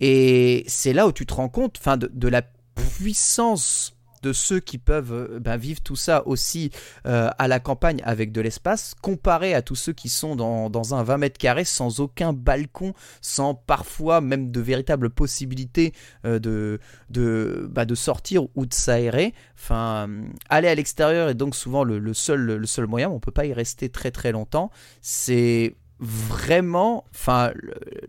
[0.01, 1.81] Et c'est là où tu te rends compte
[2.13, 2.43] de la
[2.75, 6.71] puissance de ceux qui peuvent euh, ben, vivre tout ça aussi
[7.07, 11.03] euh, à la campagne avec de l'espace, comparé à tous ceux qui sont dans, un
[11.03, 15.93] 20 mètres carrés sans aucun balcon, sans parfois même de véritables possibilités
[16.25, 19.35] euh, de, de, bah, de sortir ou de s'aérer.
[19.57, 20.09] Enfin,
[20.49, 23.47] aller à l'extérieur est donc souvent le, seul, le seul moyen, on ne peut pas
[23.47, 24.71] y rester très très longtemps.
[25.01, 27.53] C'est vraiment, enfin,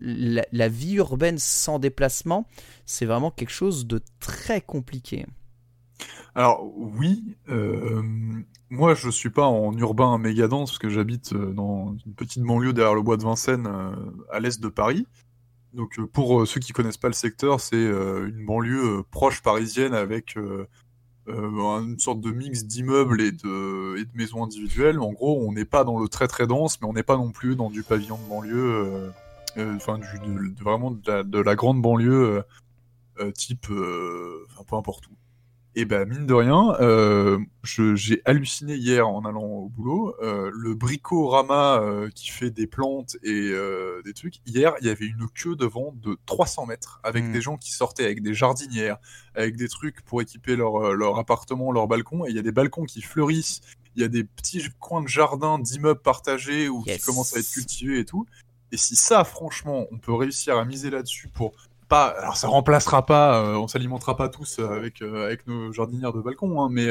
[0.00, 2.46] la, vie urbaine sans déplacement,
[2.86, 5.26] c'est vraiment quelque chose de très compliqué.
[6.34, 8.02] Alors oui, euh,
[8.68, 12.42] moi je suis pas en urbain méga dense parce que j'habite euh, dans une petite
[12.42, 13.94] banlieue derrière le bois de Vincennes euh,
[14.32, 15.06] à l'est de Paris.
[15.74, 20.36] Donc pour ceux qui connaissent pas le secteur, c'est une banlieue proche parisienne avec
[21.26, 25.00] une sorte de mix d'immeubles et de, de maisons individuelles.
[25.00, 27.32] En gros, on n'est pas dans le très très dense, mais on n'est pas non
[27.32, 29.12] plus dans du pavillon de banlieue,
[29.56, 29.98] enfin
[30.60, 32.44] vraiment de la, grande banlieue
[33.34, 35.16] type, peu importe où.
[35.76, 40.14] Et ben mine de rien, euh, j'ai halluciné hier en allant au boulot.
[40.22, 43.52] Euh, le bricorama euh, qui fait des plantes et
[44.04, 44.36] des trucs.
[44.46, 47.32] Hier, il y avait une queue devant de 300 mètres avec hmm.
[47.32, 48.98] des gens qui sortaient avec des jardinières,
[49.34, 52.24] avec des trucs pour équiper leur, leur appartement, leur balcon.
[52.24, 53.60] Et il y a des balcons qui fleurissent.
[53.96, 57.50] Il y a des petits coins de jardin, d'immeubles partagés ou qui commencent à être
[57.50, 58.26] cultivés et tout.
[58.70, 61.52] Et si ça, franchement, on peut réussir à miser là-dessus pour
[61.90, 66.12] alors ça remplacera pas, euh, on s'alimentera pas tous euh, avec, euh, avec nos jardinières
[66.12, 66.88] de balcon, hein, mais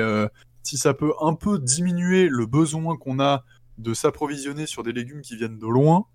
[0.63, 3.43] si ça peut un peu diminuer le besoin qu'on a
[3.77, 6.05] de s'approvisionner sur des légumes qui viennent de loin,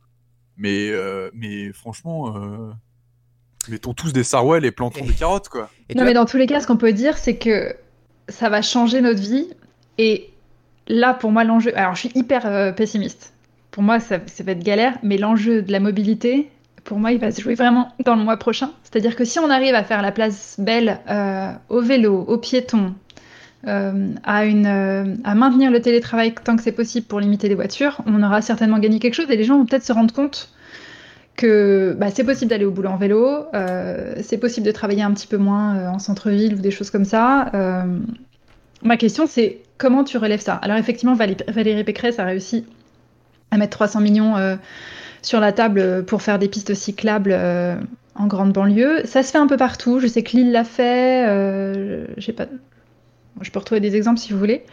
[0.56, 0.90] mais,
[1.34, 2.34] mais franchement,
[3.68, 5.70] mettons tous des sarouels et plantons des carottes, quoi.
[5.94, 7.76] non, mais dans tous les cas, ce qu'on peut dire, c'est que
[8.28, 9.48] ça va changer notre vie.
[9.98, 10.30] Et
[10.86, 11.76] là, pour moi, l'enjeu.
[11.76, 13.34] Alors, je suis hyper pessimiste.
[13.70, 16.50] Pour moi, ça, ça va être galère, mais l'enjeu de la mobilité,
[16.88, 18.70] pour moi, il va se jouer vraiment dans le mois prochain.
[18.82, 22.94] C'est-à-dire que si on arrive à faire la place belle euh, au vélo, aux piétons,
[23.66, 28.22] euh, euh, à maintenir le télétravail tant que c'est possible pour limiter les voitures, on
[28.22, 30.48] aura certainement gagné quelque chose et les gens vont peut-être se rendre compte
[31.36, 33.44] que bah, c'est possible d'aller au boulot en vélo,
[34.22, 37.52] c'est possible de travailler un petit peu moins en centre-ville ou des choses comme ça.
[38.82, 40.54] ma question, c'est comment tu relèves ça?
[40.54, 42.64] Alors effectivement, Valérie Pécresse a réussi
[43.50, 44.58] à mettre 300 millions
[45.22, 47.76] sur la table pour faire des pistes cyclables euh,
[48.14, 49.02] en grande banlieue.
[49.04, 50.00] Ça se fait un peu partout.
[50.00, 51.26] Je sais que Lille l'a fait.
[51.28, 52.06] Euh,
[52.36, 52.46] pas...
[53.40, 54.64] Je peux retrouver des exemples si vous voulez.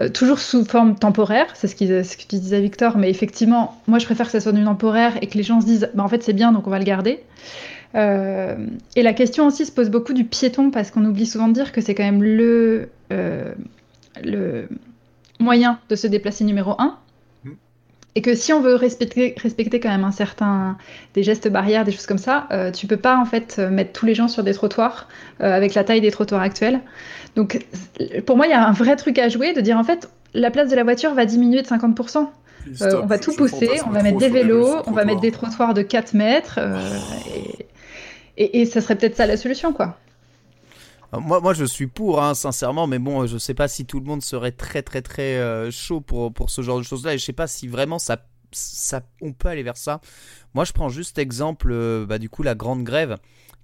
[0.00, 4.26] Euh, toujours sous forme temporaire, c'est ce, que disait Victor, mais effectivement, moi je préfère
[4.26, 6.32] que ça soit du temporaire et que les gens se disent bah, en fait c'est
[6.32, 7.18] bien donc on va le garder.
[7.96, 11.72] et la question aussi se pose beaucoup du piéton parce qu'on oublie souvent de dire
[11.72, 14.68] que c'est quand même le, le
[15.40, 16.96] moyen de se déplacer numéro un
[18.14, 20.76] et que si on veut respecter, respecter quand même un certain
[21.14, 24.06] des gestes barrières, des choses comme ça, euh, tu peux pas en fait mettre tous
[24.06, 25.08] les gens sur des trottoirs
[25.40, 26.80] euh, avec la taille des trottoirs actuels.
[27.36, 27.64] Donc
[28.26, 30.50] pour moi, il y a un vrai truc à jouer de dire en fait la
[30.50, 32.26] place de la voiture va diminuer de 50%.
[32.82, 35.72] Euh, on va tout pousser, on va mettre des vélos, on va mettre des trottoirs
[35.72, 36.58] de 4 mètres,
[37.34, 37.66] et,
[38.36, 39.96] et, et ça serait peut-être ça la solution, quoi.
[41.12, 44.22] Moi, je suis pour, hein, sincèrement, mais bon, je sais pas si tout le monde
[44.22, 47.46] serait très, très, très euh, chaud pour, ce genre de choses-là, et je sais pas
[47.46, 50.02] si vraiment ça, ça, on peut aller vers ça.
[50.52, 53.16] Moi, je prends juste exemple, euh, bah, du coup, la grande grève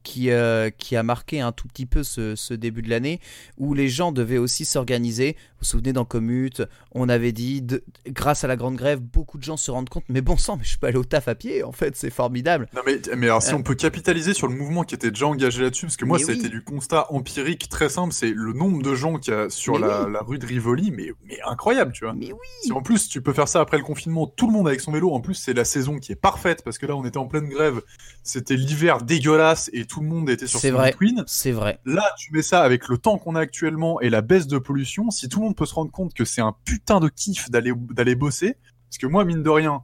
[0.03, 3.21] qui, euh, qui a marqué un tout petit peu ce, ce début de l'année,
[3.59, 5.37] où les gens devaient aussi s'organiser.
[5.65, 6.63] Vous souvenez, dans Commute,
[6.93, 10.05] on avait dit, de- grâce à la grande grève, beaucoup de gens se rendent compte,
[10.11, 12.69] mais bon sang, mais je peux aller au taf à pied, en fait, c'est formidable.
[12.77, 13.57] Non mais, mais alors si Euh.
[13.57, 16.25] on peut capitaliser sur le mouvement qui était déjà engagé là-dessus, parce que moi Mais
[16.25, 19.37] ça a été du constat empirique très simple, c'est le nombre de gens qu'il y
[19.39, 20.13] a sur la, oui.
[20.13, 22.13] la rue de Rivoli, mais, mais incroyable, tu vois.
[22.13, 24.69] Mais oui Si en plus tu peux faire ça après le confinement, tout le monde
[24.69, 27.07] avec son vélo, en plus c'est la saison qui est parfaite, parce que là on
[27.07, 27.81] était en pleine grève,
[28.23, 30.95] c'était l'hiver dégueulasse et tout le monde était sur C'est vrai.
[31.27, 31.79] C'est vrai.
[31.87, 35.11] Là, tu mets ça avec le temps qu'on a actuellement et la baisse de pollution.
[35.11, 38.15] Si tout le monde peut se rendre compte que c'est un putain de kiff d'aller
[38.15, 38.57] bosser,
[38.91, 39.83] parce que moi, mine de rien,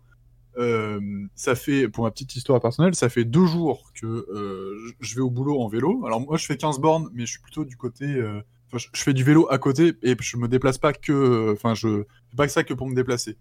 [0.58, 1.00] euh,
[1.34, 5.20] ça fait, pour ma petite histoire personnelle, ça fait deux jours que euh, je- vais
[5.20, 6.04] au boulot en vélo.
[6.06, 8.04] Alors moi, je fais 15 bornes, mais je suis plutôt du côté.
[8.06, 8.40] euh,
[8.72, 11.52] je fais du vélo à côté et je me déplace pas que.
[11.52, 13.36] Enfin, je fais pas que ça que pour me déplacer.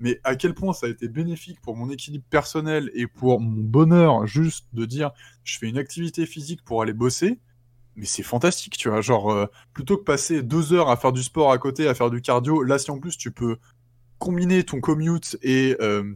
[0.00, 3.60] Mais à quel point ça a été bénéfique pour mon équilibre personnel et pour mon
[3.62, 5.10] bonheur, juste de dire,
[5.42, 7.40] je fais une activité physique pour aller bosser
[7.98, 9.00] mais c'est fantastique, tu vois.
[9.00, 12.10] Genre, euh, plutôt que passer deux heures à faire du sport à côté, à faire
[12.10, 13.56] du cardio, là, si en plus tu peux
[14.18, 16.14] combiner ton commute et euh,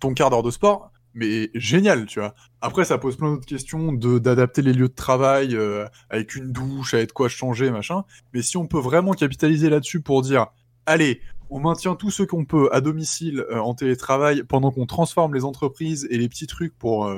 [0.00, 2.34] ton quart d'heure de sport, mais génial, tu vois.
[2.60, 6.94] Après, ça pose plein d'autres questions d'adapter les lieux de travail euh, avec une douche,
[6.94, 8.04] avec quoi changer, machin.
[8.32, 10.46] Mais si on peut vraiment capitaliser là-dessus pour dire,
[10.86, 15.44] allez, on maintient tout ce qu'on peut à domicile en télétravail pendant qu'on transforme les
[15.44, 17.12] entreprises et les petits trucs pour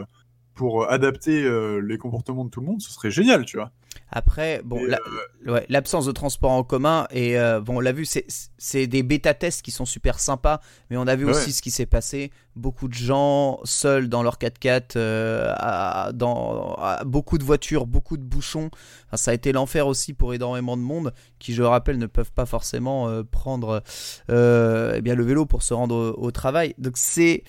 [0.54, 3.70] pour adapter euh, les comportements de tout le monde, ce serait génial, tu vois.
[4.10, 4.98] Après, bon, la-
[5.46, 9.02] euh, ouais, l'absence de transport en commun et euh, bon, on l'a vu, c'est des
[9.02, 11.30] bêta tests qui sont super sympas, mais on a vu Ouais.
[11.32, 12.30] aussi ce qui s'est passé.
[12.56, 18.16] Beaucoup de gens seuls dans leur 4x4, euh, à- dans à beaucoup de voitures, beaucoup
[18.16, 18.70] de bouchons.
[19.06, 22.06] Enfin, ça a été l'enfer aussi pour énormément de monde qui, je le rappelle, ne
[22.06, 23.82] peuvent pas forcément euh, prendre
[24.30, 26.74] euh, eh bien le vélo pour se rendre au, au travail.
[26.78, 27.42] Donc c'est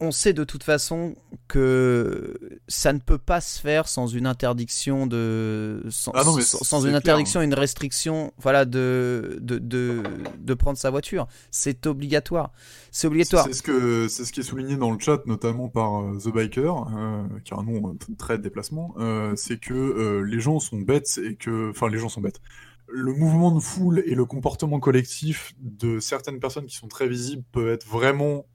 [0.00, 1.14] on- sait de toute façon
[1.48, 2.38] que
[2.68, 6.78] ça ne peut pas se faire sans une interdiction de sans, Ah non, sans- sans
[6.80, 6.96] une clair.
[6.98, 10.02] interdiction une restriction voilà de de, de
[10.38, 12.52] de prendre sa voiture c'est obligatoire
[12.90, 16.00] c'est obligatoire C'est ce que c'est ce qui est souligné dans le chat, notamment par
[16.02, 18.94] euh, The Biker, euh, qui a un nom euh, très déplacement.
[18.98, 22.40] euh, c'est que les gens sont bêtes et que, enfin, les gens sont bêtes.
[22.88, 27.42] Le mouvement de foule et le comportement collectif de certaines personnes qui sont très visibles
[27.52, 28.46] peut être vraiment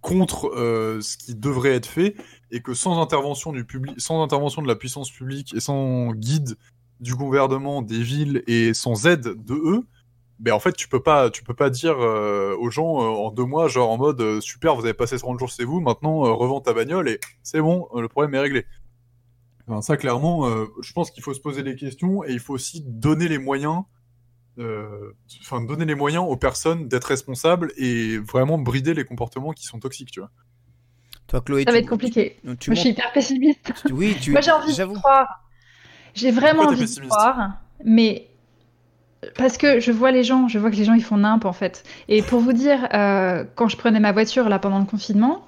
[0.00, 2.16] contre euh, ce qui devrait être fait
[2.50, 6.56] et que sans intervention du public, sans intervention de la puissance publique et sans guide
[7.00, 9.86] du gouvernement, des villes et sans aide de eux,
[10.38, 13.30] ben en fait tu peux pas tu peux pas dire euh, aux gens euh, en
[13.30, 16.60] deux mois genre en mode super vous avez passé 30 jours chez vous maintenant revends
[16.60, 18.66] ta bagnole et c'est bon le problème est réglé.
[19.66, 20.48] Enfin, ça clairement
[20.80, 23.84] je pense qu'il faut se poser des questions et il faut aussi donner les moyens
[25.42, 29.78] enfin donner les moyens aux personnes d'être responsables et vraiment brider les comportements qui sont
[29.78, 30.30] toxiques tu vois
[31.26, 32.36] toi Chloé Ça tu- va être compliqué.
[32.44, 33.72] tu, tu Moi, je suis hyper pessimiste.
[33.90, 35.44] oui tu Moi, j'ai envie de croire.
[36.14, 37.50] J'ai vraiment Pourquoi envie de croire,
[37.84, 38.28] mais
[39.36, 41.52] parce que je vois les gens, je vois que les gens ils font nimp en
[41.52, 41.82] fait.
[42.08, 45.44] Et pour vous dire, euh, quand je prenais ma voiture là pendant le confinement,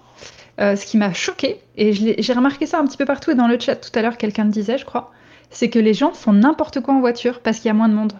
[0.60, 3.46] euh, ce qui m'a choqué et j'ai remarqué ça un petit peu partout et dans
[3.46, 5.12] le chat tout à l'heure, quelqu'un le disait, je crois,
[5.50, 7.94] c'est que les gens font n'importe quoi en voiture parce qu'il y a moins de
[7.94, 8.14] monde.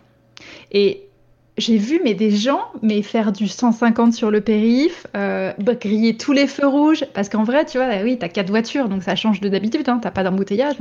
[0.73, 1.03] Et
[1.57, 6.17] j'ai vu mais des gens mais faire du 150 sur le périph, euh, bah, griller
[6.17, 7.05] tous les feux rouges.
[7.15, 9.89] Parce qu'en vrai, tu vois, bah oui, t'as quatre voitures donc ça change de d'habitude,
[9.89, 10.77] hein, t'as pas d'embouteillage.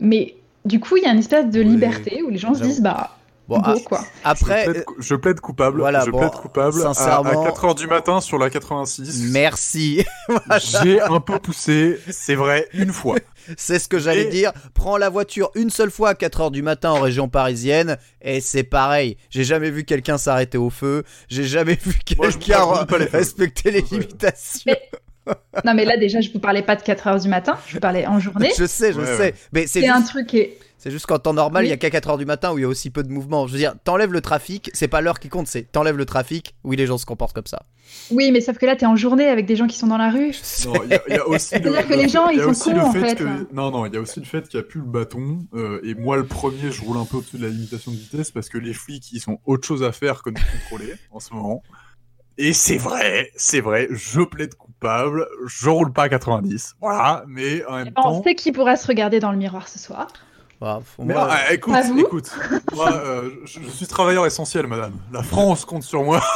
[0.00, 0.34] Mais
[0.64, 3.16] du coup, il y a une espèce de liberté où les gens se disent bah
[3.48, 4.04] bon quoi.
[4.24, 7.74] après je, plaide, je plaide coupable voilà, je bon, plaide coupable à- sincèrement- à, 4h
[7.76, 10.04] du matin sur la 86 merci
[10.82, 13.16] j'ai un peu poussé c'est vrai une fois
[13.58, 14.52] C'est ce que j'allais Et- dire.
[14.72, 18.62] Prends la voiture une seule fois à 4h du matin en région parisienne et c'est
[18.62, 19.18] pareil.
[19.28, 21.04] J'ai jamais vu quelqu'un s'arrêter au feu.
[21.28, 22.64] J'ai jamais vu quelqu'un
[23.12, 24.62] respecter les limitations.
[24.64, 24.80] Mais-
[25.64, 27.80] Non mais là déjà, je vous parlais pas de 4 heures du matin, je vous
[27.80, 28.50] parlais en journée.
[28.58, 29.18] Je sais, je Ouais, sais.
[29.18, 29.34] ouais.
[29.52, 31.68] Mais c'est C'est un juste, truc qui est c'est juste qu'en temps normal, Oui.
[31.68, 33.46] il y a qu'à 4h du matin où il y a aussi peu de mouvement.
[33.46, 36.54] Je veux dire, t'enlèves le trafic, c'est pas l'heure qui compte, c'est t'enlèves le trafic.
[36.62, 37.62] Oui, les gens se comportent comme ça.
[38.10, 40.10] Oui, mais sauf que là, t'es en journée avec des gens qui sont dans la
[40.10, 40.32] rue.
[40.66, 42.54] Non, il y a- il y, a aussi le, C'est-à-dire que le- les gens, ils
[42.54, 44.60] sont cons, le en fait que non non, il y a aussi le fait qu'il
[44.60, 47.38] n'y a plus le bâton euh, et moi le premier, je roule un peu au-dessus
[47.38, 50.22] de la limitation de vitesse parce que les flics ils ont autre chose à faire
[50.22, 51.62] que de contrôler en ce moment.
[52.36, 54.54] Et c'est vrai, c'est vrai, je plaide
[54.84, 58.22] coupable, je roule pas à 90, voilà, mais en même On temps.
[58.22, 60.08] sait qui pourra se regarder dans le miroir ce soir.
[60.60, 62.30] Voilà, faut- Mais moi, non, euh, écoute, Pas vous écoute,
[62.74, 64.92] moi, euh, je, je suis travailleur essentiel, madame.
[65.12, 66.22] La France compte sur moi.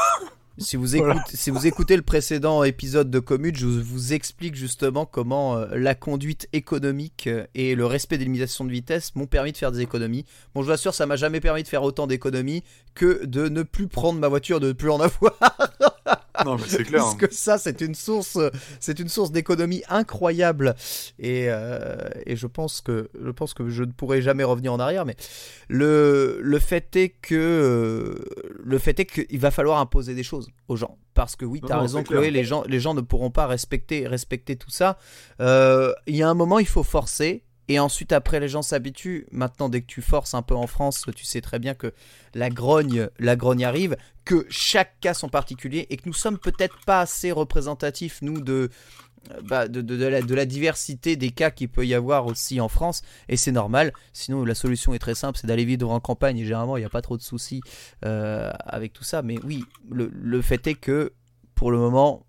[0.61, 1.25] Si vous, écoutez, Voilà.
[1.33, 5.67] si vous écoutez le précédent épisode de Commute, je vous, vous explique justement comment euh,
[5.77, 9.71] la conduite économique euh, et le respect des limitations de vitesse m'ont permis de faire
[9.71, 10.25] des économies.
[10.57, 12.65] Bon, je vous assure, ça m'a jamais permis de faire autant d'économies
[12.97, 15.33] que de ne plus prendre ma voiture, de ne plus en avoir.
[16.45, 17.03] non, mais c'est clair.
[17.03, 17.19] Parce hein.
[17.19, 18.39] que ça, c'est une source,
[18.81, 20.75] c'est une source d'économie incroyable.
[21.19, 24.81] Et, euh, et je pense que, je pense que je ne pourrai jamais revenir en
[24.81, 25.05] arrière.
[25.05, 25.17] Mais
[25.69, 28.25] le, le fait est que, euh,
[28.63, 30.99] le fait est qu'il va falloir imposer des choses aux gens.
[31.15, 32.21] Parce que oui, tu as non, raison, clair.
[32.21, 32.31] Chloé.
[32.31, 34.99] Les gens, les gens ne pourront pas respecter, respecter tout ça.
[35.41, 37.43] Euh, Il y a un moment, il faut forcer.
[37.69, 39.27] Et ensuite, après, les gens s'habituent.
[39.31, 41.93] Maintenant, dès que tu forces un peu en France, tu sais très bien que
[42.35, 46.77] la grogne, la grogne arrive, que chaque cas sont particuliers et que nous sommes peut-être
[46.87, 48.71] pas assez représentatifs, nous, de,
[49.45, 53.03] bah, de, la, diversité des cas qu'il peut y avoir aussi en France.
[53.29, 53.93] Et c'est normal.
[54.15, 56.39] Sinon, la solution est très simple, c'est d'aller vivre en campagne.
[56.39, 57.61] Et généralement, il n'y a pas trop de soucis
[58.05, 59.21] euh, avec tout ça.
[59.21, 61.13] Mais oui, le fait est que,
[61.55, 62.25] pour le moment,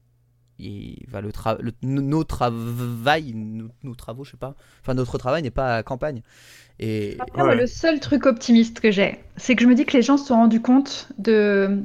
[0.59, 4.55] il va le, tra- le- nos travail, nos, nos travaux, je sais pas.
[4.81, 6.21] Enfin, notre travail n'est pas à campagne.
[6.79, 7.55] Et Après, moi, Ouais.
[7.55, 10.25] le seul truc optimiste que j'ai, c'est que je me dis que les gens se
[10.27, 11.79] sont rendus compte de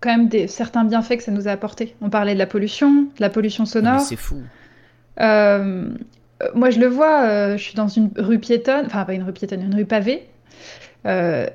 [0.00, 1.94] quand même des certains bienfaits que ça nous a apporté.
[2.00, 4.00] On parlait de la pollution, de la pollution sonore.
[4.00, 4.40] c'est fou.
[5.20, 5.88] Euh,
[6.54, 9.32] moi, je le vois, euh, je suis dans une rue piétonne, enfin pas une rue
[9.32, 10.22] piétonne, une rue pavée.
[11.06, 11.46] Euh,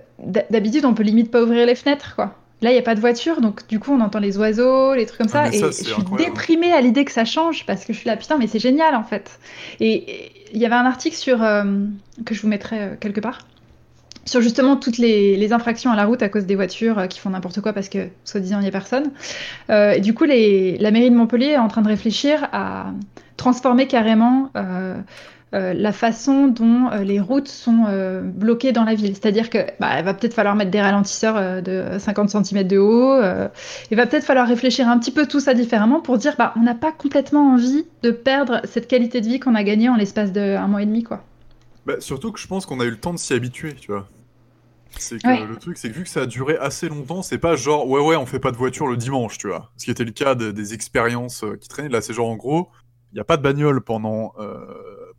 [0.50, 2.36] D'habitude, on peut limite pas ouvrir les fenêtres, quoi.
[2.64, 5.06] Là, il n'y a pas de voiture, donc du coup, on entend les oiseaux, les
[5.06, 5.56] trucs comme Ah, ça.
[5.56, 6.32] et ça, je suis incroyable.
[6.34, 8.96] déprimée à l'idée que ça change parce que je suis là, putain, mais c'est génial
[8.96, 9.38] en fait.
[9.80, 11.64] Et il y avait un article sur euh,
[12.26, 13.40] que je vous mettrai euh, quelque part
[14.26, 17.20] sur justement toutes les, les infractions à la route à cause des voitures euh, qui
[17.20, 19.12] font n'importe quoi parce que soi-disant il n'y a personne.
[19.70, 22.86] Euh, et du coup, les, la mairie de Montpellier est en train de réfléchir à
[23.36, 24.96] transformer carrément euh,
[25.54, 29.14] euh, la façon dont euh, les routes sont euh, bloquées dans la ville.
[29.16, 33.22] C'est-à-dire que bah, il va peut-être falloir mettre des ralentisseurs de 50 cm de haut.
[33.92, 36.62] il va peut-être falloir réfléchir un petit peu tout ça différemment pour dire bah on
[36.62, 40.32] n'a pas complètement envie de perdre cette qualité de vie qu'on a gagnée en l'espace
[40.32, 41.24] d'un mois et demi quoi.
[41.86, 44.08] Bah, surtout que je pense qu'on a eu le temps de s'y habituer, tu vois.
[44.98, 45.46] C'est que Ouais.
[45.46, 48.00] le truc, c'est que vu que ça a duré assez longtemps, c'est pas genre ouais
[48.00, 49.72] ouais on fait pas de voiture le dimanche, tu vois.
[49.76, 51.90] Ce qui était le cas de- des expériences qui traînaient.
[51.90, 52.70] Là, c'est genre en gros,
[53.12, 54.34] il y a pas de bagnole pendant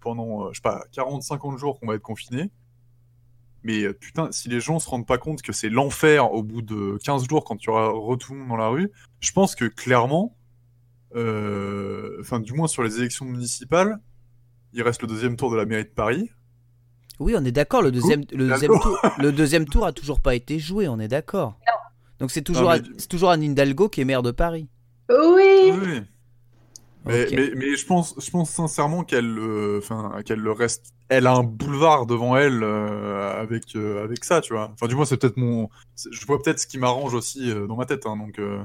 [0.04, 2.50] pendant euh, je sais pas 40-50 jours qu'on va être confiné.
[3.64, 6.62] Mais euh, putain, si les gens se rendent pas compte que c'est l'enfer au bout
[6.62, 10.36] de 15 jours quand tu auras retourné dans la rue, je pense que clairement,
[11.16, 13.98] euh, enfin du moins sur les élections municipales,
[14.74, 16.30] il reste le deuxième tour de la mairie de Paris.
[17.20, 17.80] Oui, on est d'accord.
[17.80, 18.58] Le deuxième, le D'accord.
[18.58, 20.88] deuxième tour, le deuxième tour a toujours pas été joué.
[20.88, 21.58] On est d'accord.
[22.18, 24.68] Donc c'est toujours, Non, mais toujours Anne Hidalgo qui est maire de Paris.
[25.08, 25.72] Oui.
[25.72, 26.02] Oui.
[27.06, 27.32] Mais, Ok.
[27.36, 30.86] mais, mais je pense, je pense sincèrement qu'elle, euh, enfin, qu'elle le reste.
[31.08, 34.70] Elle a un boulevard devant elle euh, avec euh, avec ça, tu vois.
[34.72, 35.68] Enfin, du moins, c'est peut-être mon.
[36.10, 38.38] Je vois peut-être ce qui m'arrange aussi euh, dans ma tête, hein, donc.
[38.38, 38.62] euh,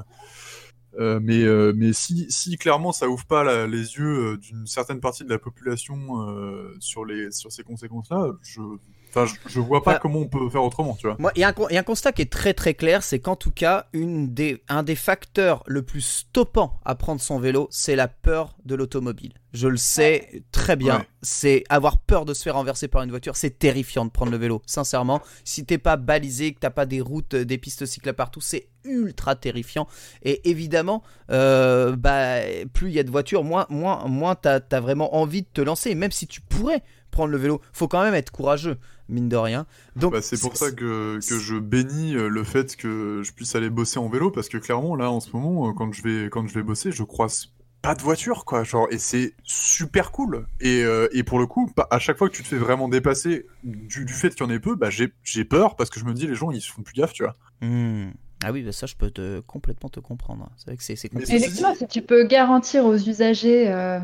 [0.99, 4.65] euh, mais euh, mais si si clairement ça ouvre pas la- les yeux euh, d'une
[4.65, 8.61] certaine partie de la population euh, sur les sur ces conséquences-là, je.
[9.09, 11.15] Enfin, je, je vois pas Enfin- comment on peut faire autrement, tu vois.
[11.19, 12.73] Moi, il y, a un con- il y a un constat qui est très très
[12.75, 17.19] clair, c'est qu'en tout cas, une des, un des facteurs le plus stoppant à prendre
[17.21, 19.33] son vélo, c'est la peur de l'automobile.
[19.51, 20.99] Je le sais très bien.
[20.99, 21.07] Ouais.
[21.23, 23.35] C'est avoir peur de se faire renverser par une voiture.
[23.35, 24.61] C'est terrifiant de prendre le vélo.
[24.67, 28.41] Sincèrement, si t'es pas balisé, que t'as pas des routes, euh, des pistes cyclables partout,
[28.41, 29.87] c'est ultra terrifiant.
[30.21, 31.01] Et évidemment,
[31.31, 32.41] euh, bah,
[32.73, 35.61] plus il y a de voitures, moins, moins, moins t'as as vraiment envie de te
[35.61, 35.95] lancer.
[35.95, 39.65] Même si tu pourrais prendre le vélo, faut quand même être courageux, mine de rien.
[39.95, 43.55] Donc, Bah, c'est pour ça que, que je bénis euh, le fait que je puisse
[43.55, 46.29] aller bosser en vélo parce que clairement là en ce moment euh, quand je vais
[46.29, 47.47] quand je vais bosser je croise
[47.81, 51.71] pas de voiture quoi genre et c'est super cool et, euh, et pour le coup
[51.89, 54.51] à chaque fois que tu te fais vraiment dépasser du, du fait qu'il y en
[54.51, 56.71] ait peu bah j'ai j'ai peur parce que je me dis les gens ils se
[56.71, 58.11] font plus gaffe tu vois Hmm.
[58.41, 60.49] Ah oui, bah ça je peux te, complètement te comprendre.
[60.55, 61.35] C'est vrai que c'est compliqué.
[61.35, 63.99] Effectivement, si tu peux garantir aux usagers euh,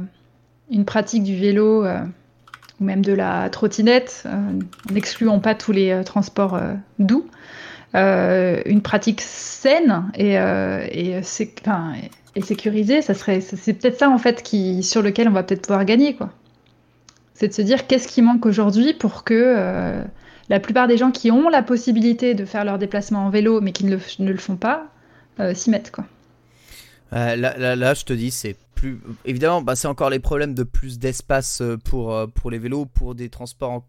[0.70, 2.04] une pratique du vélo euh,
[2.80, 4.60] ou même de la trottinette, euh,
[4.92, 7.26] en excluant pas tous les euh, transports euh, doux,
[7.96, 11.22] euh, une pratique saine et, euh, et,
[12.42, 15.86] sécurisée, ça serait, c'est peut-être ça en fait qui, sur lequel on va peut-être pouvoir
[15.86, 16.32] gagner, quoi.
[17.34, 20.04] C'est de se dire qu'est-ce qui manque aujourd'hui pour que euh,
[20.50, 23.72] la plupart des gens qui ont la possibilité de faire leur déplacement en vélo mais
[23.72, 24.88] qui ne le, ne le font pas
[25.40, 26.06] euh, s'y mettent, quoi.
[27.14, 29.00] Euh, là, là, là, je te dis, c'est plus.
[29.26, 32.86] Évidemment, bah, c'est encore les problèmes de plus d'espace euh, pour, euh, pour les vélos,
[32.86, 33.86] pour des transports, en-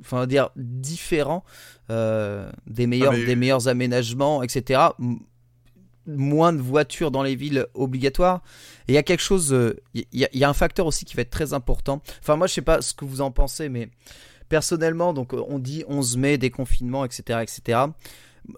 [0.00, 1.44] enfin, dire, différents,
[1.90, 4.80] euh, des, meilleurs, mais- des meilleurs aménagements, etc.
[6.06, 8.42] Moins de voitures dans les villes obligatoires.
[8.88, 9.54] Et il y a quelque chose,
[9.94, 12.00] il y, y a un facteur aussi qui va être très important.
[12.22, 13.90] Enfin, moi, je sais pas ce que vous en pensez, mais
[14.48, 17.80] personnellement, donc, on dit 11 mai, déconfinement, etc., etc.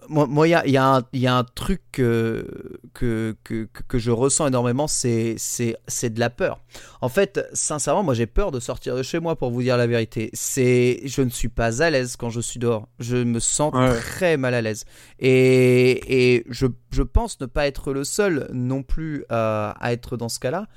[0.07, 4.11] moi, il y a, y, a y a, un truc que, que, que, que je
[4.11, 6.59] ressens énormément, c'est de la peur.
[7.01, 9.87] En fait, sincèrement, moi j'ai peur de sortir de chez moi pour vous dire la
[9.87, 10.29] vérité.
[10.33, 12.87] C'est, je ne suis pas à l'aise quand je suis dehors.
[12.99, 14.85] Je me sens très mal à l'aise.
[15.19, 20.15] Et, et je, je, pense ne pas être le seul non plus à, à être
[20.15, 20.67] dans ce cas-là.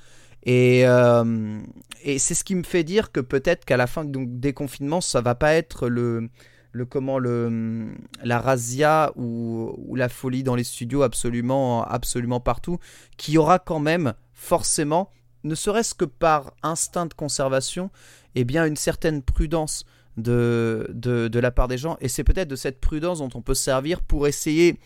[0.43, 1.59] Et, euh,
[2.03, 5.01] et c'est ce qui me fait dire que peut-être qu'à la fin donc, des confinements,
[5.01, 6.29] ça va pas être le
[6.75, 7.87] le comment le
[8.21, 12.79] la razzia ou, la folie dans les studios absolument absolument partout
[13.15, 15.09] qui aura quand même forcément
[15.45, 17.91] ne serait-ce que par instinct de conservation
[18.35, 19.85] eh bien une certaine prudence
[20.17, 21.97] de, de, la part des gens.
[21.99, 24.79] Et c'est peut-être de cette prudence dont on peut servir pour essayer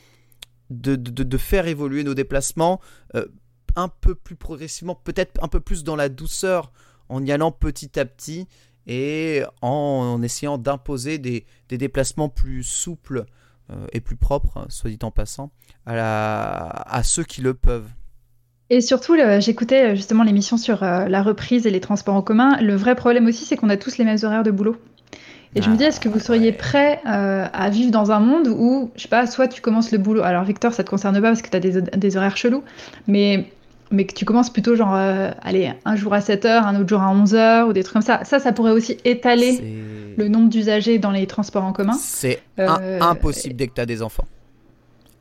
[0.71, 2.79] de, de, de faire évoluer nos déplacements
[3.15, 3.25] euh,
[3.75, 6.71] un peu plus progressivement peut-être un peu plus dans la douceur
[7.07, 8.47] en y allant petit à petit
[8.89, 13.25] et en, essayant d'imposer des, déplacements plus souples
[13.69, 15.51] euh, et plus propres, hein, soit dit en passant,
[15.85, 17.87] à, ceux qui le peuvent.
[18.71, 22.59] Et surtout, j'écoutais euh, justement l'émission sur euh, la reprise et les transports en commun.
[22.61, 24.75] Le vrai problème aussi, c'est qu'on a tous les mêmes horaires de boulot.
[25.55, 28.91] Et je me dis, est-ce que vous seriez prêt à vivre dans un monde où,
[28.95, 30.21] je sais pas, soit tu commences le boulot.
[30.21, 32.63] Alors, Victor, ça te concerne pas parce que tu as des, des, horaires chelous,
[33.07, 33.51] mais
[33.91, 37.01] mais que tu commences plutôt genre, euh, allez, un jour à 7h, un autre jour
[37.01, 38.23] à 11h, ou des trucs comme ça.
[38.23, 39.61] Ça, ça pourrait aussi étaler
[40.17, 41.97] le nombre d'usagers dans les transports en commun.
[41.99, 44.25] C'est euh, impossible dès que tu as des enfants.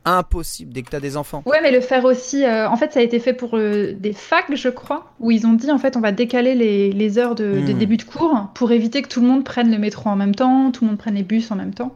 [0.05, 1.43] Impossible dès que tu as des enfants.
[1.45, 2.45] Ouais, mais le faire aussi.
[2.45, 5.53] Euh, en fait, ça a été fait pour des facs, je crois, où ils ont
[5.53, 7.77] dit en fait, on va décaler les, les heures de, hmm.
[7.77, 10.71] début de cours pour éviter que tout le monde prenne le métro en même temps,
[10.71, 11.95] tout le monde prenne les bus en même temps.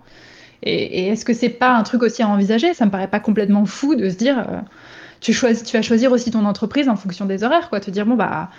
[0.64, 2.74] Et, et est-ce que c'est pas un truc aussi à envisager?
[2.74, 4.46] Ça me paraît pas complètement fou de se dire
[5.24, 7.80] tu, choisis, tu vas choisir aussi ton entreprise en fonction des horaires, quoi.
[7.80, 8.50] Te dire, bon, bah,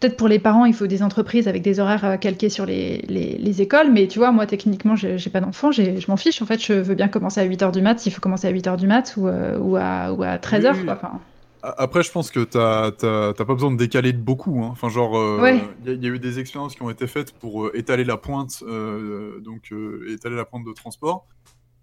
[0.00, 3.04] peut-être pour les parents, il faut des entreprises avec des horaires euh, calqués sur les,
[3.08, 6.40] les, écoles, mais tu vois, moi, techniquement, j'ai pas d'enfant, je m'en fiche.
[6.42, 8.76] En fait, je veux bien commencer à 8h du mat, s'il faut commencer à 8h
[8.78, 10.94] du mat ou, euh, ou, à, ou à 13h, quoi.
[10.94, 11.20] Enfin,
[11.62, 12.90] après, je pense que t'as
[13.32, 14.62] pas besoin de décaler de beaucoup.
[14.62, 14.70] Hein.
[14.72, 18.04] Enfin, genre, euh, il y, a eu des expériences qui ont été faites pour étaler
[18.04, 19.72] la pointe, donc
[20.08, 21.26] étaler la pointe de transport.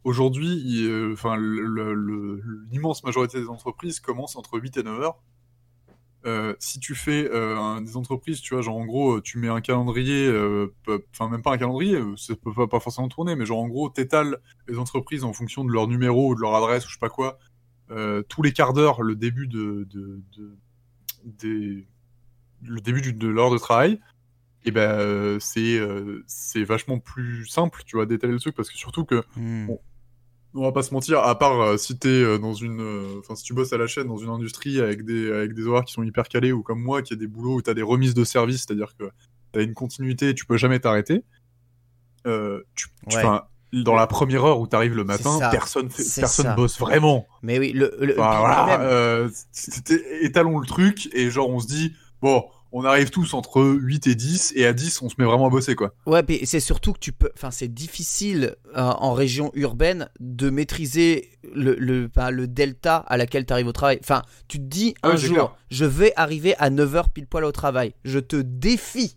[0.04, 1.38] Aujourd'hui, euh, enfin,
[2.72, 5.22] l'immense majorité des entreprises commencent entre 8 et 9 heures.
[6.26, 9.62] Euh, si tu fais euh, des entreprises, tu vois, genre en gros, tu mets un
[9.62, 10.28] calendrier,
[11.12, 14.38] enfin même pas un calendrier, ça peut pas, forcément tourner, mais genre en gros, t'étales
[14.68, 17.10] les entreprises en fonction de leur numéro ou de leur adresse ou je sais pas
[17.10, 17.38] quoi,
[18.28, 19.88] tous les quarts d'heure, le début de,
[21.26, 21.86] des,
[22.64, 24.00] le début de l'heure de travail,
[24.64, 25.80] et ben c'est
[26.28, 29.70] c'est vachement plus simple, tu vois, d'étaler le truc parce que surtout que mmh
[30.54, 33.36] on va pas se mentir, à part euh, si t'es euh, dans une, euh, enfin
[33.36, 35.94] si tu bosses à la chaîne dans une industrie avec des avec des horaires qui
[35.94, 38.24] sont hyper calés ou comme moi qui a des boulots où t'as des remises de
[38.24, 39.06] service, c'est-à-dire que
[39.52, 41.24] t'as une continuité, tu peux jamais t'arrêter.
[42.26, 42.88] tu,
[43.74, 47.26] dans la première heure où t'arrives le matin, personne personne bosse vraiment.
[47.42, 49.28] Mais oui, le, le, voilà,
[50.22, 54.16] étalons le truc et genre on se dit bon on arrive tous entre 8 et
[54.16, 55.94] 10 et à 10 on se met vraiment à bosser quoi.
[56.06, 60.50] Ouais, mais c'est surtout que tu peux enfin c'est difficile euh, en région urbaine de
[60.50, 64.00] maîtriser le le, le delta à laquelle tu arrives au travail.
[64.02, 67.94] Enfin, tu te dis un jour, je vais arriver à 9h pile poil au travail.
[68.04, 69.14] Je te défie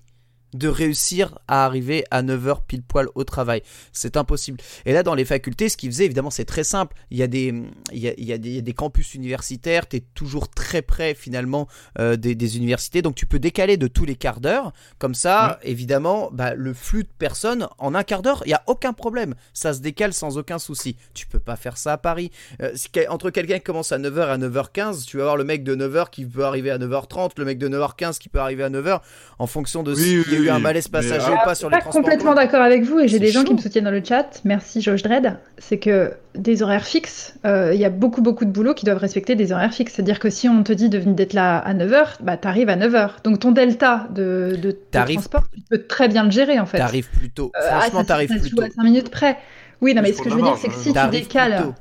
[0.54, 3.62] de réussir à arriver à 9h pile poil au travail.
[3.92, 4.58] C'est impossible.
[4.86, 6.96] Et là, dans les facultés, ce qu'ils faisaient, évidemment, c'est très simple.
[7.10, 7.52] Il y a des,
[7.92, 11.14] il y a, il y a des, des, campus universitaires, tu es toujours très près
[11.14, 14.72] finalement euh, des, des, universités, donc tu peux décaler de tous les quarts d'heure.
[14.98, 18.62] Comme ça, évidemment, bah, le flux de personnes, en un quart d'heure, il n'y a
[18.66, 19.34] aucun problème.
[19.52, 20.96] Ça se décale sans aucun souci.
[21.14, 22.30] Tu peux pas faire ça à Paris.
[22.62, 22.72] Euh,
[23.08, 26.10] entre quelqu'un qui commence à 9h à 9h15, tu vas avoir le mec de 9h
[26.10, 29.00] qui peut arriver à 9h30, le mec de 9h15 qui peut arriver à 9h,
[29.38, 31.92] en fonction de oui, ce un malaise passager ou pas sur les transports.
[31.92, 34.02] Je suis complètement d'accord avec vous et j'ai des gens qui me soutiennent dans le
[34.04, 34.40] chat.
[34.44, 35.36] Merci Josh Dredd.
[35.58, 38.98] C'est que des horaires fixes, euh, il y a beaucoup beaucoup de boulot qui doivent
[38.98, 39.94] respecter des horaires fixes.
[39.94, 42.76] C'est-à-dire que si on te dit de venir d'être là à 9h, bah t'arrives à
[42.76, 43.22] 9h.
[43.24, 46.78] Donc ton delta de, de, transport, tu peux très bien le gérer en fait.
[46.78, 47.52] T'arrives plus tôt.
[47.56, 48.62] Euh, ah, Franchement, t'arrives plus tôt.
[48.62, 49.38] à 5 minutes près.
[49.80, 51.74] Oui, non, mais ce que je veux dire, c'est que si tu décales.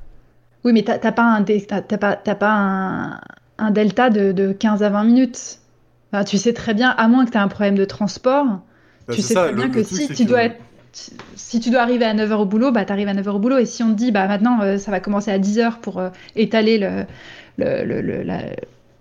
[0.64, 3.20] Oui, mais t'as pas un, pas, pas un,
[3.58, 5.60] un delta de, de 15 à 20 minutes
[6.24, 8.46] tu sais très bien, à moins que tu aies un problème de transport,
[9.08, 10.50] bah, tu sais très bien que si tu dois
[10.94, 13.58] si tu dois arriver à 9h au boulot, bah, tu arrives à 9h au boulot.
[13.58, 16.10] Et si on te dit, bah, maintenant, euh, ça va commencer à 10h pour euh,
[16.36, 17.06] étaler le.
[17.58, 18.42] le, le, la...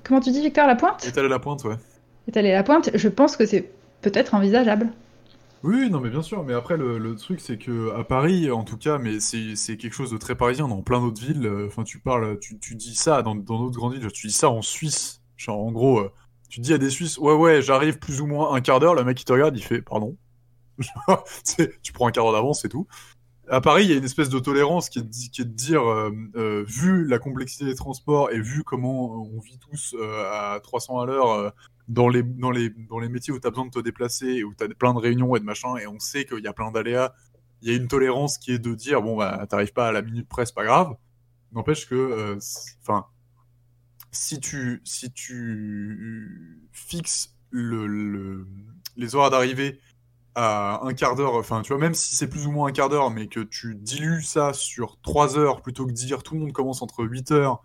[0.05, 1.07] Comment tu dis, Victor, la pointe?
[1.07, 1.77] Étaler la pointe, ouais.
[2.29, 3.69] Étaler la pointe, je pense que c'est
[4.01, 4.89] peut-être envisageable.
[5.63, 6.43] Oui, non, mais bien sûr.
[6.43, 10.11] Mais après, le, truc, c'est que à Paris, en tout cas, mais c'est quelque chose
[10.11, 10.69] de très parisien.
[10.69, 13.95] Dans plein d'autres villes, euh, enfin, tu parles, tu, tu, dis ça dans d'autres grandes
[13.95, 15.21] villes, tu dis ça en Suisse.
[15.37, 16.09] Genre, en gros,
[16.53, 19.05] tu dis à des Suisses, ouais, ouais, j'arrive plus ou moins un quart d'heure, le
[19.05, 20.19] mec qui te regarde, il fait, pardon.
[21.83, 22.87] tu prends un quart d'heure d'avance, c'est tout.
[23.49, 26.63] à Paris, il y a une espèce de tolérance qui est, de- dire, euh, euh,
[26.69, 31.07] vu la complexité des transports et vu comment on vit tous euh, à 300 à
[31.07, 31.55] l'heure
[31.89, 34.45] dans, les, dans, les, dans les métiers où tu as besoin de te déplacer, et
[34.45, 36.53] où tu as plein de réunions et de machin, et on sait qu'il y a
[36.53, 37.15] plein d'aléas,
[37.63, 40.03] il y a une tolérance qui est de dire, bon, bah, t'arrives pas à la
[40.03, 40.97] minute près, c'est pas grave.
[41.53, 42.37] N'empêche que,
[42.83, 43.07] enfin,
[44.13, 48.47] si tu, si tu fixes le, le-
[48.97, 49.81] les horaires d'arrivée
[50.35, 52.89] à un quart d'heure, enfin, tu vois, même si c'est plus ou moins un quart
[52.89, 56.41] d'heure, mais que tu dilues ça sur 3 heures plutôt que de dire tout le
[56.41, 57.63] monde commence entre 8 heures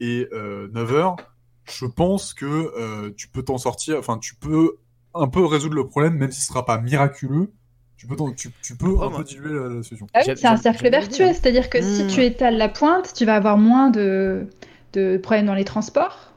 [0.00, 1.16] et euh, 9 heures,
[1.64, 4.76] je pense que euh, tu peux t'en sortir, enfin, tu peux
[5.14, 7.50] un peu résoudre le problème, même si ce sera pas miraculeux.
[7.96, 10.06] Tu peux, tu, tu peux Oh, un moi- peu diluer la, la solution.
[10.12, 11.34] Ah oui, c'est un cercle vertueux, l'idée.
[11.34, 12.06] c'est-à-dire que si Hmm.
[12.08, 14.46] tu étales la pointe, tu vas avoir moins de,
[14.92, 16.32] de problèmes dans les transports.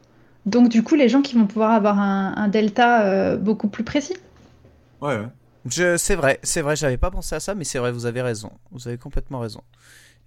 [0.46, 3.84] Donc du coup, les gens qui vont pouvoir avoir un, un delta euh, beaucoup plus
[3.84, 4.16] précis.
[5.02, 5.28] Ouais, ouais.
[5.66, 8.22] Je, c'est vrai, c'est vrai, j'avais pas pensé à ça, mais c'est vrai, vous avez
[8.22, 8.52] raison.
[8.72, 9.62] Vous avez complètement raison.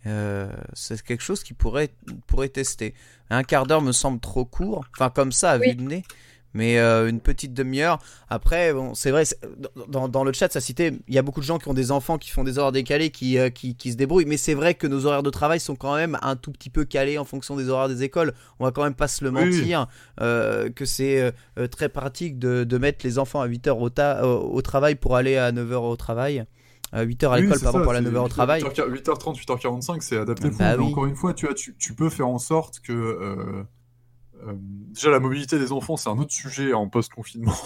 [0.06, 1.90] Euh, c'est quelque chose qui pourrait,
[2.26, 2.94] pourrait tester.
[3.30, 5.68] Un quart d'heure me semble trop court, enfin comme ça à Oui.
[5.70, 6.04] vue de nez.
[6.55, 7.98] Mais euh, une petite demi-heure.
[8.28, 9.24] Après, bon, c'est vrai,
[9.88, 12.18] dans, le chat, ça citait, il y a beaucoup de gens qui ont des enfants
[12.18, 14.26] qui font des horaires décalés, qui, euh, qui, qui se débrouillent.
[14.26, 16.84] Mais c'est vrai que nos horaires de travail sont quand même un tout petit peu
[16.84, 18.34] calés en fonction des horaires des écoles.
[18.59, 19.44] On va quand même pas se le oui.
[19.44, 19.86] mentir,
[20.20, 21.32] euh, que c'est
[21.70, 25.36] très pratique de, de mettre les enfants à 8h au, ta- au, travail pour aller
[25.36, 26.44] à 9h au travail.
[26.92, 28.62] À 8h à l'école, pardon, ça, pour aller à c'est 9h au 8h- travail.
[28.62, 30.50] 8h30, 8h45, c'est adapté.
[30.50, 30.84] Bah oui.
[30.84, 33.64] Encore une fois, tu, vois, tu, tu peux faire en sorte que.
[34.47, 37.55] Euh, déjà, la mobilité des enfants, c'est un autre sujet en post-confinement.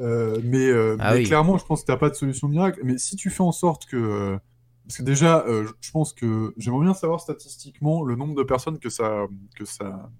[0.00, 1.24] Euh, mais euh, Ah mais oui.
[1.24, 2.80] clairement, je pense que tu pas de solution miracle.
[2.84, 4.38] Mais si tu fais en sorte que.
[4.86, 6.54] parce que déjà, euh, je- pense que.
[6.56, 9.26] J'aimerais bien savoir statistiquement le nombre de personnes que ça.
[9.56, 10.10] Que ça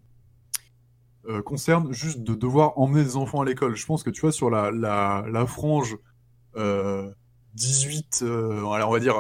[1.29, 3.77] euh, concerne juste de devoir emmener des enfants à l'école.
[3.77, 5.97] Je pense que tu vois, sur la, la, la frange
[6.57, 7.11] euh,
[7.55, 9.15] 18, euh, alors on va dire,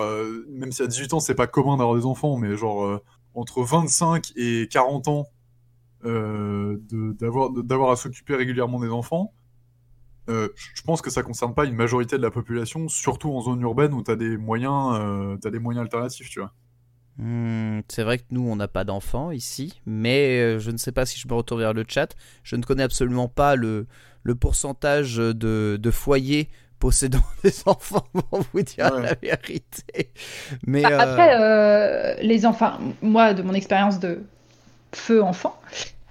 [0.48, 3.00] même si à 18 ans c'est pas commun d'avoir des enfants, mais genre
[3.34, 5.26] entre 25 et 40 ans,
[6.02, 9.32] d'avoir de- d'avoir à s'occuper régulièrement des enfants,
[10.28, 13.60] euh, je pense que ça concerne pas une majorité de la population, surtout en zone
[13.62, 16.52] urbaine où t'as des moyens, euh, t'as des moyens alternatifs, tu vois.
[17.18, 20.92] Hmm, c'est vrai que nous, on n'a pas d'enfants ici, mais euh, je ne sais
[20.92, 22.14] pas si je me retourne vers le chat.
[22.44, 23.86] Je ne connais absolument pas le,
[24.22, 26.48] le pourcentage de, de foyers
[26.78, 29.02] possédant des enfants, pour vous dire Ouais.
[29.02, 30.12] la vérité.
[30.66, 34.22] Mais Bah, euh, Après, euh, les enfants, moi, de mon expérience de
[34.94, 35.60] feu enfant,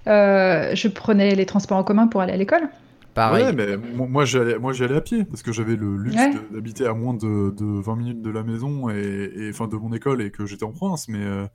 [0.06, 2.68] euh, je prenais les transports en commun pour aller à l'école.
[3.14, 3.44] pareil.
[3.44, 5.96] Ouais, mais mo- moi j'y allais, moi j'y allais à pied parce que j'avais le
[5.96, 6.32] luxe Ouais.
[6.52, 9.92] d'habiter à moins de, de 20 minutes de la maison et, et enfin de mon
[9.92, 11.08] école et que j'étais en province.
[11.08, 11.46] Mais euh,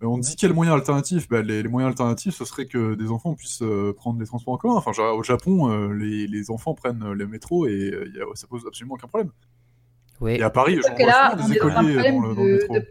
[0.00, 1.28] on dit quels moyens alternatifs?
[1.28, 4.54] Bah, les, les moyens alternatifs, ce serait que des enfants puissent euh, prendre les transports
[4.54, 4.74] en commun.
[4.74, 8.24] Enfin, genre, au Japon, euh, les, les enfants prennent le métro et euh, y a-
[8.34, 9.30] ça pose absolument aucun problème.
[10.20, 10.32] Oui.
[10.34, 12.52] Et à Paris, que vois là, souvent des dans écoliers dans le, dans le de-
[12.54, 12.74] métro.
[12.74, 12.86] de-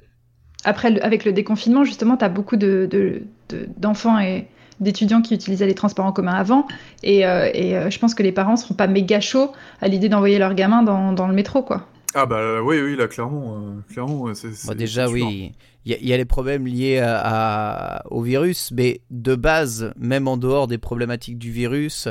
[0.64, 4.48] Après, le- avec le déconfinement, justement, tu as beaucoup de- de- de- d'enfants et
[4.80, 6.68] d'étudiants qui utilisaient les transports en commun avant.
[7.04, 9.52] Et, euh, et, euh, je pense que les parents seront pas méga chauds
[9.82, 11.88] à l'idée d'envoyer leurs gamins dans, dans le métro, quoi.
[12.14, 14.26] Ah bah oui, oui, là clairement, euh, clairement.
[14.26, 15.54] Bon, déjà, oui,
[15.86, 17.22] il y, a- il y a les problèmes liés à,
[18.00, 22.10] à- au virus, mais de base, même en dehors des problématiques du virus,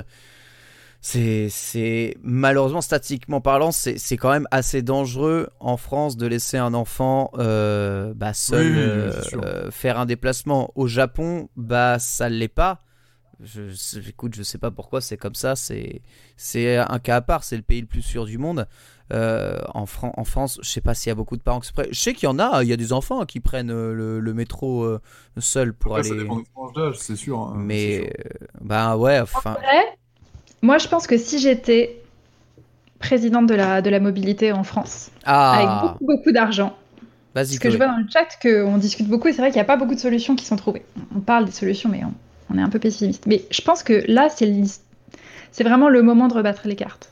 [1.01, 6.59] c'est, c'est malheureusement, statistiquement parlant, c'est, c'est quand même assez dangereux en France de laisser
[6.59, 10.70] un enfant euh, bah, seul Oui, oui, oui, euh, euh, faire un déplacement.
[10.74, 12.82] Au Japon, bah ça l'est pas.
[13.42, 15.57] Je, je- écoute, je sais pas pourquoi c'est comme ça.
[15.57, 16.03] C'est,
[16.36, 17.44] c'est un cas à part.
[17.44, 18.66] C'est le pays le plus sûr du monde.
[19.12, 21.68] Euh, en, Fran- en France, je sais pas s'il y a beaucoup de parents qui
[21.68, 21.88] se prennent.
[21.92, 22.62] Je sais qu'il y en a.
[22.62, 25.01] Il y a des enfants qui prennent euh, le, le métro euh,
[25.38, 26.16] seul pour Après, ça aller.
[26.16, 27.38] dépend des tranches d'âge, c'est sûr.
[27.38, 28.07] hein, c'est sûr.
[28.07, 29.59] Mais euh, bah ouais, enfin.
[29.59, 29.98] Après,
[30.63, 32.03] moi, je pense que si j'étais
[32.99, 36.77] présidente de la, de la mobilité en France, Ah, avec beaucoup, beaucoup d'argent.
[37.51, 39.63] Parce que je vois dans le chat qu'on discute beaucoup et c'est vrai qu'il n'y
[39.63, 40.83] a pas beaucoup de solutions qui sont trouvées.
[41.17, 42.13] On parle des solutions, mais on,
[42.55, 43.27] on est un peu pessimiste.
[43.27, 47.11] Mais je pense que là, c'est vraiment le moment de rebattre les cartes.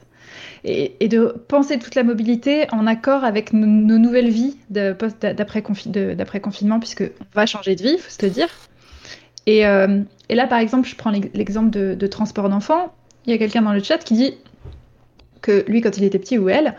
[0.65, 4.93] Et, et de penser toute la mobilité en accord avec nos, nos nouvelles vies de
[4.93, 8.25] post- d'après confi- de- d'après confinement, puisque on va changer de vie, il faut se
[8.27, 8.49] le dire.
[9.47, 12.93] Et, euh, et là, par exemple, je prends l'ex- l'exemple de, de transport d'enfants.
[13.29, 14.35] Il y a quelqu'un dans le chat qui dit
[15.43, 16.75] que lui, quand il était petit, ou elle,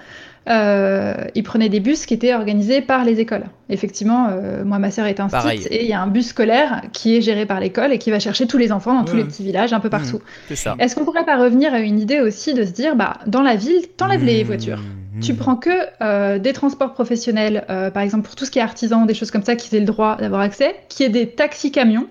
[0.50, 3.44] euh, il prenait des bus qui étaient organisés par les écoles.
[3.70, 5.68] Effectivement, euh, moi, ma sœur est instite Pareil.
[5.70, 8.20] et il y a un bus scolaire qui est géré par l'école et qui va
[8.20, 10.22] chercher tous les enfants dans tous les petits villages, un peu partout.
[10.56, 10.76] Ça.
[10.80, 13.56] Est-ce qu'on pourrait pas revenir à une idée aussi de se dire, bah, dans la
[13.56, 14.48] ville, t'enlèves les Mmh.
[14.48, 14.80] voitures.
[15.22, 15.70] Tu prends que
[16.02, 19.32] euh, des transports professionnels, euh, par exemple pour tout ce qui est artisan, des choses
[19.32, 22.08] comme ça, qui aient le droit d'avoir accès, qui est des taxis-camions.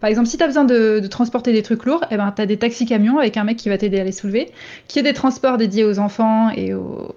[0.00, 2.42] Par exemple, si tu as besoin de, de transporter des trucs lourds, eh ben, tu
[2.42, 4.50] as des taxis-camions avec un mec qui va t'aider à les soulever,
[4.88, 7.14] qui est des transports dédiés aux enfants et aux,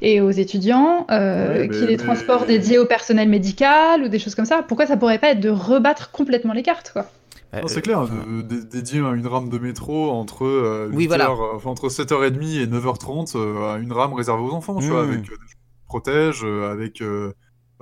[0.00, 4.08] et aux étudiants, euh, Ouais, qui est des mais- transports dédiés au personnel médical ou
[4.08, 4.62] des choses comme ça.
[4.66, 7.06] Pourquoi ça pourrait pas être de rebattre complètement les cartes, quoi?
[7.54, 11.26] Euh, c'est clair, de- de- dédier une rame de métro entre, euh, Oui, 8 voilà.
[11.28, 14.86] heures, euh, enfin, entre 7h30 et 9h30, euh, à une rame réservée aux enfants, tu
[14.88, 15.08] vois, Mm.
[15.10, 17.00] avec euh, des gens qui protègent, euh, avec...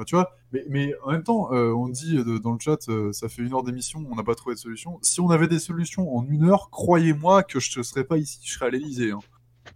[0.06, 3.12] tu vois, mais, mais en même temps, euh, on dit euh, dans le chat, euh,
[3.12, 4.98] ça fait une heure d'émission, on n'a pas trouvé de solution.
[5.02, 8.40] Si on avait des solutions en une heure, croyez-moi que je ne serais pas ici,
[8.42, 9.12] je serais à l'Elysée.
[9.12, 9.20] Hein.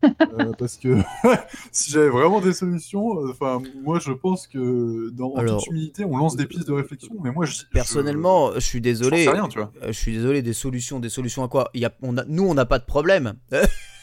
[0.02, 0.96] Euh, parce que
[1.72, 5.68] si j'avais vraiment des solutions, euh, enfin, moi je pense que dans en Alors- toute
[5.68, 9.24] humilité, on lance des pistes de réflexion, mais moi je Personnellement, je suis je, désolé.
[9.24, 9.70] sais rien, tu vois.
[9.86, 11.70] Je suis désolé, des solutions, des solutions à quoi?
[11.72, 13.34] Il y a, on a, Nous, on n'a pas de problème.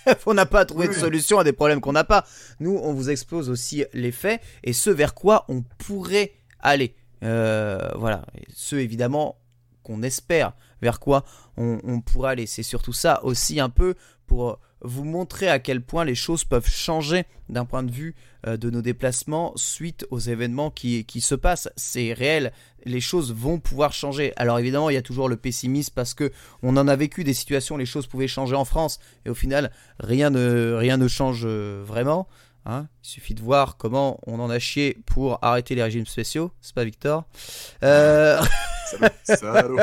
[0.26, 2.26] on n'a pas à trouver Oui, de solution à des problèmes qu'on n'a pas.
[2.60, 6.96] Nous, on vous expose aussi les faits et ce vers quoi on pourrait aller.
[7.24, 9.38] Euh, voilà, et ce évidemment
[9.84, 11.24] qu'on espère vers quoi
[11.58, 12.46] on, on pourra aller.
[12.46, 13.96] C'est surtout ça aussi un peu
[14.28, 18.16] pour vous montrer à quel point les choses peuvent changer d'un point de vue
[18.46, 21.70] euh, de nos déplacements suite aux événements qui, se passent.
[21.78, 22.52] C'est réel,
[22.86, 24.34] les choses vont pouvoir changer.
[24.36, 27.34] Alors évidemment, il y a toujours le pessimisme parce que on en a vécu des
[27.34, 31.44] situations, les choses pouvaient changer en France et au final, rien ne, rien ne change
[31.46, 32.28] euh, vraiment.
[32.66, 32.88] Hein.
[33.04, 36.74] Il suffit de voir comment on en a chié pour arrêter les régimes spéciaux, c'est
[36.76, 37.24] pas Victor
[37.84, 38.40] Euh,
[39.24, 39.78] Salaud.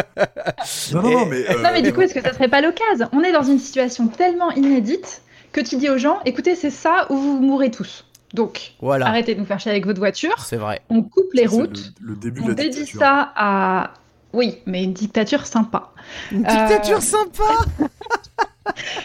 [0.92, 1.48] Non, non, non, mais.
[1.50, 3.08] euh, Non, mais du coup, est-ce que ça serait pas l'occasion?
[3.12, 5.22] On est dans une situation tellement inédite
[5.52, 8.04] que tu dis aux gens écoutez, c'est ça ou vous mourrez tous.
[8.34, 10.80] Donc, Voilà, arrêtez de nous faire chier avec votre voiture, c'est vrai.
[10.88, 13.00] on coupe les routes, Le, le début on de la dédie dictature.
[13.00, 13.94] ça à.
[14.32, 15.90] Oui, mais une dictature sympa.
[16.30, 17.42] Une dictature dictature sympa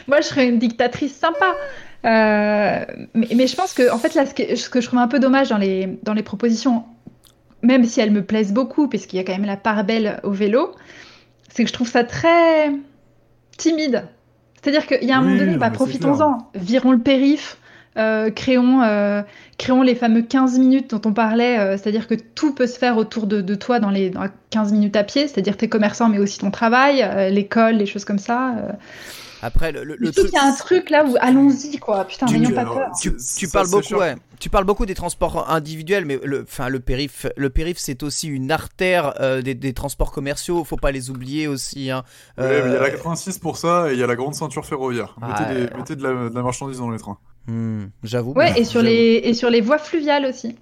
[0.07, 1.55] Moi, je serais une dictatrice sympa.
[2.05, 4.99] Euh, mais, mais je pense que, en fait, là, ce que, ce que je trouve
[4.99, 6.83] un peu dommage dans les, dans les propositions,
[7.61, 10.31] même si elles me plaisent beaucoup, puisqu'il y a quand même la part belle au
[10.31, 10.71] vélo,
[11.49, 12.71] c'est que je trouve ça très
[13.57, 14.07] timide.
[14.61, 17.57] C'est-à-dire qu'il y a un Oui, moment donné, bah, profitons-en, virons le périph',
[17.97, 19.21] euh, créons, euh,
[19.57, 22.97] créons les fameux 15 minutes dont on parlait, euh, c'est-à-dire que tout peut se faire
[22.97, 26.19] autour de, de toi dans les dans 15 minutes à pied, c'est-à-dire tes commerçants, mais
[26.19, 28.53] aussi ton travail, l'école, les choses comme ça.
[29.45, 29.47] Euh.
[29.47, 30.25] Après, le, le, le truc.
[30.25, 32.91] qu'il y a un truc là où allons-y quoi, putain, Tu- n'ayons pas peur.
[32.99, 34.15] Tu, tu parles beaucoup, ouais.
[34.39, 38.27] Tu parles beaucoup des transports individuels, mais le, enfin, le périph, le périph, c'est aussi
[38.27, 40.63] une artère euh, des, des transports commerciaux.
[40.63, 41.89] Faut pas les oublier aussi.
[41.89, 42.03] Hein.
[42.37, 44.15] Ouais, mais il y a Euh, la 86 pour ça et il y a la
[44.15, 45.15] grande ceinture ferroviaire.
[45.21, 45.77] Mettez, des- ouais.
[45.77, 47.17] mettez de, la, de la marchandise dans les trains.
[47.47, 48.33] hmm, J'avoue.
[48.33, 50.55] Ouais, mais- et sur les et sur les voies fluviales aussi.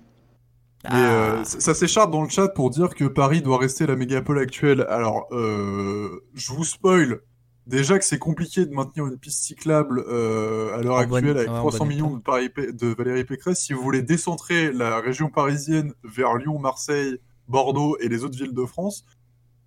[0.85, 0.97] Ah.
[0.97, 4.37] euh, ça ça s'écharpe dans le chat pour dire que Paris doit rester la mégapole
[4.39, 4.85] actuelle.
[4.89, 7.21] Alors, euh, je vous spoil.
[7.65, 11.49] Déjà que c'est compliqué de maintenir une piste cyclable euh, à l'heure bonne- actuelle avec
[11.49, 13.59] ouais, en 300 bon millions de, Paris, de Valérie Pécresse.
[13.61, 18.53] Si vous voulez décentrer la région parisienne vers Lyon, Marseille, Bordeaux et les autres villes
[18.53, 19.05] de France,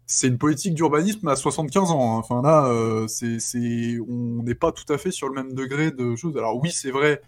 [0.05, 2.16] c'est une politique d'urbanisme à 75 ans.
[2.16, 2.18] hein.
[2.18, 5.90] Enfin là, euh, c'est, c'est, on n'est pas tout à fait sur le même degré
[5.90, 6.36] de choses.
[6.36, 7.22] Alors oui, c'est vrai,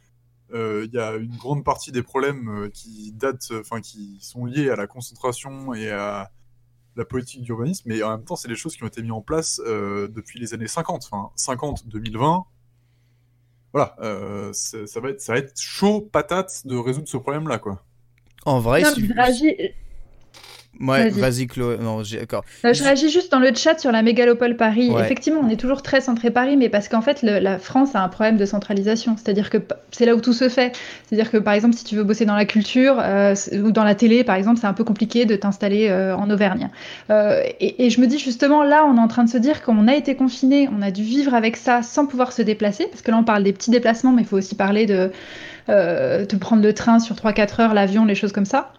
[0.54, 4.68] euh, il y a une grande partie des problèmes qui datent, enfin qui sont liés
[4.70, 6.30] à la concentration et à
[6.98, 9.22] la politique d'urbanisme, mais en même temps, c'est des choses qui ont été mises en
[9.22, 11.08] place euh, depuis les années 50.
[11.10, 12.44] Enfin, 50, 2020.
[13.72, 17.84] Voilà, euh, ça, va être, ça va être chaud patate de résoudre ce problème-là, quoi.
[18.44, 18.90] En vrai, Non,
[20.80, 21.20] ouais, Vas-y.
[21.20, 21.76] vas-y, Chloé.
[21.80, 22.44] Non, d'accord.
[22.64, 24.90] non, je réagis juste dans le chat sur la mégalopole Paris.
[24.90, 25.02] Ouais.
[25.02, 28.02] Effectivement, on est toujours très centré Paris, mais parce qu'en fait, le- la France a
[28.02, 29.16] un problème de centralisation.
[29.16, 29.58] C'est-à-dire que
[29.90, 30.76] c'est là où tout se fait.
[31.06, 33.94] C'est-à-dire que par exemple, si tu veux bosser dans la culture euh, ou dans la
[33.94, 36.70] télé, par exemple, c'est un peu compliqué de t'installer euh, en Auvergne.
[37.10, 39.62] Euh, et, et je me dis justement, là, on est en train de se dire
[39.62, 43.02] qu'on a été confiné, on a dû vivre avec ça sans pouvoir se déplacer, parce
[43.02, 45.10] que là, on parle des petits déplacements, mais il faut aussi parler de,
[45.68, 48.72] euh, de prendre le train sur 3-4 heures, l'avion, les choses comme ça.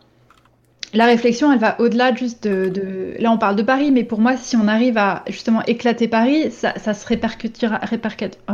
[0.93, 4.19] La réflexion, elle va au-delà juste de, de- Là, on parle de Paris, mais pour
[4.19, 7.77] moi, si on arrive à justement éclater Paris, ça, ça se répercutera...
[7.77, 8.53] répercute- oh,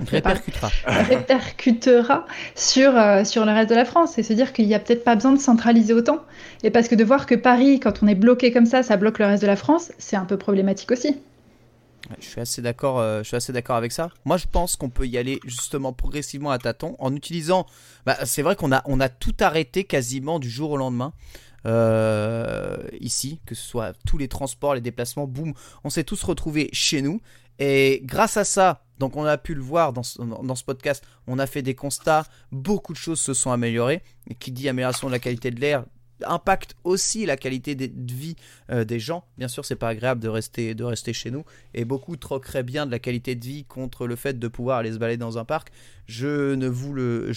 [0.10, 0.70] Répercutera.
[0.86, 4.78] répercutera sur, euh, sur le reste de la France et se dire qu'il n'y a
[4.78, 6.20] peut-être pas besoin de centraliser autant.
[6.62, 9.18] Et parce que de voir que Paris, quand on est bloqué comme ça, ça bloque
[9.18, 11.20] le reste de la France, c'est un peu problématique aussi.
[12.10, 13.00] Ouais, Je suis assez d'accord.
[13.00, 14.10] euh, je suis assez d'accord avec ça.
[14.24, 17.66] Moi, je pense qu'on peut y aller justement progressivement à tâtons en utilisant.
[18.04, 21.12] Bah, c'est vrai qu'on a on a tout arrêté quasiment du jour au lendemain.
[21.66, 25.52] Euh, ici, que ce soit tous les transports, les déplacements, boum,
[25.84, 27.20] on s'est tous retrouvés chez nous.
[27.58, 31.04] Et grâce à ça, donc on a pu le voir dans ce, dans ce podcast,
[31.26, 34.02] on a fait des constats, beaucoup de choses se sont améliorées.
[34.38, 35.84] Qui dit amélioration de la qualité de l'air
[36.24, 38.36] impacte aussi la qualité de vie
[38.70, 39.24] euh, des gens.
[39.38, 41.44] Bien sûr, c'est pas agréable de rester, de rester chez nous
[41.74, 44.92] et beaucoup troqueraient bien de la qualité de vie contre le fait de pouvoir aller
[44.92, 45.70] se balader dans un parc.
[46.06, 47.32] Je ne vous le,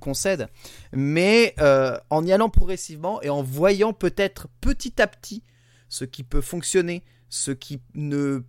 [0.00, 0.48] concède,
[0.92, 5.42] mais euh, en y allant progressivement et en voyant peut-être petit à petit
[5.88, 8.40] ce qui peut fonctionner ce qui ne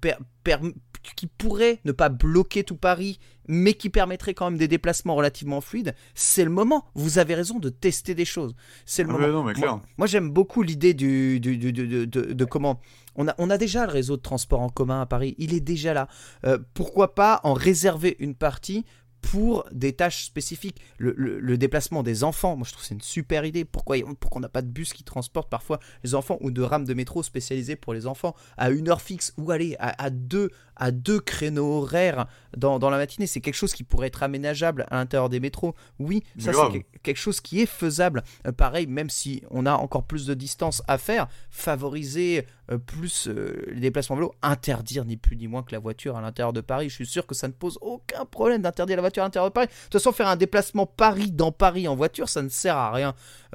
[1.16, 5.62] qui pourrait ne pas bloquer tout Paris, mais qui permettrait quand même des déplacements relativement
[5.62, 6.86] fluides, c'est le moment.
[6.96, 8.56] Vous avez raison de tester des choses.
[8.86, 9.26] C'est le Ah moment.
[9.26, 9.72] ouais, non, mais clair.
[9.74, 12.80] Moi, moi, j'aime beaucoup l'idée du, du- du- du- de, de- de comment.
[13.16, 15.60] On a, on a déjà le réseau de transport en commun à Paris, il est
[15.60, 16.08] déjà là.
[16.46, 18.86] Euh, pourquoi pas en réserver une partie
[19.22, 20.80] pour des tâches spécifiques?
[21.00, 23.66] Le, le- le déplacement des enfants, moi je trouve c'est une super idée.
[23.66, 26.86] Pourquoi, pourquoi on n'a pas de bus qui transporte parfois les enfants ou de rames
[26.86, 28.36] de métro spécialisées pour les enfants?
[28.56, 32.90] À une heure fixe ou aller à, à deux, à deux créneaux horaires dans, dans
[32.90, 35.76] la matinée C'est quelque chose qui pourrait être aménageable à l'intérieur des métros.
[36.00, 38.24] Oui, ça c'est que- quelque chose qui est faisable.
[38.46, 43.28] Euh, pareil, même si on a encore plus de distance à faire, favoriser euh, plus
[43.28, 46.62] euh, les déplacements vélo, interdire ni plus ni moins que la voiture à l'intérieur de
[46.62, 46.90] Paris.
[46.90, 49.54] Je suis sûr que ça ne pose aucun problème d'interdire la voiture à l'intérieur de
[49.54, 49.68] Paris.
[49.68, 52.92] De toute façon, faire un déplacement Paris dans Paris en voiture, ça ne sert à
[52.92, 53.14] rien.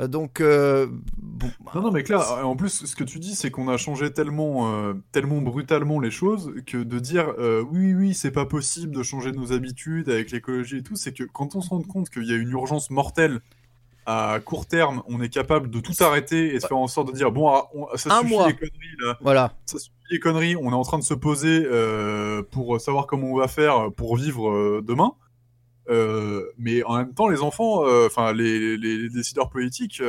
[0.09, 3.77] Donc, bon, Non, non, mais clair, en plus, ce que tu dis, c'est qu'on a
[3.77, 8.95] changé tellement, tellement brutalement les choses que de dire euh, oui, oui, c'est pas possible
[8.95, 12.11] de changer nos habitudes avec l'écologie et tout, c'est que quand on se rend compte
[12.11, 13.41] qu'il y a une urgence mortelle
[14.07, 17.13] à court terme, on est capable de tout arrêter et de faire en sorte de
[17.13, 18.49] dire bon, ah, on- ça Un suffit mois.
[18.49, 19.53] les conneries là, voilà.
[19.67, 23.29] ça suffit les conneries, on est en train de se poser euh, pour savoir comment
[23.29, 25.13] on va faire pour vivre euh, demain.
[26.59, 30.03] Mais en même temps, les enfants, enfin les, les- les décideurs politiques,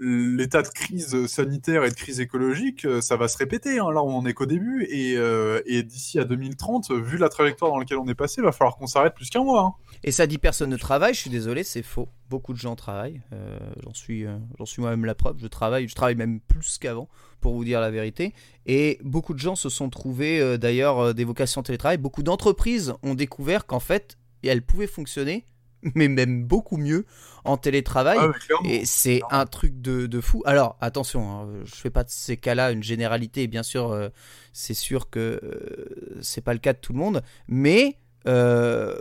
[0.00, 3.78] l'état de crise sanitaire et de crise écologique, euh, ça va se répéter.
[3.78, 3.90] hein.
[3.92, 7.98] Là, on est qu'au début, et, euh, d'ici à 2030, vu la trajectoire dans laquelle
[7.98, 9.62] on est passé, va falloir qu'on s'arrête plus qu'un mois.
[9.62, 9.74] hein.
[10.04, 12.08] Et ça dit personne ne travaille, je suis désolé, c'est faux.
[12.30, 13.20] Beaucoup de gens travaillent.
[13.32, 14.24] Euh, j'en suis,
[14.58, 15.36] j'en suis moi-même la preuve.
[15.40, 17.08] Je travaille, je travaille même plus qu'avant,
[17.40, 18.34] pour vous dire la vérité.
[18.66, 21.96] Et beaucoup de gens se sont trouvés d'ailleurs des vocations télétravail.
[21.98, 25.44] Beaucoup d'entreprises ont découvert qu'en fait, elles pouvaient fonctionner,
[25.94, 27.06] mais même beaucoup mieux
[27.44, 28.18] en télétravail.
[28.20, 28.32] Ah.
[28.64, 30.42] Et c'est un truc de, de fou.
[30.44, 33.46] Alors, attention, hein, je fais pas de ces cas-là une généralité.
[33.46, 34.08] Bien sûr, euh,
[34.52, 37.22] c'est sûr que euh, c'est pas le cas de tout le monde.
[37.46, 38.94] Mais euh,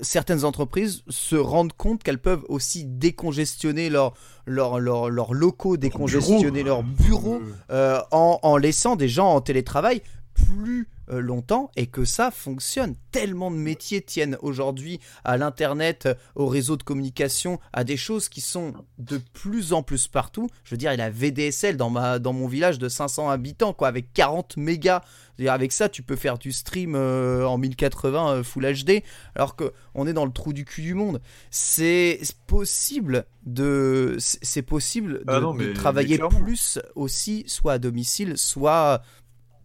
[0.00, 4.14] certaines entreprises se rendent compte qu'elles peuvent aussi décongestionner leurs
[4.46, 10.02] locaux, décongestionner leurs bureaux Euh, en, en laissant des gens en télétravail
[10.34, 12.94] plus longtemps et que ça fonctionne.
[13.10, 18.28] Tellement de métiers tiennent aujourd'hui à l'internet, euh, au réseau de communication, à des choses
[18.28, 20.48] qui sont de plus en plus partout.
[20.64, 23.72] Je veux dire, il y a VDSL dans, ma, dans mon village de 500 habitants,
[23.72, 25.02] quoi, avec 40 mégas.
[25.36, 29.02] C'est-à-dire, avec ça, tu peux faire du stream euh, en 1080 euh, Full HD,
[29.34, 31.20] alors que on est dans le trou du cul du monde.
[31.50, 37.78] C'est possible de, c'est possible de, Ah non, de mais- travailler plus aussi, soit à
[37.78, 39.02] domicile, soit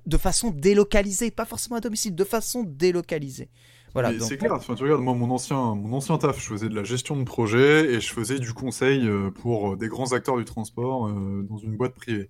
[0.08, 3.50] de façon délocalisée, pas forcément à domicile, de façon délocalisée.
[3.94, 4.14] Voilà.
[4.14, 6.76] Donc- c'est clair, enfin, tu regardes, moi, mon ancien, mon ancien taf, je faisais de
[6.76, 10.46] la gestion de projet et je faisais du conseil euh, pour des grands acteurs du
[10.46, 12.30] transport euh, dans une boîte privée.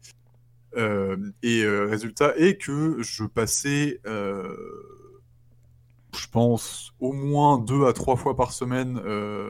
[0.76, 4.56] Euh, et euh, résultat est que je passais, euh,
[6.18, 9.50] je pense, au moins deux à trois fois par semaine euh,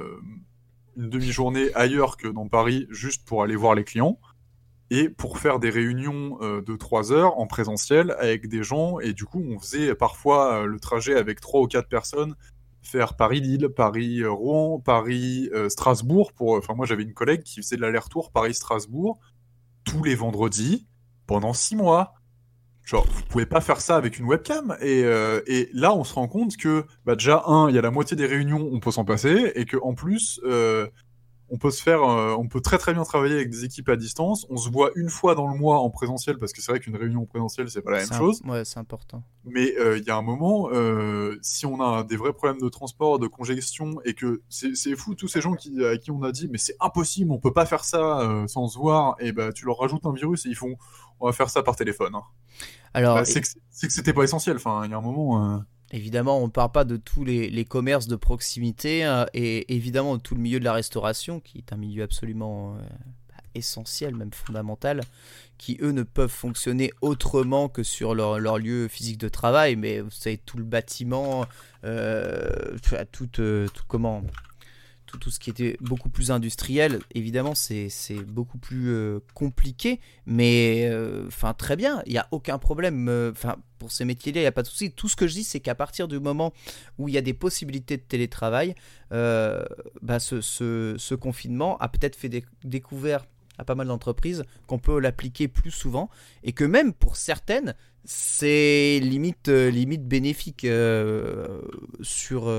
[0.95, 4.20] une demi-journée ailleurs que dans Paris, juste pour aller voir les clients
[4.90, 9.00] et pour faire des réunions euh, de trois heures en présentiel avec des gens.
[9.00, 12.36] Et du coup, on faisait parfois euh, le trajet avec trois ou quatre personnes,
[12.82, 16.32] faire Paris-Lille, Paris-Rouen, Paris-Strasbourg.
[16.34, 19.20] Pour, enfin, moi, j'avais une collègue qui faisait de l'aller-retour Paris-Strasbourg
[19.84, 20.88] tous les vendredis
[21.26, 22.14] pendant six mois.
[22.84, 24.78] Genre, vous pouvez pas faire ça avec une webcam.
[24.80, 25.42] Et, euh,
[25.74, 28.26] là, on se rend compte que, bah, déjà, un, il y a la moitié des
[28.26, 30.88] réunions, on peut s'en passer, et que en plus, euh,
[31.49, 33.95] on peut se faire, euh, on peut très très bien travailler avec des équipes à
[33.95, 34.45] distance.
[34.49, 36.95] On se voit une fois dans le mois en présentiel, parce que c'est vrai qu'une
[36.98, 38.41] réunion en présentiel, c'est pas la même un- chose.
[38.45, 39.24] Ouais, c'est important.
[39.45, 42.68] Mais euh, il y a un moment, euh, si on a des vrais problèmes de
[42.69, 46.32] transport, de congestion, et que c'est fou tous ces gens qui, à qui on a
[46.34, 49.65] dit mais c'est impossible, on peut pas faire ça sans se voir, et bah tu
[49.65, 50.76] leur rajoutes un virus et ils font
[51.19, 52.14] on va faire ça par téléphone.
[52.15, 52.24] hein.
[52.94, 54.57] Alors, Bah, c'est que c'est que c'était pas essentiel.
[54.57, 55.61] Enfin, il y a un moment.
[55.92, 60.22] Évidemment, on ne parle pas de tous les, commerces de proximité euh, et évidemment de
[60.22, 62.80] tout le milieu de la restauration, qui est un milieu absolument euh,
[63.56, 65.02] essentiel, même fondamental,
[65.58, 69.78] qui eux ne peuvent fonctionner autrement que sur leur, lieu physique de travail.
[69.78, 71.46] Mais vous savez, tout le bâtiment,
[71.86, 72.78] euh,
[73.12, 73.30] tout
[73.88, 74.24] comment
[75.18, 77.89] tout, ce qui était beaucoup plus industriel, évidemment, c'est
[78.27, 83.07] beaucoup plus euh, compliqué, mais euh, enfin très bien, il n'y a aucun problème.
[83.10, 84.91] euh, Enfin, pour ces métiers-là, il n'y a pas de souci.
[84.91, 86.53] Tout ce que je dis, c'est qu'à partir du moment
[86.98, 88.73] où il y a des possibilités de télétravail,
[89.11, 93.26] bah, ce, confinement a peut-être fait dé- découvert
[93.60, 96.10] à pas mal d'entreprises qu'on peut l'appliquer plus souvent
[96.44, 97.76] et que même pour certaines,
[98.06, 100.65] c'est limite, bénéfique
[102.02, 102.52] sur,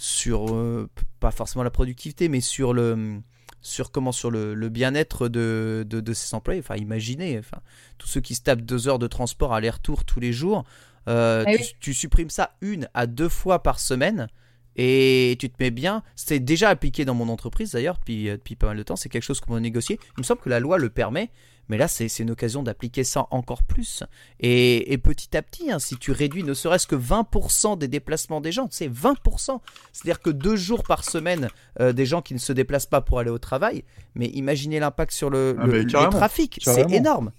[0.00, 0.88] sur euh,
[1.20, 3.20] pas forcément la productivité, mais sur le
[3.60, 6.60] sur comment sur le, le bien-être de, de, de ses employés.
[6.60, 7.58] Enfin, imaginez, enfin,
[7.98, 10.64] tous ceux qui se tapent deux heures de transport aller-retour tous les jours,
[11.08, 11.76] euh, Ah oui.
[11.80, 14.28] tu supprimes ça une à deux fois par semaine.
[14.76, 16.02] Et tu te mets bien.
[16.16, 18.96] C'est déjà appliqué dans mon entreprise d'ailleurs depuis, euh, depuis pas mal de temps.
[18.96, 19.98] C'est quelque chose qu'on a négocié.
[20.16, 21.30] Il me semble que la loi le permet.
[21.70, 24.02] Mais là, c'est une occasion d'appliquer ça encore plus.
[24.40, 28.40] Et, et petit à petit, hein, si tu réduis ne serait-ce que 20% des déplacements
[28.40, 29.60] des gens, c'est 20%.
[29.92, 31.48] C'est-à-dire que deux jours par semaine,
[31.80, 33.84] euh, des gens qui ne se déplacent pas pour aller au travail.
[34.16, 36.58] Mais imaginez l'impact sur le, Ah, le- mais le carrément, trafic.
[36.62, 37.30] C'est énorme.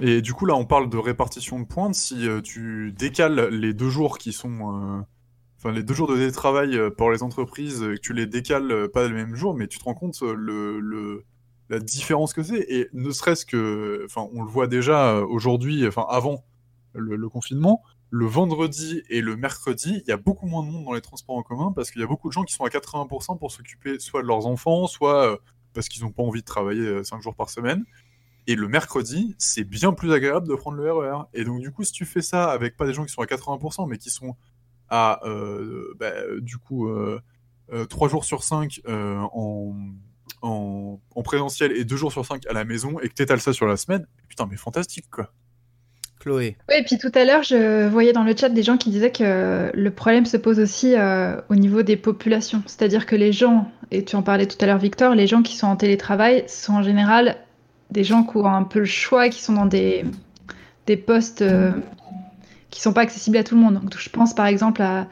[0.00, 1.94] Et du coup, là, on parle de répartition de pointes.
[1.96, 4.74] Si euh, tu décales les deux jours qui sont.
[4.98, 5.00] euh,
[5.62, 9.14] Enfin, les deux jours de télétravail pour les entreprises, que tu les décales pas le
[9.14, 11.24] même jour, mais tu te rends compte le, le,
[11.70, 12.66] la différence que c'est.
[12.68, 14.02] Et ne serait-ce que.
[14.04, 16.44] Enfin, on le voit déjà euh, aujourd'hui, enfin, avant
[16.92, 20.92] le, confinement, le vendredi et le mercredi, il y a beaucoup moins de monde dans
[20.92, 23.38] les transports en commun parce qu'il y a beaucoup de gens qui sont à 80%
[23.38, 25.36] pour s'occuper soit de leurs enfants, soit euh,
[25.72, 27.84] parce qu'ils n'ont pas envie de travailler 5 jours par semaine.
[28.48, 31.22] Et le mercredi, c'est bien plus agréable de prendre le RER.
[31.34, 33.26] Et donc, du coup, si tu fais ça avec pas des gens qui sont à
[33.26, 34.34] 80%, mais qui sont
[34.88, 36.10] à, euh, bah,
[36.40, 37.20] du coup, euh,
[37.88, 39.72] 3 jours sur 5 en,
[40.42, 43.52] en, en présentiel et 2 jours sur 5 à la maison, et que t'étales ça
[43.52, 45.32] sur la semaine, putain, mais fantastique, quoi.
[46.20, 46.56] Chloé.
[46.68, 49.10] Oui, et puis tout à l'heure, je voyais dans le chat des gens qui disaient
[49.10, 52.62] que le problème se pose aussi euh, au niveau des populations.
[52.66, 55.56] C'est-à-dire que les gens, et tu en parlais tout à l'heure Victor, les gens qui
[55.56, 57.38] sont en télétravail sont en général
[57.90, 60.04] des gens qui ont un peu le choix, qui sont dans des,
[60.86, 61.72] des postes euh,
[62.68, 63.74] qui sont pas accessibles à tout le monde.
[63.74, 65.06] Donc je pense par exemple à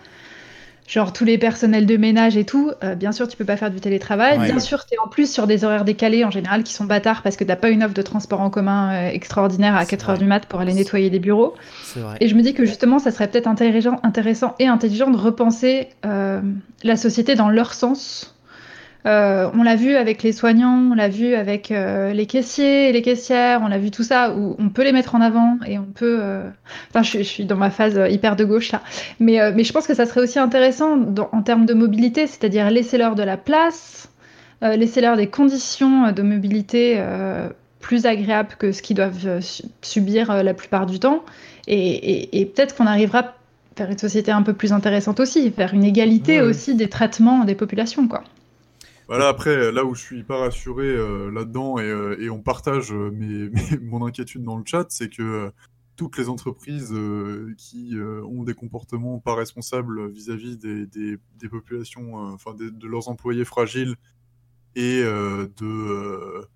[0.88, 2.72] genre tous les personnels de ménage et tout.
[2.82, 4.38] Euh, bien sûr, tu peux pas faire du télétravail.
[4.38, 4.46] Ouais.
[4.46, 7.22] Bien sûr, tu es en plus sur des horaires décalés en général qui sont bâtards
[7.22, 10.08] parce que t'as pas une offre de transport en commun euh, extraordinaire à C'est 4
[10.08, 10.24] heures vrai.
[10.24, 11.54] du mat pour aller nettoyer des bureaux.
[11.94, 12.16] Vrai.
[12.20, 15.88] Et je me dis que justement, ça serait peut-être intéressant, intéressant et intelligent de repenser
[16.06, 16.40] euh,
[16.82, 18.34] la société dans leur sens.
[19.08, 22.92] Euh, on l'a vu avec les soignants, on l'a vu avec euh, les caissiers et
[22.92, 25.78] les caissières, on l'a vu tout ça, où on peut les mettre en avant et
[25.78, 26.18] on peut...
[26.20, 26.48] euh,
[26.90, 28.82] Enfin, je, suis- je suis dans ma phase hyper de gauche là.
[29.18, 32.70] Mais, mais je pense que ça serait aussi intéressant dans- en termes de mobilité, c'est-à-dire
[32.70, 34.10] laisser-leur de la place,
[34.60, 37.02] laisser-leur des conditions de mobilité
[37.80, 41.22] plus agréables que ce qu'ils doivent su- subir la plupart du temps.
[41.66, 43.34] Et, et- et peut-être qu'on arrivera
[43.76, 46.48] vers une société un peu plus intéressante aussi, vers une égalité Ouais.
[46.48, 48.24] aussi des traitements des populations, quoi.
[49.08, 52.92] Voilà, après, là où je suis pas rassuré euh, là-dedans et, euh, et on partage
[52.92, 53.10] euh,
[53.80, 55.50] mon inquiétude dans le chat, c'est que
[55.96, 56.94] toutes les entreprises
[57.56, 63.96] qui ont des comportements pas responsables vis-à-vis des, populations, enfin de leurs employés fragiles
[64.76, 66.46] et de,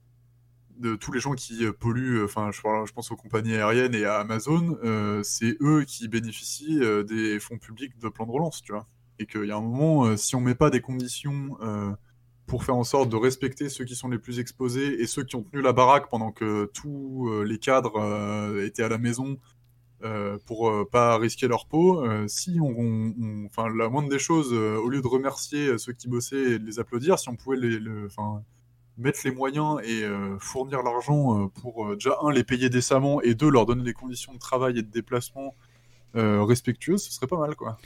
[1.00, 4.78] tous les gens qui polluent, enfin je, je pense aux compagnies aériennes et à Amazon,
[5.24, 8.86] c'est eux qui bénéficient des fonds publics de plan de relance, tu vois.
[9.18, 11.58] Et qu'il y a un moment, si on met pas des conditions
[12.52, 15.36] pour faire en sorte de respecter ceux qui sont les plus exposés et ceux qui
[15.36, 19.38] ont tenu la baraque pendant que tous euh, les cadres euh, étaient à la maison
[20.04, 22.04] euh, pour euh, pas risquer leur peau.
[22.04, 25.78] euh, si on, on- on- enfin la moindre des choses, euh, au lieu de remercier
[25.78, 27.78] ceux qui bossaient et de les applaudir, si on pouvait les,
[28.98, 33.22] mettre les moyens et euh, fournir l'argent euh, pour euh, déjà un les payer décemment
[33.22, 35.54] et deux leur donner des conditions de travail et de déplacement
[36.16, 37.78] euh, respectueuses, ce serait pas mal quoi.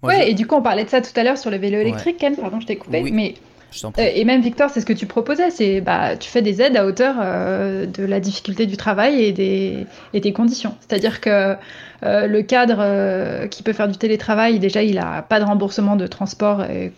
[0.00, 1.56] Moi, ouais, je- et du coup, on parlait de ça tout à l'heure sur le
[1.56, 3.10] vélo électrique, Ken, pardon, je t'ai coupé, Oui.
[3.10, 3.34] mais
[3.72, 4.02] je t'en prie.
[4.02, 6.76] Euh, Et même Victor, c'est ce que tu proposais, c'est bah tu fais des aides
[6.76, 10.76] à hauteur euh, de la difficulté du travail et des, et des conditions.
[10.80, 11.56] C'est-à-dire que
[12.04, 15.96] euh, le cadre euh, qui peut faire du télétravail, déjà il a pas de remboursement
[15.96, 16.92] de transport et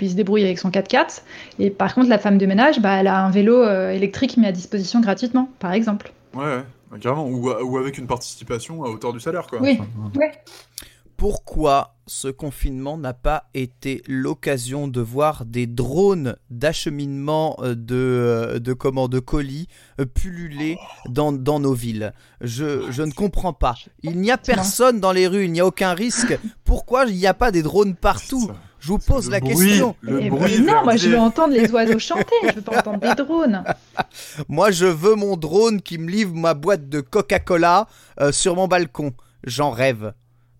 [0.00, 1.22] il se débrouille avec son 4x4.
[1.58, 4.52] Et par contre la femme de ménage, bah elle a un vélo électrique mis à
[4.52, 6.12] disposition gratuitement, par exemple.
[6.34, 7.26] Ouais, ouais, bah, carrément.
[7.26, 9.58] Ou, ou avec une participation à hauteur du salaire, quoi.
[9.62, 9.78] Oui.
[9.80, 9.88] Enfin,
[10.18, 10.32] Ouais.
[11.20, 18.58] Pourquoi ce confinement n'a pas été l'occasion de voir des drones d'acheminement euh, de, euh,
[18.58, 19.68] de, comment, de colis
[20.00, 20.78] euh, pulluler
[21.10, 23.74] dans, dans nos villes je, je ne comprends pas.
[24.02, 26.38] Il n'y a personne dans les rues, il n'y a aucun risque.
[26.64, 28.50] Pourquoi il n'y a pas des drones partout?
[28.78, 29.96] Je vous pose Le la bruit, question.
[30.02, 33.14] Bruit mais non, moi je veux entendre les oiseaux chanter, je veux pas entendre des
[33.22, 33.62] drones.
[34.48, 37.88] Moi, je veux mon drone qui me livre ma boîte de Coca-Cola
[38.20, 39.12] euh, sur mon balcon.
[39.44, 40.14] J'en rêve.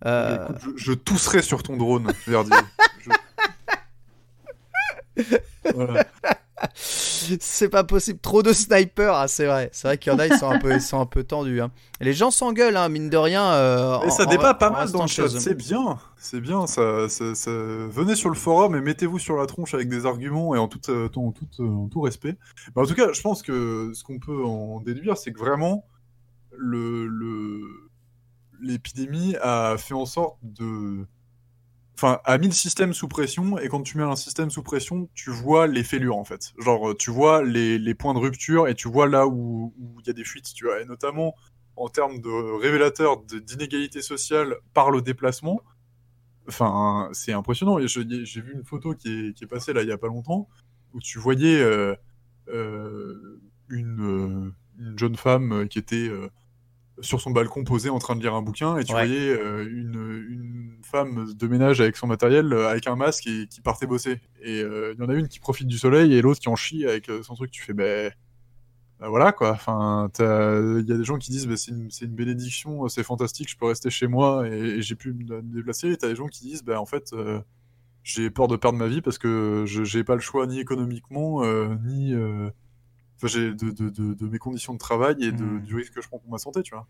[0.06, 2.56] Euh, Écoute, je, je tousserai sur ton drone, Verdier.
[5.16, 5.24] Je-
[5.74, 6.04] Voilà.
[6.74, 8.18] C'est pas possible.
[8.20, 9.70] Trop de snipers, ah, c'est vrai.
[9.72, 11.60] C'est vrai qu'il y en a, ils sont un peu, ils sont un peu tendus.
[11.60, 11.70] hein.
[12.00, 13.44] Les gens s'engueulent, hein, mine de rien.
[13.52, 16.66] euh, Et en- ça débat en pas mal dans le chat, c'est bien, c'est bien,
[16.66, 20.54] ça, ça, ça- venez sur le forum et mettez-vous sur la tronche avec des arguments
[20.54, 22.36] et en tout, euh, tout, euh, respect.
[22.76, 25.86] En tout cas, je pense que ce qu'on peut en déduire, c'est que vraiment,
[26.56, 27.60] le, le,
[28.60, 31.06] l'épidémie a fait en sorte de...
[31.94, 35.08] enfin, a mis le système sous pression, et quand tu mets un système sous pression,
[35.14, 36.52] tu vois les fêlures, en fait.
[36.58, 40.14] Genre, tu vois les, points de rupture, et tu vois là où il y a
[40.14, 40.80] des fuites, tu vois.
[40.80, 41.34] Et notamment,
[41.76, 45.62] en termes de révélateur d'inégalité sociale par le déplacement,
[46.48, 47.78] enfin, c'est impressionnant.
[47.86, 50.48] J'ai vu une photo qui est, passée là il y a pas longtemps,
[50.92, 51.94] où tu voyais euh,
[52.48, 56.10] euh, euh, une, jeune femme qui était
[57.02, 60.26] sur son balcon posé en train de lire un bouquin et tu voyais euh, une,
[60.28, 64.20] une, femme de ménage avec son matériel euh, avec un masque et qui partait bosser.
[64.42, 66.56] Et euh, il y en a une qui profite du soleil et l'autre qui en
[66.56, 67.50] chie avec son truc.
[67.50, 68.12] Tu fais ben
[68.98, 69.52] bah, voilà quoi.
[69.52, 73.48] Enfin il y a des gens qui disent bah, c'est une, une, bénédiction c'est fantastique
[73.48, 75.90] je peux rester chez moi et, j'ai pu me déplacer.
[75.90, 77.14] Et t'as des gens qui disent bah en fait
[78.02, 81.44] j'ai peur de perdre ma vie parce que je j'ai pas le choix ni économiquement
[81.84, 82.14] ni
[83.28, 85.62] j'ai de, de, de, mes conditions de travail et de, hmm.
[85.62, 86.86] du risque que je prends pour ma santé, tu vois.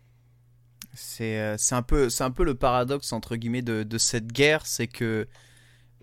[0.93, 4.87] C'est euh, un, peu, un peu le paradoxe, entre guillemets, de, de cette guerre, c'est
[4.87, 5.27] que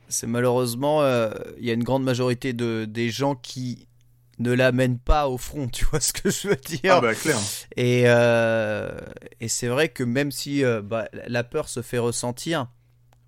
[0.09, 3.89] c'est malheureusement, euh, il y a une grande majorité de, des gens qui
[4.39, 6.95] ne l'amènent pas au front, tu vois ce que je veux dire?
[6.95, 7.39] Ah bah clair.
[7.77, 8.89] Et, euh,
[9.41, 12.69] et c'est vrai que même si bah, la peur se fait ressentir,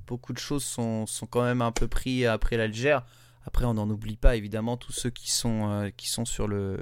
[0.07, 3.05] beaucoup de choses sont, sont quand même un peu pris après l'Algère.
[3.53, 6.79] Après, on n'en oublie pas évidemment tous ceux qui sont, euh, qui sont sur le,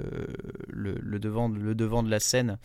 [0.67, 2.59] le, devant, le devant de la scène.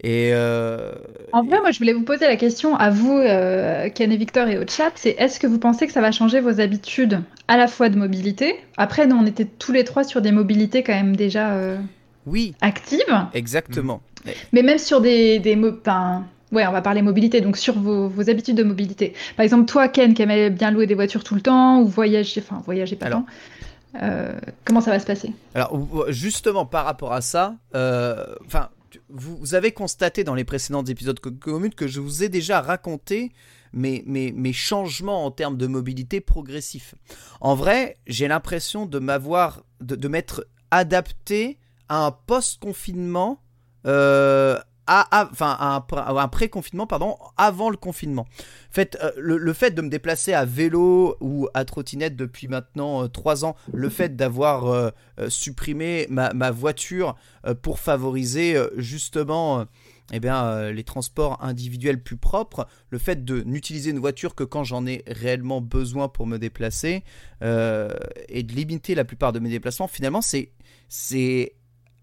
[0.00, 0.92] Et, euh,
[1.32, 4.46] en vrai, moi, je voulais vous poser la question à vous, euh, Ken et Victor,
[4.46, 7.56] et au chat c'est est-ce que vous pensez que ça va changer vos habitudes à
[7.56, 8.54] la fois de mobilité?
[8.76, 11.58] Après, nous, on était tous les trois sur des mobilités quand même déjà
[12.26, 12.54] oui.
[12.60, 13.26] actives.
[13.34, 14.02] Exactement.
[14.52, 15.56] Mais même sur des, des,
[16.52, 19.14] Ouais, on va parler mobilité, donc sur vos, habitudes de mobilité.
[19.36, 22.42] Par exemple, toi, Ken, qui aimait bien louer des voitures tout le temps, ou voyager,
[22.44, 23.24] enfin, voyager pas tant,
[24.00, 25.32] euh, comment ça va se passer?
[25.54, 28.68] Alors, justement, par rapport à ça, euh, enfin,
[29.08, 33.32] vous, avez constaté dans les précédents épisodes communes que je vous ai déjà raconté
[33.72, 36.94] mes, mes, changements en termes de mobilité progressifs.
[37.40, 41.58] En vrai, j'ai l'impression de m'avoir, de, m'être adapté
[41.88, 43.40] à un post-confinement
[43.86, 48.26] euh, un, pré-confinement pardon avant le confinement.
[48.78, 53.48] Euh, le, fait de me déplacer à vélo ou à trottinette depuis maintenant 3 euh,
[53.48, 54.90] ans, le fait d'avoir euh,
[55.28, 57.16] supprimé ma, voiture
[57.62, 59.64] pour favoriser justement
[60.12, 64.64] eh bien, les transports individuels plus propres, le fait de n'utiliser une voiture que quand
[64.64, 67.04] j'en ai réellement besoin pour me déplacer
[67.40, 71.54] et de limiter la plupart de mes déplacements, finalement c'est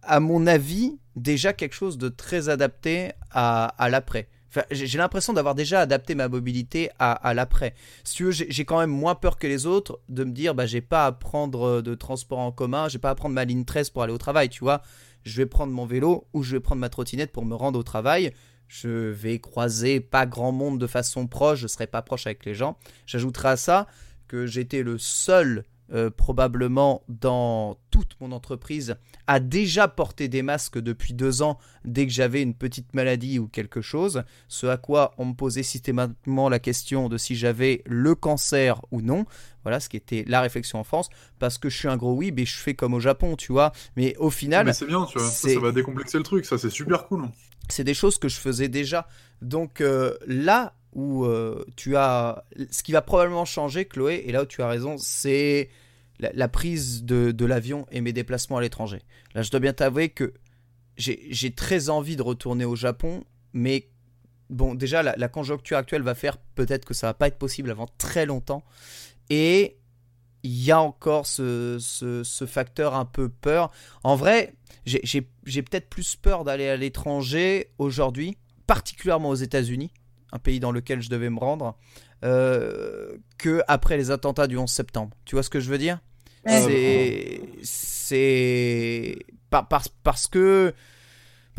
[0.04, 4.28] à mon avis, déjà quelque chose de très adapté à, l'après.
[4.72, 7.76] j'ai l'impression d'avoir déjà adapté ma mobilité à, l'après.
[8.04, 10.66] Si tu veux, j'ai quand même moins peur que les autres de me dire, bah,
[10.66, 13.90] j'ai pas à prendre de transport en commun, j'ai pas à prendre ma ligne 13
[13.92, 14.82] pour aller au travail, tu vois.
[15.24, 17.84] Je vais prendre mon vélo ou je vais prendre ma trottinette pour me rendre au
[17.84, 18.34] travail.
[18.68, 22.54] Je vais croiser pas grand monde de façon proche, je serai pas proche avec les
[22.54, 22.78] gens.
[23.06, 23.88] J'ajouterai à ça
[24.28, 28.96] que j'étais le seul euh, probablement dans toute mon entreprise,
[29.28, 33.48] a déjà porté des masques depuis deux ans dès que j'avais une petite maladie ou
[33.48, 38.14] quelque chose, ce à quoi on me posait systématiquement la question de si j'avais le
[38.14, 39.26] cancer ou non.
[39.64, 41.10] Voilà ce qui était la réflexion en France,
[41.40, 43.72] parce que je suis un gros oui, mais je fais comme au Japon, tu vois.
[43.96, 44.68] Mais au final...
[44.68, 47.30] Mais c'est bien, tu vois, ça, va décomplexer le truc, ça c'est super cool.
[47.68, 49.08] C'est des choses que je faisais déjà.
[49.42, 52.44] Donc euh, là, où euh, tu as.
[52.72, 55.70] Ce qui va probablement changer, Chloé, et là où tu as raison, c'est
[56.20, 59.02] la, prise de, l'avion et mes déplacements à l'étranger.
[59.34, 60.34] Là, je dois bien t'avouer que
[60.98, 63.88] j'ai très envie de retourner au Japon, mais
[64.50, 67.88] bon, déjà, la, conjoncture actuelle va faire peut-être que ça va pas être possible avant
[67.98, 68.64] très longtemps.
[69.30, 69.78] Et
[70.44, 73.72] il y a encore ce, ce, facteur un peu peur.
[74.04, 74.56] En vrai,
[74.86, 75.22] j'ai
[75.62, 78.38] peut-être plus peur d'aller à l'étranger aujourd'hui,
[78.68, 79.92] particulièrement aux États-Unis
[80.32, 81.78] un pays dans lequel je devais me rendre,
[82.24, 85.16] euh, que après les attentats du 11 septembre.
[85.26, 86.00] Tu vois ce que je veux dire
[86.46, 90.74] C'est c'est parce, parce que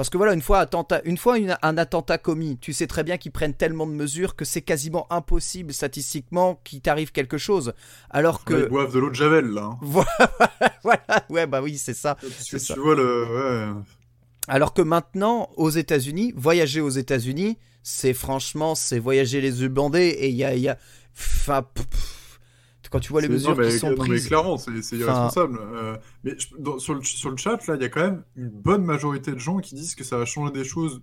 [0.00, 3.18] parce que voilà, une fois, attentat, une fois un attentat commis, tu sais très bien
[3.18, 7.74] qu'ils prennent tellement de mesures que c'est quasiment impossible statistiquement qu'il t'arrive quelque chose.
[8.08, 8.54] Alors que.
[8.54, 9.64] ils boivent de l'eau de Javel, là.
[9.64, 9.78] Hein.
[10.82, 12.16] voilà, ouais, bah oui, c'est ça.
[12.46, 13.74] Tu, tu vois le.
[14.48, 20.08] Alors que maintenant, aux États-Unis, voyager aux États-Unis, c'est franchement, c'est voyager les yeux bandés
[20.08, 20.78] et il y a, y a,
[21.16, 21.64] enfin,
[22.90, 24.22] quand tu vois les mesures qui sont prises.
[24.24, 25.58] Mais clairement, c'est irresponsable.
[25.60, 26.34] Euh, mais
[26.78, 29.38] sur, le, sur, le, chat, là, il y a quand même une bonne majorité de
[29.38, 31.00] gens qui disent que ça va changer des choses,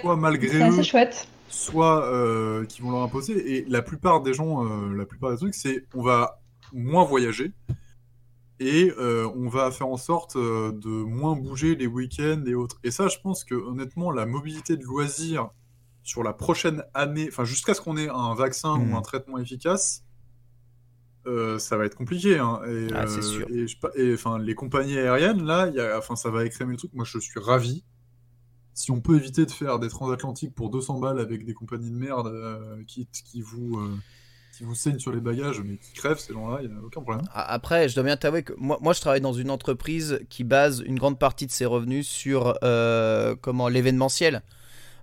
[0.00, 1.28] soit malgré eux, chouette.
[1.48, 3.56] soit euh, qui vont leur imposer.
[3.56, 6.40] Et la plupart des gens, euh, la plupart des trucs, c'est on va
[6.72, 7.52] moins voyager
[8.60, 12.80] et on va faire en sorte de moins bouger les week-ends et autres.
[12.82, 15.50] Et ça, je pense que honnêtement, la mobilité de loisirs
[16.08, 18.94] sur la prochaine année, enfin jusqu'à ce qu'on ait un vaccin ou hmm.
[18.94, 20.04] un traitement efficace,
[21.26, 22.38] euh, ça va être compliqué.
[22.38, 22.62] Hein.
[22.66, 23.46] Et, Ah, euh, sûr.
[23.50, 23.66] Et,
[24.02, 26.94] et, les compagnies aériennes, là, y a, ça va écrémer le truc.
[26.94, 27.84] Moi, je suis ravi.
[28.72, 31.96] Si on peut éviter de faire des transatlantiques pour 200 balles avec des compagnies de
[31.96, 33.78] merde euh, qui, qui, vous,
[34.56, 37.02] qui vous saignent sur les bagages, mais qui crèvent, ces gens-là, il n'y a aucun
[37.02, 37.26] problème.
[37.34, 40.42] A- Après, je dois bien t'avouer que moi, moi, je travaille dans une entreprise qui
[40.42, 42.54] base une grande partie de ses revenus sur
[43.42, 44.42] comment l'événementiel.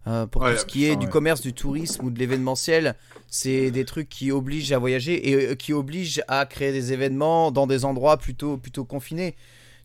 [0.08, 2.96] Euh, pour Ouais, tout ce qui est du commerce, du tourisme ou de l'événementiel,
[3.28, 7.52] c'est des trucs qui obligent à voyager et euh, qui obligent à créer des événements
[7.52, 9.36] dans des endroits plutôt, plutôt confinés.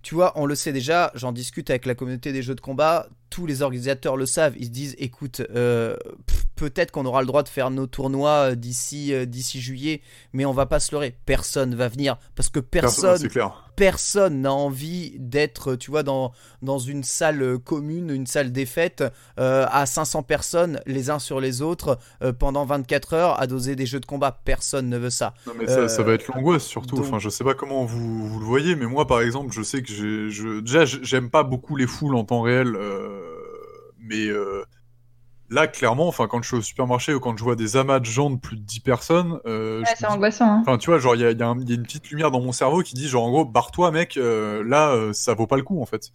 [0.02, 3.08] Tu vois, on le sait déjà, j'en discute avec la communauté des jeux de combat,
[3.28, 7.26] tous les organisateurs le savent, ils se disent, écoute, euh, pff, peut-être qu'on aura le
[7.26, 10.02] droit de faire nos tournois euh, d'ici euh, d'ici juillet,
[10.34, 15.74] mais on va pas se leurrer, personne va venir, parce que personne, n'a envie d'être,
[15.76, 19.02] tu vois, dans, dans une salle euh, commune, une salle des fêtes,
[19.38, 23.76] euh, à 500 personnes, les uns sur les autres, euh, pendant 24 heures, à doser
[23.76, 24.38] des jeux de combat.
[24.44, 25.32] Personne ne veut ça.
[25.46, 26.96] Non, mais ça, Euh, ça va être l'angoisse surtout.
[26.96, 29.62] donc- Enfin, je sais pas comment vous, vous le voyez, mais moi, par exemple, je
[29.62, 33.18] sais que je, déjà, j'aime pas beaucoup les foules en temps réel, euh,
[33.98, 34.62] mais euh,
[35.50, 38.04] là, clairement, enfin, quand je suis au supermarché ou quand je vois des amas de
[38.06, 40.46] gens de plus de 10 personnes, euh, Ouais, c'est angoissant.
[40.46, 40.58] Hein.
[40.62, 42.82] Enfin, tu vois, genre, il y a, y y une petite lumière dans mon cerveau
[42.82, 45.80] qui dit, genre, en gros, barre-toi, mec, euh, là, euh, ça vaut pas le coup,
[45.82, 46.10] en fait.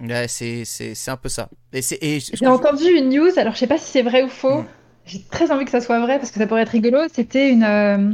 [0.00, 1.48] Ouais, c'est, c'est, c'est un peu ça.
[1.72, 3.90] Et c'est, et ce que J'ai je- entendu une news, alors je sais pas si
[3.90, 4.62] c'est vrai ou faux.
[4.62, 4.66] Mm.
[5.06, 6.98] J'ai très envie que ça soit vrai parce que ça pourrait être rigolo.
[7.12, 8.12] C'était une, euh,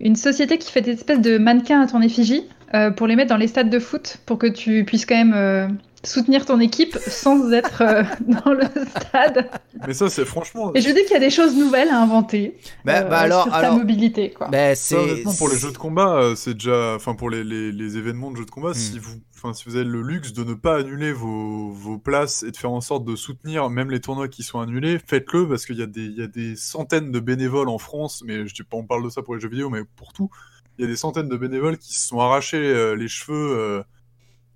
[0.00, 2.42] une société qui fait des espèces de mannequins à ton effigie
[2.74, 5.32] euh, pour les mettre dans les stades de foot pour que tu puisses quand même
[5.34, 5.68] euh,
[6.06, 8.02] soutenir ton équipe sans être euh,
[8.44, 9.50] dans le stade.
[9.86, 12.56] Mais ça, c'est franchement, Et je dis qu'il y a des choses nouvelles à inventer
[12.84, 14.30] Bah, euh, bah alors, sur ta alors, mobilité.
[14.30, 14.48] Quoi.
[14.48, 17.72] bah, c'est, honnêtement, pour les jeux de combat, euh, c'est déjà, enfin pour les, les,
[17.72, 18.74] les événements de jeux de combat, Hmm.
[18.74, 22.42] si vous, enfin si vous avez le luxe de ne pas annuler vos, vos places
[22.42, 25.66] et de faire en sorte de soutenir même les tournois qui sont annulés, faites-le parce
[25.66, 28.54] qu'il y a des, il y a des centaines de bénévoles en France, mais je
[28.54, 30.30] dis pas, on parle de ça pour les jeux vidéo, mais pour tout,
[30.78, 33.84] il y a des centaines de bénévoles qui se sont arrachés euh, les cheveux.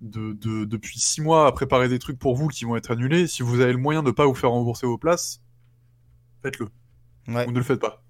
[0.01, 3.27] De, de- depuis six mois à préparer des trucs pour vous qui vont être annulés.
[3.27, 5.41] Si vous avez le moyen de ne pas vous faire rembourser vos places,
[6.41, 6.69] faites-le.
[7.27, 7.47] Ouais.
[7.47, 8.03] Ou ne le faites pas.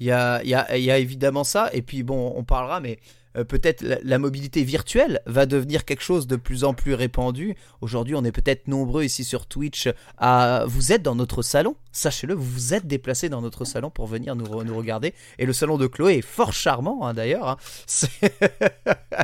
[0.00, 2.98] Il y a, y a évidemment ça, et puis bon, on parlera, mais
[3.36, 7.54] euh, peut-être la, la mobilité virtuelle va devenir quelque chose de plus en plus répandu.
[7.80, 9.88] Aujourd'hui, on est peut-être nombreux ici sur Twitch
[10.18, 10.64] à...
[10.66, 14.36] Vous êtes dans notre salon, sachez-le, vous vous êtes déplacés dans notre salon pour venir
[14.36, 17.48] nous, re- nous regarder, et le salon de Chloé est fort charmant, hein, d'ailleurs.
[17.48, 17.56] hein.
[17.86, 18.08] C'est-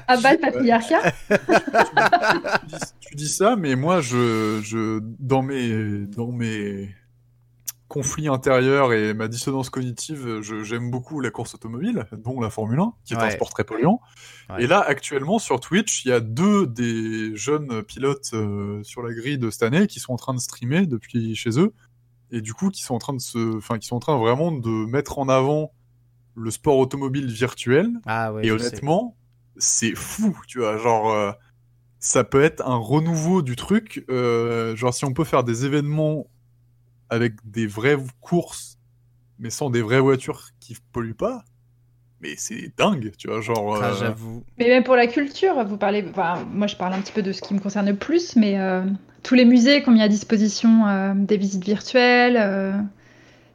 [0.07, 1.13] À bas le patriarcat.
[1.31, 6.89] tu, dis, tu dis ça, mais moi, je, je, dans mes, dans mes
[7.91, 12.79] conflits intérieurs et ma dissonance cognitive, je- j'aime beaucoup la course automobile, dont la Formule
[12.79, 14.01] 1, qui est un sport très polluant.
[14.49, 14.63] Ouais.
[14.65, 19.13] Et là, actuellement, sur Twitch, il y a deux des jeunes pilotes euh, sur la
[19.13, 21.73] grille de cette année qui sont en train de streamer depuis chez eux,
[22.31, 24.53] et du coup, qui sont en train de se, enfin, qui sont en train vraiment
[24.53, 25.73] de mettre en avant
[26.37, 27.91] le sport automobile virtuel.
[28.07, 29.17] Ah ouais, Et honnêtement,
[29.57, 31.33] c'est fou, tu vois, genre euh,
[31.99, 34.05] ça peut être un renouveau du truc.
[34.11, 36.29] euh, genre si on peut faire des événements
[37.11, 38.79] avec des vraies courses,
[39.39, 41.45] mais sans des vraies voitures qui polluent pas,
[42.21, 43.77] mais c'est dingue, tu vois, genre.
[43.83, 44.45] Ah, euh, j'avoue.
[44.59, 46.05] Mais même pour la culture, vous parlez.
[46.11, 48.59] Enfin, moi, je parle un petit peu de ce qui me concerne le plus, mais
[48.59, 48.83] euh,
[49.23, 52.37] tous les musées qui ont mis à disposition euh, des visites virtuelles.
[52.39, 52.73] euh,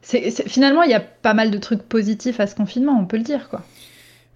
[0.02, 3.06] c'est- c'est- finalement, il y a pas mal de trucs positifs à ce confinement, on
[3.06, 3.62] peut le dire, quoi.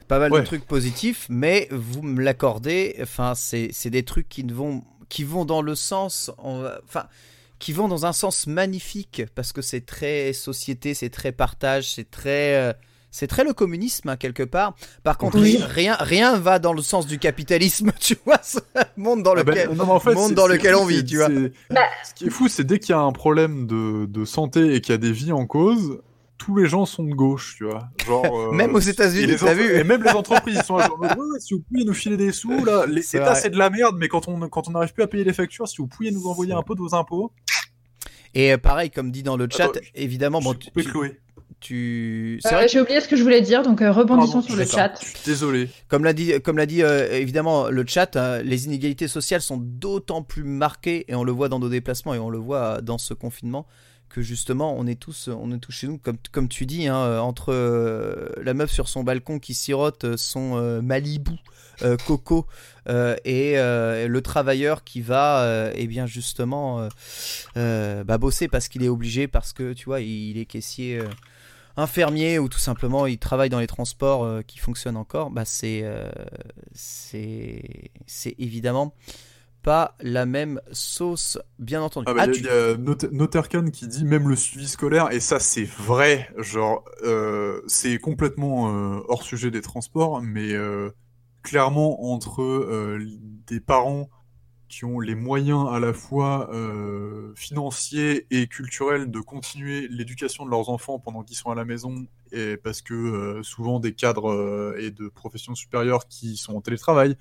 [0.08, 0.40] pas mal Ouais.
[0.40, 4.82] de trucs positifs, mais vous me l'accordez, enfin, c'est c'est des trucs qui ne vont,
[5.08, 7.04] qui vont dans le sens, on va- enfin,
[7.60, 12.10] qui vont dans un sens magnifique, parce que c'est très société, c'est très partage, c'est
[12.10, 12.72] très, euh,
[13.12, 14.74] c'est très le communisme, hein, quelque part.
[15.04, 15.58] Par contre, Oui.
[15.62, 18.58] rien, rien va dans le sens du capitalisme, tu vois, ce
[18.96, 19.68] monde dans ah ben, lequel...
[19.76, 21.26] non, mais en fait, monde dans lequel fou, on vit, tu vois.
[21.28, 21.80] c'est- Bah.
[22.04, 24.80] Ce qui est fou, c'est dès qu'il y a un problème de, de santé et
[24.80, 26.00] qu'il y a des vies en cause,
[26.42, 27.90] tous les gens sont de gauche, tu vois.
[28.06, 30.86] Genre, euh, Même aux États-Unis, les t'as vu Et même les entreprises, ils sont là,
[30.86, 33.40] genre, ouais, ouais, si vous pouviez nous filer des sous, là, C'est l'État vrai.
[33.40, 35.68] c'est de la merde, mais quand on quand on n'arrive plus à payer les factures,
[35.68, 37.30] si vous pouviez nous envoyer un peu de vos impôts.
[38.34, 41.20] Et euh, pareil, comme dit dans le chat, Attends, évidemment, bon, tu, tu- Chloé.
[41.60, 44.56] tu- c'est Euh, J'ai oublié ce que je voulais dire, donc euh, rebondissons Pardon, sur
[44.56, 44.94] le chat.
[45.26, 45.68] Désolé.
[45.88, 50.22] Comme l'a dit, comme l'a dit euh, évidemment le chat, les inégalités sociales sont d'autant
[50.22, 53.12] plus marquées et on le voit dans nos déplacements et on le voit dans ce
[53.14, 53.66] confinement
[54.10, 55.30] que justement on est tous,
[55.70, 55.98] chez nous.
[56.32, 60.16] Comme tu dis hein, euh, entre euh, la meuf sur son balcon qui sirote euh,
[60.18, 61.32] son euh, Malibu
[61.82, 62.46] euh, Coco
[63.24, 66.88] et le travailleur qui va euh, eh bien justement
[67.54, 71.00] bah, bosser parce qu'il est obligé parce que tu vois il, est caissier
[71.76, 75.84] infirmier ou tout simplement il travaille dans les transports qui fonctionnent encore, bah c'est
[76.74, 78.92] c'est évidemment
[79.62, 82.06] pas la même sauce, bien entendu.
[82.08, 84.28] Ah bah, Ah, il y a- tu- il y a Not- Noterkan qui dit même
[84.28, 89.60] le suivi scolaire, et ça c'est vrai, genre euh, c'est complètement euh, hors sujet des
[89.60, 90.90] transports, mais euh,
[91.42, 92.98] clairement entre euh,
[93.46, 94.08] des parents
[94.68, 100.50] qui ont les moyens à la fois euh, financiers et culturels de continuer l'éducation de
[100.50, 104.30] leurs enfants pendant qu'ils sont à la maison, et parce que euh, souvent des cadres
[104.30, 107.16] euh, et de professions supérieures qui sont en télétravail,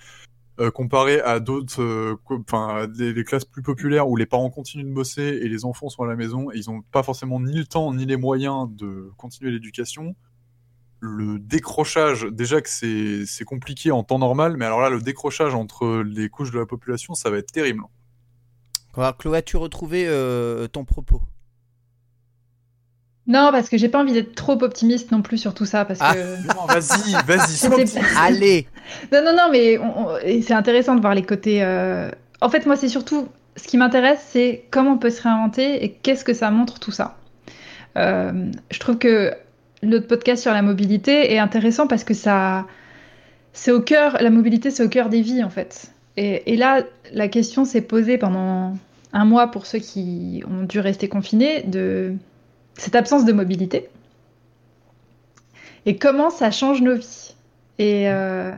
[0.60, 2.88] euh, comparé à d'autres, euh, enfin,
[3.26, 6.16] classes plus populaires où les parents continuent de bosser et les enfants sont à la
[6.16, 10.16] maison et ils n'ont pas forcément ni le temps ni les moyens de continuer l'éducation.
[11.00, 15.56] Le décrochage, déjà que c'est c'est compliqué en temps normal, mais alors là, le décrochage
[15.56, 17.84] entre les couches de la population, ça va être terrible.
[18.96, 21.22] Alors, Chloé, as-tu retrouvé euh, ton propos?
[23.30, 26.00] Non, parce que j'ai pas envie d'être trop optimiste non plus sur tout ça, parce
[26.02, 26.14] Ah.
[26.16, 26.48] que...
[26.48, 28.00] Non, vas-y, vas-y.
[28.18, 28.68] Allez
[29.14, 31.64] Non, non, non, mais on- on- et c'est intéressant de voir les côtés.
[31.64, 32.10] euh,
[32.42, 35.92] En fait, moi, c'est surtout ce qui m'intéresse, c'est comment on peut se réinventer et
[35.92, 37.18] qu'est-ce que ça montre tout ça.
[37.98, 38.32] Euh,
[38.72, 39.34] je trouve que
[39.84, 42.66] notre podcast sur la mobilité est intéressant parce que ça,
[43.54, 45.92] c'est au cœur, la mobilité, c'est au cœur des vies en fait.
[46.18, 46.84] Et, et là,
[47.14, 48.74] la question s'est posée pendant
[49.14, 52.14] un mois pour ceux qui ont dû rester confinés de
[52.80, 53.90] cette absence de mobilité
[55.86, 57.36] et comment ça change nos vies.
[57.78, 58.52] Et euh,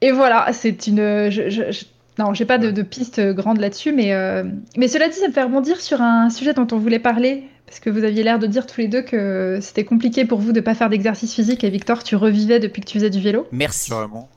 [0.00, 1.30] et voilà, c'est une.
[1.30, 1.84] Je, je, je-
[2.18, 4.42] Non, j'ai pas de, de piste grande là-dessus, mais, euh,
[4.76, 7.78] mais cela dit, ça me fait rebondir sur un sujet dont on voulait parler, parce
[7.78, 10.60] que vous aviez l'air de dire tous les deux que c'était compliqué pour vous de
[10.60, 13.46] pas faire d'exercice physique, et Victor, tu revivais depuis que tu faisais du vélo.
[13.52, 13.90] Merci.
[13.90, 14.28] Carrément.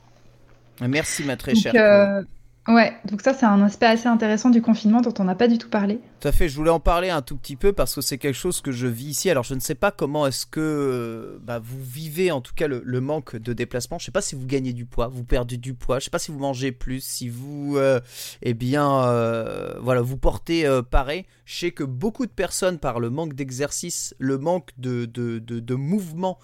[0.80, 1.74] Merci, ma très Donc, chère.
[1.76, 2.22] Euh,
[2.68, 5.58] ouais, donc ça, c'est un aspect assez intéressant du confinement dont on n'a pas du
[5.58, 6.00] tout parlé.
[6.20, 8.36] Tout à fait, je voulais en parler un tout petit peu parce que c'est quelque
[8.36, 9.28] chose que je vis ici.
[9.28, 12.68] Alors je ne sais pas comment est-ce que euh, bah, vous vivez en tout cas
[12.68, 13.98] le, le manque de déplacement.
[13.98, 15.98] Je ne sais pas si vous gagnez du poids, vous perdez du poids.
[15.98, 18.00] Je ne sais pas si vous mangez plus, si vous, euh,
[18.42, 21.24] eh bien, euh, voilà, vous portez euh, pareil.
[21.44, 25.58] Je sais que beaucoup de personnes par le manque d'exercice, le manque de, de, de,
[25.58, 26.38] de mouvement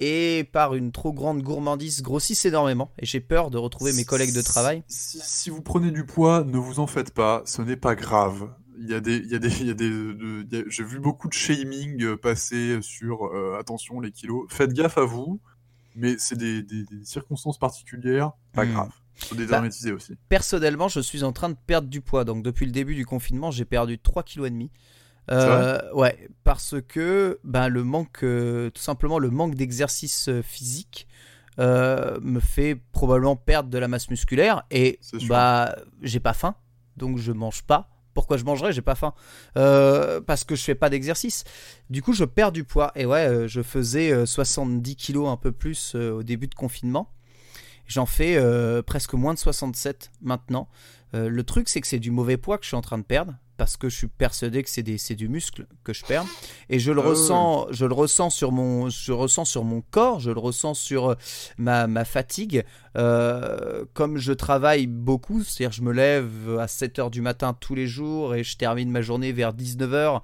[0.00, 2.90] et par une trop grande gourmandise grossissent énormément.
[2.98, 4.82] Et j'ai peur de retrouver mes collègues de travail.
[4.88, 8.54] Si, si vous prenez du poids, ne vous en faites pas, ce n'est pas grave.
[8.80, 11.00] Il y a des, il y a des, il y a des, de- j'ai vu
[11.00, 14.46] beaucoup de shaming euh, passer sur euh, attention les kilos.
[14.50, 15.40] Faites gaffe à vous,
[15.96, 18.72] mais c'est des, des- des circonstances particulières, pas Hmm.
[18.72, 18.90] grave.
[19.16, 20.14] Faut dédramatiser aussi.
[20.28, 22.24] personnellement, je suis en train de perdre du poids.
[22.24, 24.70] Donc depuis le début du confinement, j'ai perdu 3,5 kg et demi.
[25.30, 31.08] Euh, ouais, parce que ben, le manque, euh, tout simplement le manque d'exercice physique
[31.58, 36.54] euh, me fait probablement perdre de la masse musculaire et bah j'ai pas faim,
[36.96, 37.90] donc je mange pas.
[38.14, 39.14] Pourquoi je mangerais J'ai pas faim
[39.56, 41.44] Euh, parce que je fais pas d'exercice.
[41.88, 45.36] Du coup, je perds du poids et ouais, euh, je faisais euh, 70 kilos un
[45.36, 47.12] peu plus au début de confinement.
[47.86, 50.68] J'en fais euh, presque moins de 67 maintenant.
[51.14, 53.34] Le truc, c'est que c'est du mauvais poids que je suis en train de perdre
[53.58, 54.82] parce que je suis persuadé que c'est
[55.14, 56.24] du muscle que je perds.
[56.70, 60.20] Et je le Ah ressens je le ressens sur mon je ressens sur mon corps
[60.20, 61.14] je le ressens sur euh,
[61.58, 62.64] ma, ma fatigue.
[62.96, 67.74] Euh, comme je travaille beaucoup c'est-à-dire je me lève à 7 heures du matin tous
[67.74, 70.22] les jours et je termine ma journée vers 19 heures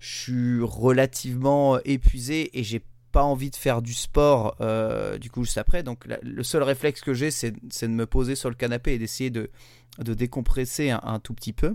[0.00, 2.82] je suis relativement épuisé et j'ai
[3.12, 5.82] pas envie de faire du sport euh, du coup juste après.
[5.82, 8.94] Donc la- le seul réflexe que j'ai c'est c'est de me poser sur le canapé
[8.94, 9.50] et d'essayer de,
[9.98, 11.74] de décompresser un, un tout petit peu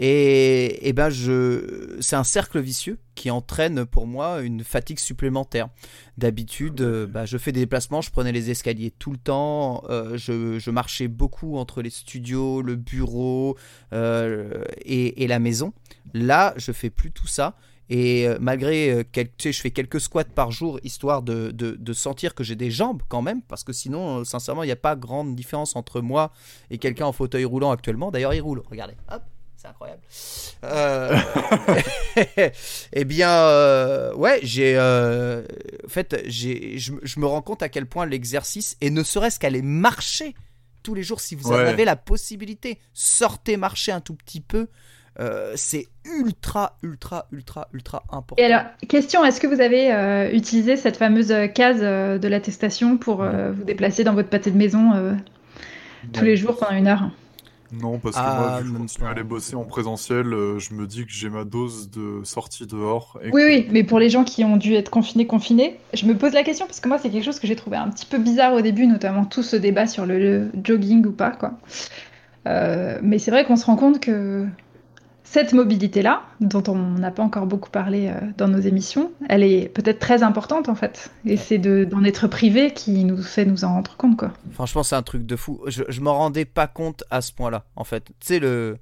[0.00, 5.68] et, et ben je c'est un cercle vicieux qui entraîne pour moi une fatigue supplémentaire.
[6.18, 10.16] D'habitude euh, bah, je fais des déplacements je prenais les escaliers tout le temps euh,
[10.16, 13.56] je, je marchais beaucoup entre les studios le bureau
[13.92, 15.72] euh, et, et la maison.
[16.14, 17.54] Là je fais plus tout ça.
[17.92, 21.92] Et malgré, quel- tu sais, je fais quelques squats par jour, histoire de, de, de
[21.92, 24.94] sentir que j'ai des jambes quand même, parce que sinon, sincèrement, il n'y a pas
[24.94, 26.30] grande différence entre moi
[26.70, 28.12] et quelqu'un en fauteuil roulant actuellement.
[28.12, 29.22] D'ailleurs, il roule, regardez, hop,
[29.60, 30.00] c'est incroyable.
[30.64, 31.16] Euh,
[32.92, 35.42] eh bien, euh, ouais, j'ai, euh,
[35.84, 39.62] en fait, j'ai, je, me- rends compte à quel point l'exercice, et ne serait-ce qu'aller
[39.62, 40.34] marcher
[40.82, 44.68] tous les jours, si vous en avez la possibilité, sortez marcher un tout petit peu.
[45.18, 48.36] euh, c'est ultra, ultra, ultra, ultra important.
[48.42, 52.96] Et alors, question, est-ce que vous avez euh, utilisé cette fameuse case euh, de l'attestation
[52.96, 55.12] pour euh, vous déplacer dans votre pâté de maison euh,
[56.14, 57.10] tous les jours pendant une heure?
[57.72, 60.86] Non, parce que Ah, moi, vu que je aller bosser en présentiel, euh, je me
[60.86, 63.18] dis que j'ai ma dose de sortie dehors.
[63.22, 66.04] Et Oui, que- oui, mais pour les gens qui ont dû être confinés, confinés, je
[66.06, 68.06] me pose la question parce que moi, c'est quelque chose que j'ai trouvé un petit
[68.06, 71.52] peu bizarre au début, notamment tout ce débat sur le, le jogging ou pas, quoi.
[72.46, 74.46] Euh, mais c'est vrai qu'on se rend compte que
[75.32, 79.68] cette mobilité-là, dont on n'a pas encore beaucoup parlé euh, dans nos émissions, elle est
[79.68, 81.12] peut-être très importante en fait.
[81.24, 84.16] Et c'est d'en être privé qui nous fait nous en rendre compte.
[84.16, 84.32] Quoi.
[84.50, 85.60] Franchement, c'est un truc de fou.
[85.68, 88.06] Je, je m'en rendais pas compte à ce point-là, en fait.
[88.06, 88.78] Tu sais, le.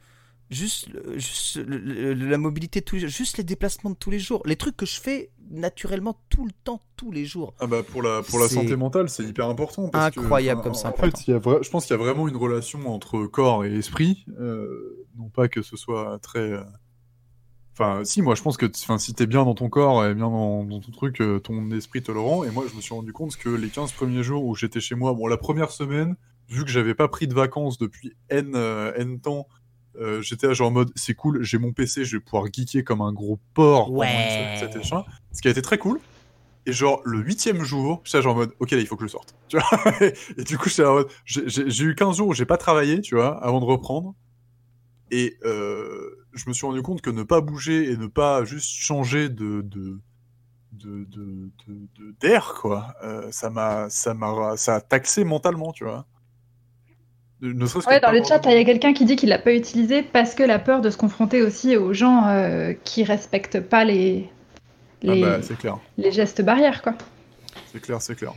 [0.50, 4.40] Juste, juste la mobilité, tous les, juste les déplacements de tous les jours.
[4.46, 7.54] Les trucs que je fais naturellement tout le temps, tous les jours.
[7.58, 9.90] Ah bah pour la, pour la santé mentale, c'est hyper important.
[9.92, 10.88] Incroyable comme ça.
[10.90, 13.74] En fait, y a je pense qu'il y a vraiment une relation entre corps et
[13.74, 14.24] esprit.
[14.38, 16.52] Euh, non pas que ce soit très...
[16.52, 16.62] Euh,
[17.72, 20.28] enfin, si, moi je pense que enfin, si t'es bien dans ton corps et bien
[20.28, 22.44] dans, ton truc, euh, ton esprit te le rend.
[22.44, 24.94] Et moi je me suis rendu compte que les 15 premiers jours où j'étais chez
[24.94, 26.16] moi, bon la première semaine,
[26.48, 28.54] vu que j'avais pas pris de vacances depuis N,
[28.96, 29.46] N temps,
[30.00, 33.00] euh, j'étais genre en mode c'est cool, j'ai mon PC, je vais pouvoir geeker comme
[33.00, 34.60] un gros porc ouais.
[34.74, 35.04] échange.
[35.32, 36.00] Ce qui a été très cool.
[36.66, 39.10] Et genre le huitième jour, j'étais genre en mode ok là il faut que je
[39.10, 39.34] sorte.
[39.48, 39.94] Tu vois
[40.36, 43.64] et du coup j'ai eu 15 jours où j'ai pas travaillé, tu vois, avant de
[43.64, 44.14] reprendre.
[45.10, 48.70] Et euh, je me suis rendu compte que ne pas bouger et ne pas juste
[48.70, 49.98] changer de, de
[50.72, 51.08] de
[52.20, 56.06] d'air quoi euh, ça m'a ça m'a ça a taxé mentalement tu vois
[57.42, 60.34] ouais, dans le chat, il y a quelqu'un qui dit qu'il l'a pas utilisé parce
[60.34, 64.28] que la peur de se confronter aussi aux gens euh, qui respectent pas les
[65.06, 65.78] ah bah, clair.
[65.96, 66.94] les gestes barrières, quoi.
[67.72, 68.32] C'est clair, c'est clair.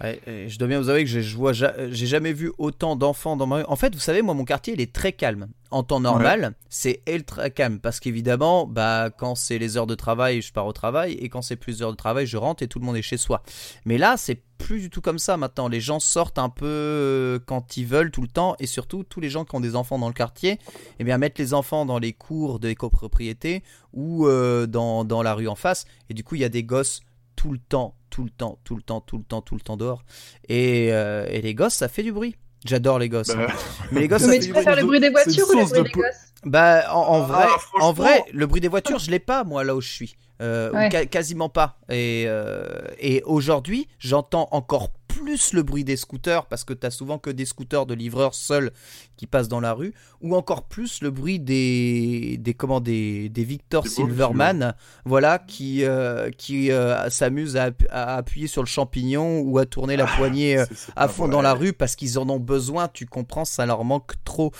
[0.00, 3.64] Je dois bien vous avouer que j'ai jamais vu autant d'enfants dans ma rue.
[3.68, 5.48] En fait, vous savez, moi, mon quartier, il est très calme.
[5.72, 10.40] En temps normal, c'est ultra calme parce qu'évidemment, bah, quand c'est les heures de travail,
[10.40, 12.78] je pars au travail et quand c'est plus d'heures de travail, je rentre et tout
[12.78, 13.42] le monde est chez soi.
[13.84, 15.68] Mais là, c'est plus du tout comme ça maintenant.
[15.68, 19.20] Les gens sortent un peu euh, quand ils veulent tout le temps et surtout tous
[19.20, 20.58] les gens qui ont des enfants dans le quartier,
[20.98, 23.62] eh bien mettre les enfants dans les cours de copropriété
[23.92, 26.62] ou euh, dans, dans la rue en face et du coup il y a des
[26.62, 27.00] gosses
[27.36, 29.76] tout le temps, tout le temps, tout le temps, tout le temps, tout le temps
[29.76, 30.04] dehors.
[30.48, 32.36] Et, euh, et les gosses, ça fait du bruit.
[32.64, 33.30] J'adore les gosses.
[33.30, 33.46] Hein.
[33.46, 33.54] Bah,
[33.92, 35.90] mais les gosses, ça fait tu préfères le bruit des voitures ou le bruit des
[35.90, 37.46] gosses Bah, en, ah, vrai,
[37.80, 40.16] en vrai, le bruit des voitures, je l'ai pas moi là où je suis.
[40.42, 41.78] Euh, quasiment pas.
[41.88, 42.66] Et, euh,
[42.98, 47.30] et aujourd'hui, j'entends encore plus le bruit des scooters parce que tu as souvent que
[47.30, 48.72] des scooters de livreurs seuls
[49.16, 53.44] qui passent dans la rue ou encore plus le bruit des des comment des, des
[53.44, 54.74] Victor Silverman
[55.04, 56.70] voilà qui euh, qui
[57.08, 60.62] s'amusent à, appuyer sur le champignon ou à tourner la ah, poignée
[60.94, 64.12] à fond dans la rue parce qu'ils en ont besoin tu comprends ça leur manque
[64.24, 64.52] trop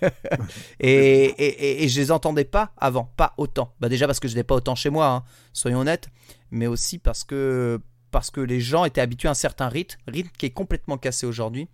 [0.80, 3.72] et, et, et, je les entendais pas avant, pas autant.
[3.80, 6.08] Bah déjà parce que je n'ai pas autant chez moi, hein, soyons honnêtes,
[6.50, 7.80] mais aussi parce que,
[8.14, 11.26] parce que les gens étaient habitués à un certain rythme, rythme qui est complètement cassé
[11.26, 11.66] aujourd'hui,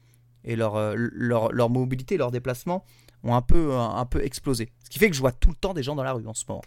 [0.43, 2.83] et leur, euh, leur, leur, mobilité, leur déplacement
[3.23, 4.71] ont un peu, un, peu explosé.
[4.83, 6.33] Ce qui fait que je vois tout le temps des gens dans la rue en
[6.33, 6.62] ce moment.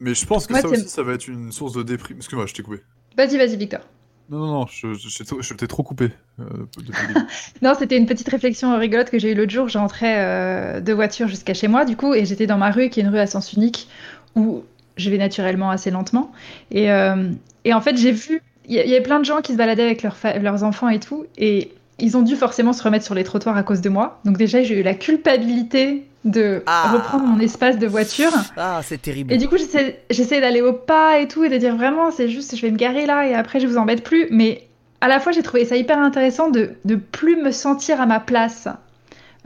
[0.00, 2.16] Mais je pense que ça aussi, ça va être une source de déprime.
[2.16, 2.82] Excuse-moi, je t'ai coupé.
[3.16, 3.82] Vas-y, vas-y, Victor.
[4.30, 6.10] Non, non, non, je, je, t'ai trop coupé.
[6.40, 6.66] Euh,
[7.62, 9.68] non, c'était une petite réflexion rigolote que j'ai eue l'autre jour.
[9.68, 12.98] J'entrais euh, de voiture jusqu'à chez moi, du coup, et j'étais dans ma rue, qui
[12.98, 13.86] est une rue à sens unique,
[14.34, 14.64] où
[14.96, 16.32] je vais naturellement assez lentement.
[16.72, 17.30] Et, euh,
[17.64, 20.02] et en fait, j'ai vu, il y, avait plein de gens qui se baladaient avec
[20.02, 23.62] leurs enfants et tout, et ils ont dû forcément se remettre sur les trottoirs à
[23.62, 24.20] cause de moi.
[24.24, 26.90] Donc déjà, j'ai eu la culpabilité de ah.
[26.92, 28.32] reprendre mon espace de voiture.
[28.56, 29.32] Ah, c'est terrible.
[29.32, 32.56] Et du coup, j'essaie d'aller au pas et tout et de dire vraiment, c'est juste,
[32.56, 34.26] je vais me garer là et après, je vous embête plus.
[34.30, 34.66] Mais
[35.00, 38.20] à la fois, j'ai trouvé ça hyper intéressant de ne plus me sentir à ma
[38.20, 38.68] place.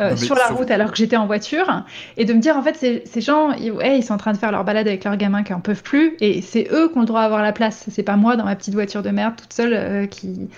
[0.00, 1.84] Euh, sur la route alors que j'étais en voiture
[2.16, 4.38] et de me dire en fait ces, ces gens ils, ils sont en train de
[4.38, 7.00] faire leur balade avec leurs gamins qui en peuvent plus et c'est eux qui ont
[7.00, 9.52] le droit d'avoir la place c'est pas moi dans ma petite voiture de merde toute
[9.52, 10.48] seule euh, qui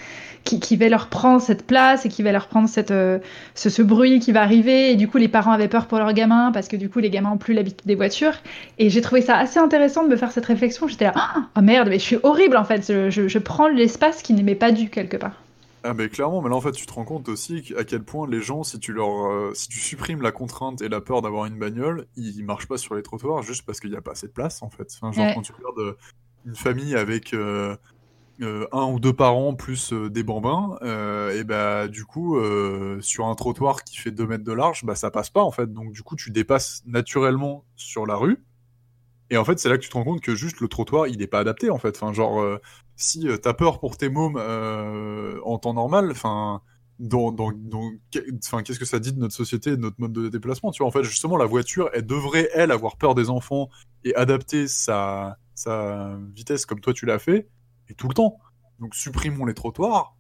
[0.45, 3.19] qui, va leur prendre cette place et qui va leur prendre cette, euh,
[3.55, 4.91] ce, bruit qui va arriver.
[4.91, 7.11] Et du coup, les parents avaient peur pour leurs gamins parce que du coup, les
[7.11, 8.35] gamins ont plus l'habitude des voitures.
[8.79, 10.89] Et j'ai trouvé ça assez intéressant de me faire cette réflexion.
[10.89, 12.87] J'étais là, ah oh, merde, mais je suis horrible en fait.
[13.11, 15.35] Je, je, prends l'espace qui n'est pas dû quelque part.
[15.83, 18.29] Ah mais clairement, mais là en fait tu te rends compte aussi à quel point
[18.29, 21.47] les gens, si tu leur, euh, si tu supprimes la contrainte et la peur d'avoir
[21.47, 24.27] une bagnole, ils marchent pas sur les trottoirs juste parce qu'il n'y a pas assez
[24.27, 24.95] de place en fait.
[25.01, 25.97] genre quand tu regardes euh,
[26.45, 27.77] une famille avec euh,
[28.41, 30.77] un ou deux parents plus des bambins,
[31.35, 32.39] et bah du coup
[33.01, 35.73] sur un trottoir qui fait 2 mètres de large, bah ça passe pas en fait.
[35.73, 38.45] Donc du coup tu dépasses naturellement sur la rue.
[39.31, 41.23] Et en fait c'est là que tu te rends compte que juste le trottoir il
[41.23, 41.97] est pas adapté en fait.
[41.97, 42.59] Enfin genre
[43.01, 44.37] si t'as peur pour tes mômes
[45.45, 46.63] en temps normal, enfin
[46.99, 47.51] dans, dans,
[48.45, 50.89] enfin, qu'est-ce que ça dit de notre société, de notre mode de déplacement Tu vois,
[50.89, 53.71] en fait, justement, la voiture, elle devrait, elle, avoir peur des enfants
[54.05, 57.49] et adapter sa, sa vitesse comme toi tu l'as fait
[57.97, 58.39] tout le temps.
[58.79, 60.17] Donc supprimons les trottoirs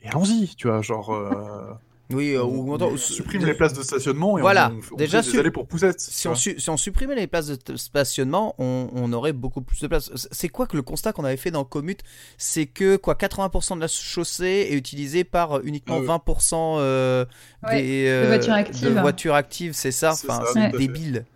[0.00, 1.10] et allons-y, tu vois, genre.
[1.10, 1.74] Euh,
[2.10, 4.72] Oui, euh, ou, on, on- on supprime les places de stationnement et Voilà.
[4.90, 6.00] on, on Déjà, fait des su- allées pour poussettes.
[6.00, 6.38] Si on, vois.
[6.38, 10.10] su- si on supprimait les places de stationnement, on, on aurait beaucoup plus de places.
[10.32, 12.00] C'est quoi que le constat qu'on avait fait dans Commute
[12.38, 16.06] C'est que quoi, 80% de la chaussée est utilisée par euh, uniquement Euh.
[16.06, 17.24] 20% euh,
[17.66, 18.94] Ouais, des de voitures actives.
[18.94, 20.12] de voitures actives, c'est ça?
[20.12, 21.26] C'est Enfin, débile.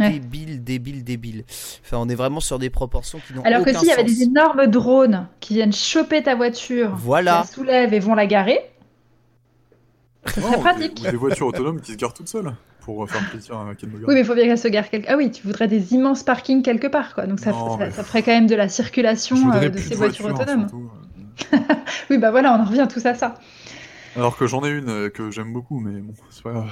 [0.00, 0.10] Ouais.
[0.10, 1.44] Débile, débile, débile.
[1.84, 4.04] Enfin, on est vraiment sur des proportions qui n'ont Alors que aucun s'il y avait
[4.04, 7.38] des énormes drones qui viennent choper ta voiture, Voilà.
[7.38, 8.58] la soulèvent et vont la garer,
[10.40, 11.00] Non, ou pratique.
[11.00, 13.74] Des, ou des voitures autonomes qui se garent toutes seules pour euh, faire plaisir à
[13.74, 14.04] Ken Logan.
[14.08, 16.22] Oui, mais il faut bien qu'elle se gare quelque Ah oui, tu voudrais des immenses
[16.22, 17.26] parkings quelque part, quoi.
[17.26, 19.90] Donc ça, Non, ça, mais- ça ferait quand même de la circulation euh, de ces
[19.90, 20.68] de voitures voitures, autonomes.
[22.10, 23.34] Oui, bah voilà, on en revient tous à ça.
[24.14, 26.70] Alors que j'en ai une euh, que j'aime beaucoup, mais bon, c'est pas grave.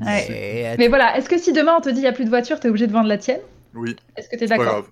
[0.00, 0.76] Ouais.
[0.78, 2.60] Mais voilà, est-ce que si demain on te dit il n'y a plus de voiture,
[2.60, 3.40] t'es obligé de vendre la tienne?
[3.74, 4.84] Oui, Est-ce que t'es d'accord?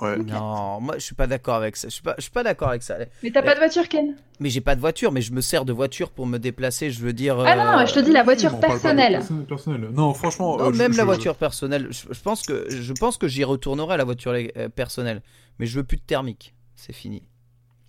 [0.00, 0.16] Ouais.
[0.18, 1.88] Non, moi je suis pas d'accord avec ça.
[1.88, 2.96] Je suis pas, je suis pas d'accord avec ça.
[3.22, 4.16] Mais t'as pas de voiture, Ken?
[4.40, 6.90] Mais j'ai pas de voiture, mais je me sers de voiture pour me déplacer.
[6.90, 7.38] Je veux dire.
[7.38, 9.12] Ah non, euh, je te dis la voiture personnelle.
[9.12, 9.88] personnel, personnel.
[9.92, 10.56] Non, franchement.
[10.58, 11.88] Non, euh, je- même la je- voiture personnelle.
[11.90, 15.22] Je, pense que je pense que j'y retournerai à la voiture euh, personnelle,
[15.60, 16.54] mais je veux plus de thermique.
[16.74, 17.22] C'est fini.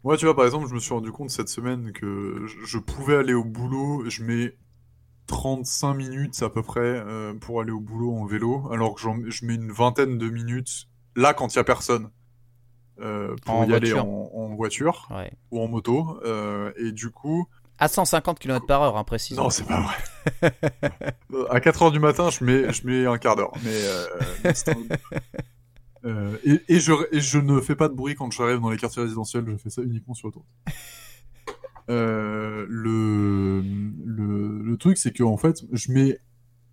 [0.04, 3.16] Moi, tu vois, par exemple, je me suis rendu compte cette semaine que je- pouvais
[3.16, 4.08] aller au boulot.
[4.08, 4.56] Je mets
[5.26, 9.46] 35 minutes à peu près euh, pour aller au boulot en vélo, alors que je
[9.46, 12.10] mets une vingtaine de minutes là quand il y a personne
[13.02, 15.32] euh, pour En y aller en, en voiture Ouais.
[15.52, 16.20] ou en moto.
[16.26, 17.48] euh, et du coup,
[17.78, 19.44] À 150 km par heure, hein, précisément.
[19.44, 20.54] non, c'est pas vrai.
[21.50, 23.52] À 4 heures du matin, je mets, je mets un quart d'heure.
[23.64, 24.54] Mais, euh,
[26.06, 28.78] Euh, et, et je, et je ne fais pas de bruit quand j'arrive dans les
[28.78, 30.48] quartiers résidentiels, je fais ça uniquement sur l'autoroute.
[31.88, 36.18] Euh, le, le, le truc, c'est que en fait, je mets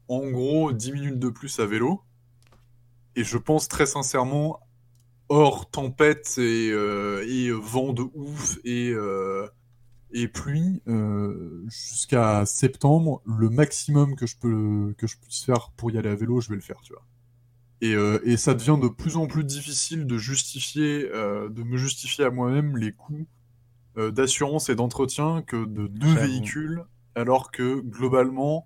[0.09, 2.01] en gros 10 minutes de plus à vélo.
[3.17, 4.61] Et je pense très sincèrement,
[5.29, 9.47] hors tempête et, euh, et vent de ouf et, euh,
[10.13, 15.91] et pluie, euh, jusqu'à septembre, le maximum que je peux que je puisse faire pour
[15.91, 17.05] y aller à vélo, je vais le faire, tu vois.
[17.81, 17.95] Et,
[18.31, 22.77] et ça devient de plus en plus difficile de justifier, de me justifier à moi-même
[22.77, 23.27] les coûts
[23.97, 26.85] d'assurance et d'entretien que de deux véhicules,
[27.17, 28.65] alors que globalement,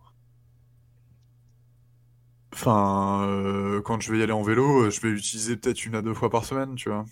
[2.57, 5.95] enfin, euh, quand je vais y aller en vélo, euh, je vais l'utiliser peut-être une
[5.95, 7.05] à deux fois par semaine, tu vois.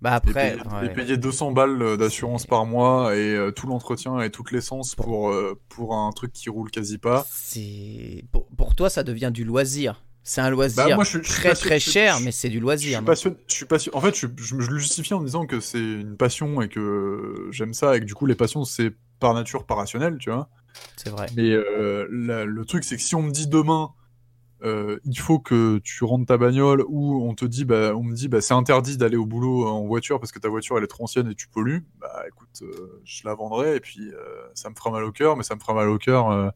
[0.00, 0.86] Bah Et après, payer, ouais.
[0.86, 5.30] et payer 200 balles d'assurance par mois et euh, tout l'entretien et toute l'essence pour,
[5.30, 7.26] euh, pour un truc qui roule quasi pas.
[7.30, 10.02] c'est pour, pour toi, ça devient du loisir.
[10.22, 12.56] C'est un loisir Bah, moi, je je très très je- cher, je- mais c'est du
[12.56, 12.98] Je loisir.
[12.98, 13.96] suis passionné, je suis passionné.
[13.96, 16.68] En fait, je, je je le justifie en me disant que c'est une passion et
[16.68, 20.30] que j'aime ça et que du coup, les passions, c'est par nature pas rationnel, tu
[20.30, 20.48] vois.
[20.96, 21.26] C'est vrai.
[21.36, 23.92] Mais euh, la- le truc, c'est que si on me dit demain,
[24.62, 28.14] euh, il faut que tu rentres ta bagnole ou on te dit, bah, on me
[28.14, 30.88] dit, bah, c'est interdit d'aller au boulot en voiture parce que ta voiture elle est
[30.88, 34.18] trop ancienne et tu pollues, bah écoute, euh, je la vendrai et puis euh,
[34.54, 36.52] ça me fera mal au cœur, mais ça me fera mal au cœur.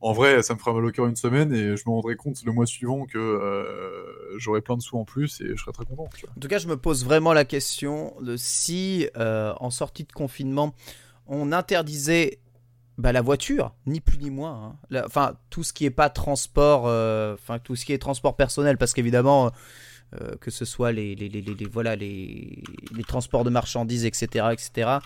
[0.00, 2.42] en vrai, ça me fera mal au cœur une semaine et je me rendrai compte
[2.44, 3.40] le mois suivant que
[4.38, 6.04] j'aurai plein de sous en plus et je serai très content.
[6.04, 10.74] En tout cas, je me pose vraiment la question de si, en sortie de confinement,
[11.26, 12.40] on interdisait
[13.00, 14.76] bah, la voiture, ni plus ni moins.
[14.92, 15.02] hein.
[15.06, 18.78] Enfin, tout ce qui est pas transport, euh, enfin tout ce qui est transport personnel,
[18.78, 19.50] parce qu'évidemment,
[20.20, 22.62] euh, que ce soit les, les, les, voilà les
[23.06, 24.98] transports de marchandises, etc., etc.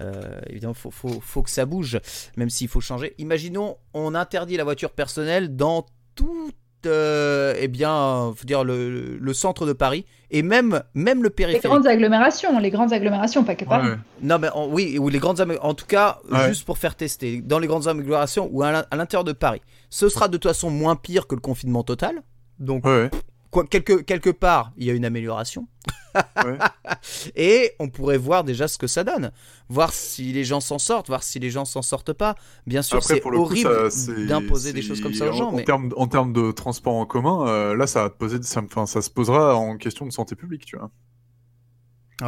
[0.00, 2.00] euh, évidemment, faut, faut, faut que ça bouge,
[2.36, 3.14] même s'il faut changer.
[3.18, 6.52] Imaginons, on interdit la voiture personnelle dans tout,
[6.86, 11.30] euh, eh bien, faut dire le, le centre de Paris et même, même le Les
[11.30, 11.66] périphérique.
[11.66, 13.88] grandes agglomérations, les grandes agglomérations, pas que Paris.
[13.90, 13.96] Ouais.
[14.22, 16.48] Non, mais en- oui, ou les grandes en tout cas, Ouais.
[16.48, 19.60] juste pour faire tester, dans les grandes agglomérations ou à l'in- à l'intérieur de Paris.
[19.90, 22.22] Ce sera de toute façon moins pire que le confinement total.
[22.58, 23.10] Donc, Ouais, ouais.
[23.50, 25.66] Quoi, quelque, quelque part, il y a une amélioration.
[26.14, 26.58] Ouais.
[27.36, 29.30] Et on pourrait voir déjà ce que ça donne.
[29.68, 32.34] Voir si les gens s'en sortent, voir si les gens s'en sortent pas.
[32.66, 33.88] Bien sûr, c'est horrible
[34.26, 36.94] d'imposer des choses comme ça aux en- gens, En, mais termes, en termes de transport
[36.94, 40.06] en commun, euh, là, ça va te poser, ça, enfin, ça se posera en question
[40.06, 40.90] de santé publique, tu vois.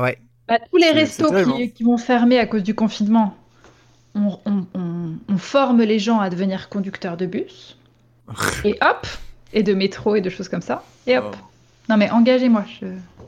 [0.02, 0.18] ouais.
[0.48, 1.68] Bah, tous les restos c'est terrible, qui, hein.
[1.74, 3.36] qui vont fermer à cause du confinement,
[4.14, 7.78] on, on- on- on forme les gens à devenir conducteurs de bus.
[8.64, 9.06] et hop
[9.52, 10.84] Et de métro et de choses comme ça.
[11.06, 11.36] Et hop
[11.88, 12.86] Non mais engagez-moi, je,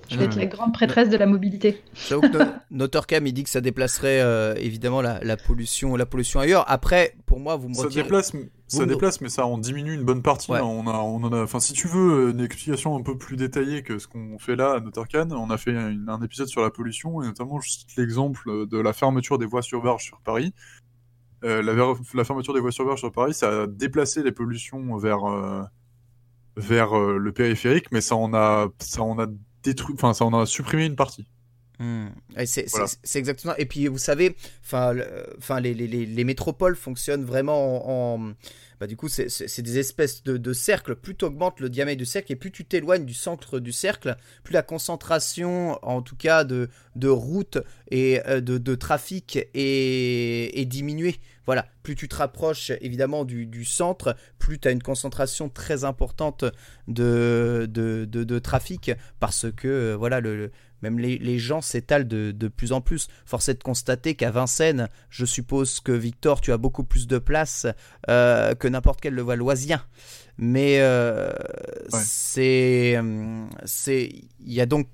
[0.09, 0.43] je vais être Ouais.
[0.45, 1.83] la grande prêtresse de la mobilité.
[2.09, 6.07] J'avoue que no- Notorcam, il dit que ça déplacerait euh, évidemment la, la pollution, la
[6.07, 6.65] pollution ailleurs.
[6.69, 8.03] Après, pour moi, vous me Ça retirez.
[8.05, 10.51] déplace, mais- ça me- déplace, mais ça en diminue une bonne partie.
[10.51, 10.59] Ouais.
[10.59, 10.63] hein.
[10.65, 13.83] On a, on en a, enfin, si tu veux une explication un peu plus détaillée
[13.83, 16.71] que ce qu'on fait là à Notorcan, on a fait une- un épisode sur la
[16.71, 20.55] pollution et notamment, je cite l'exemple de la fermeture des voies sur sur Paris.
[21.45, 24.97] Euh, la, ver- la fermeture des voies sur sur Paris, ça a déplacé les pollutions
[24.97, 25.63] vers euh,
[26.57, 29.27] vers euh, le périphérique, mais ça en a, ça en a
[29.63, 31.27] détruit, enfin, ça en a supprimé une partie.
[31.79, 32.09] Hmm.
[32.45, 33.55] C'est exactement.
[33.57, 34.95] Et puis vous savez, enfin,
[35.39, 38.35] enfin les, les, les, métropoles fonctionnent vraiment en,
[38.81, 40.97] bah, du coup, c'est des espèces de, cercles.
[40.97, 44.17] Plus tu augmentes le diamètre du cercle et plus tu t'éloignes du centre du cercle,
[44.43, 47.59] plus la concentration, en tout cas, de, de routes
[47.91, 51.17] et euh, de, trafic est, est diminuée.
[51.47, 56.45] Voilà, plus tu te rapproches évidemment du, centre, plus tu as une concentration très importante
[56.89, 60.51] de, de, de, trafic parce que voilà, le,
[60.85, 63.09] même les, gens s'étalent de, plus en plus.
[63.25, 67.19] Force est de constater qu'à Vincennes, je suppose que Victor, tu as beaucoup plus de
[67.19, 67.67] place
[68.09, 69.83] euh, que n'importe quel Levalloisien.
[70.37, 71.33] Mais euh,
[71.89, 73.01] c'est,
[73.65, 74.89] c'est, il y a donc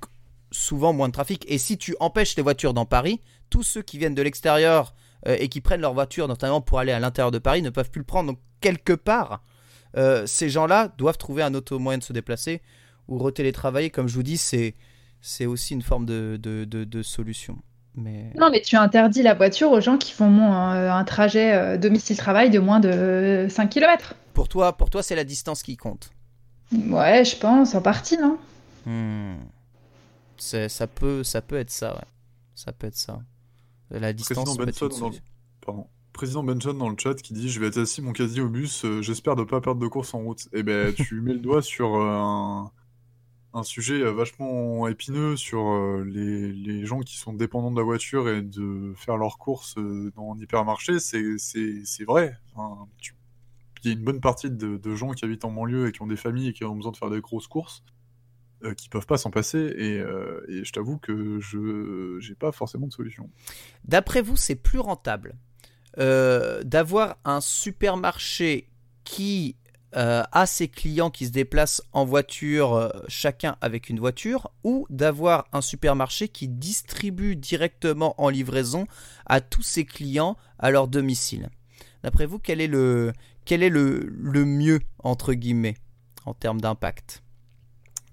[0.52, 1.44] souvent moins de trafic.
[1.48, 4.94] Et si tu empêches les voitures dans Paris, tous ceux qui viennent de l'extérieur
[5.26, 7.90] euh, et qui prennent leur voiture, notamment pour aller à l'intérieur de Paris, ne peuvent
[7.90, 8.28] plus le prendre.
[8.28, 9.42] Donc quelque part,
[10.24, 12.62] ces gens-là doivent trouver un autre moyen de se déplacer
[13.08, 13.90] ou retélétravailler.
[13.90, 14.76] Comme je vous dis, c'est
[15.20, 17.58] c'est aussi une forme de, de, de, solution.
[17.94, 18.32] Mais...
[18.38, 22.50] Non, mais tu interdis la voiture aux gens qui font un, un trajet euh, domicile-travail
[22.50, 24.14] de moins de 5 km.
[24.32, 26.10] Pour toi, pour toi c'est la distance qui compte
[26.72, 28.38] Ouais, je pense, en partie, non?
[28.86, 29.38] Hmm.
[30.38, 32.06] ça, peut, ça peut être ça, ouais.
[32.54, 33.20] Ça peut être ça.
[33.90, 35.16] La distance Président Benson, dans le...
[35.64, 35.86] Pardon.
[36.12, 38.84] Président Benson dans le chat qui dit Je vais être assis mon casier au bus,
[38.84, 40.48] euh, j'espère ne pas perdre de course en route.
[40.52, 42.70] Eh ben, tu mets le doigt sur euh, un
[43.52, 47.82] un sujet euh, vachement épineux sur euh, les, les, gens qui sont dépendants de la
[47.82, 52.36] voiture et de faire leurs courses euh, dans un hypermarché, c'est vrai.
[53.82, 56.06] Il y a une bonne partie de, gens qui habitent en banlieue et qui ont
[56.06, 57.82] des familles et qui ont besoin de faire des grosses courses
[58.62, 62.86] euh, qui peuvent pas s'en passer et, et je t'avoue que je n'ai pas forcément
[62.86, 63.30] de solution.
[63.84, 65.34] D'après vous, c'est plus rentable
[65.96, 68.68] d'avoir un supermarché
[69.04, 69.56] qui
[69.96, 74.86] euh, à ses clients qui se déplacent en voiture, euh, chacun avec une voiture, ou
[74.88, 78.86] d'avoir un supermarché qui distribue directement en livraison
[79.26, 81.50] à tous ses clients à leur domicile.
[82.04, 83.12] D'après vous, quel est le,
[83.44, 85.76] quel est le, le mieux, entre guillemets,
[86.24, 87.24] en termes d'impact?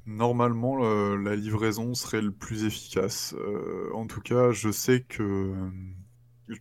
[0.07, 0.77] Normalement,
[1.15, 3.35] la livraison serait le plus efficace.
[3.37, 5.53] Euh, en tout cas, je sais que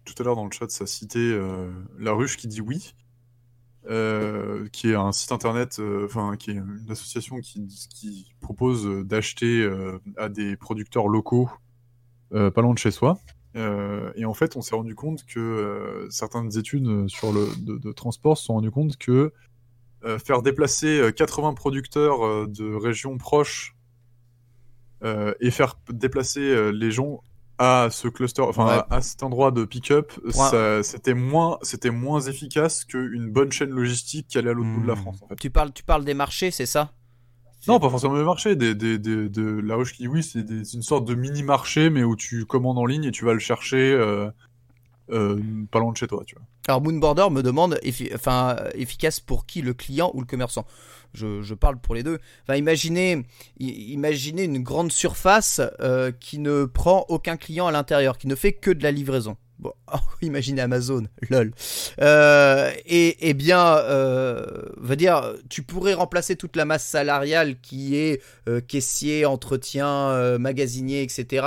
[0.04, 1.38] tout à l'heure dans le chat, ça citait
[1.96, 2.92] la ruche qui dit oui.
[3.88, 9.62] Euh, qui est un site internet, euh, enfin qui est une association qui, propose d'acheter
[9.62, 11.48] euh, à des producteurs locaux
[12.30, 13.18] pas loin de chez soi.
[13.54, 18.46] et en fait, on s'est rendu compte que certaines études sur le de, transport se
[18.46, 19.32] sont rendues compte que
[20.02, 23.76] faire déplacer 80 producteurs de régions proches
[25.04, 27.22] et faire déplacer les gens
[27.58, 30.12] à ce cluster, enfin à, cet endroit de pick-up,
[30.82, 34.86] c'était moins, c'était moins efficace qu'une bonne chaîne logistique qui allait à l'autre bout de
[34.86, 34.98] la hmm.
[34.98, 35.18] France.
[35.22, 35.36] En fait.
[35.36, 36.92] Tu parles, tu parles des marchés, c'est ça?
[37.68, 38.54] Non, pas forcément des marchés.
[38.54, 42.04] Des, des, des, de la ruche qui, oui, c'est une sorte de mini marché, mais
[42.04, 43.92] où tu commandes en ligne et tu vas le chercher.
[43.92, 44.30] Euh,
[45.10, 46.44] euh, pas loin de chez toi, tu vois.
[46.68, 47.78] Alors Moonborder me demande,
[48.14, 50.66] enfin, efficace pour qui, le client ou le commerçant?
[51.14, 52.18] Je, parle pour les deux.
[52.42, 53.24] Enfin, imaginez,
[53.58, 58.52] imaginez une grande surface euh, qui ne prend aucun client à l'intérieur, qui ne fait
[58.52, 59.36] que de la livraison.
[59.58, 61.52] Bon, oh, imaginez Amazon, lol.
[62.00, 64.44] Euh, et, bien, euh,
[64.96, 71.46] dire, tu pourrais remplacer toute la masse salariale qui est euh, caissier, entretien, magasinier, etc.,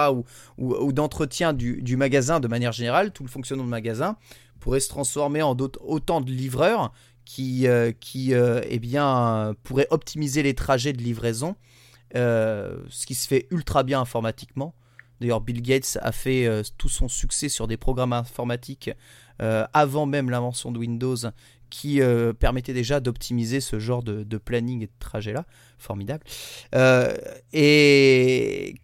[0.57, 4.17] ou, d'entretien du, magasin de manière générale, tout le fonctionnement de magasin
[4.59, 6.91] pourrait se transformer en autant de livreurs
[7.29, 11.55] qui, euh, qui euh, eh bien, pourrait optimiser les trajets de livraison,
[12.15, 14.73] euh, ce qui se fait ultra bien informatiquement.
[15.19, 16.47] D'ailleurs, Bill Gates a fait
[16.77, 18.89] tout son succès sur des programmes informatiques
[19.39, 21.17] avant même l'invention de Windows
[21.69, 21.99] qui
[22.39, 25.45] permettait déjà d'optimiser ce genre de, planning et de trajet-là.
[25.77, 26.23] Formidable.
[27.53, 28.75] et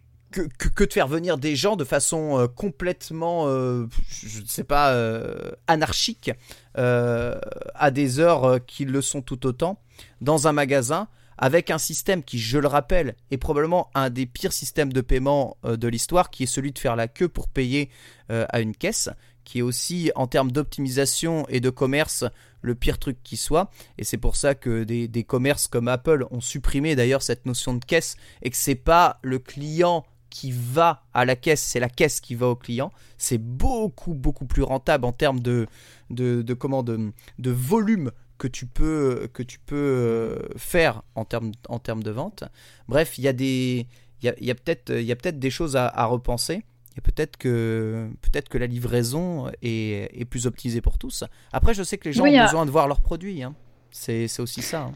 [0.44, 4.92] que, de faire venir des gens de façon euh, complètement, euh, je ne sais pas,
[4.92, 6.30] euh, anarchique,
[6.74, 9.80] à des heures qui le sont tout autant,
[10.20, 11.08] dans un magasin,
[11.38, 15.56] avec un système qui, je le rappelle, est probablement un des pires systèmes de paiement
[15.64, 17.90] de l'histoire, qui est celui de faire la queue pour payer
[18.28, 19.10] à une caisse,
[19.46, 22.24] qui est aussi, en termes d'optimisation et de commerce,
[22.60, 23.70] le pire truc qui soit.
[23.96, 27.84] Et c'est pour ça que des, commerces comme Apple ont supprimé d'ailleurs cette notion de
[27.84, 32.20] caisse, et que c'est pas le client qui va à la caisse, c'est la caisse
[32.20, 32.92] qui va au client.
[33.16, 35.66] C'est beaucoup, beaucoup plus rentable en termes de,
[36.10, 41.78] de, de, de, volume que tu peux, que tu peux euh, faire en termes, en
[41.78, 42.44] termes de vente.
[42.88, 43.86] Bref, il y a, des,
[44.22, 46.64] il y a, peut-être peut des choses à, repenser.
[46.98, 51.24] Et peut-être que, peut que la livraison est, est, plus optimisée pour tous.
[51.52, 53.42] Après, je sais que les gens ont besoin de voir leurs produits.
[53.42, 53.54] Hein.
[53.90, 54.80] C'est aussi ça.
[54.80, 54.94] Hein.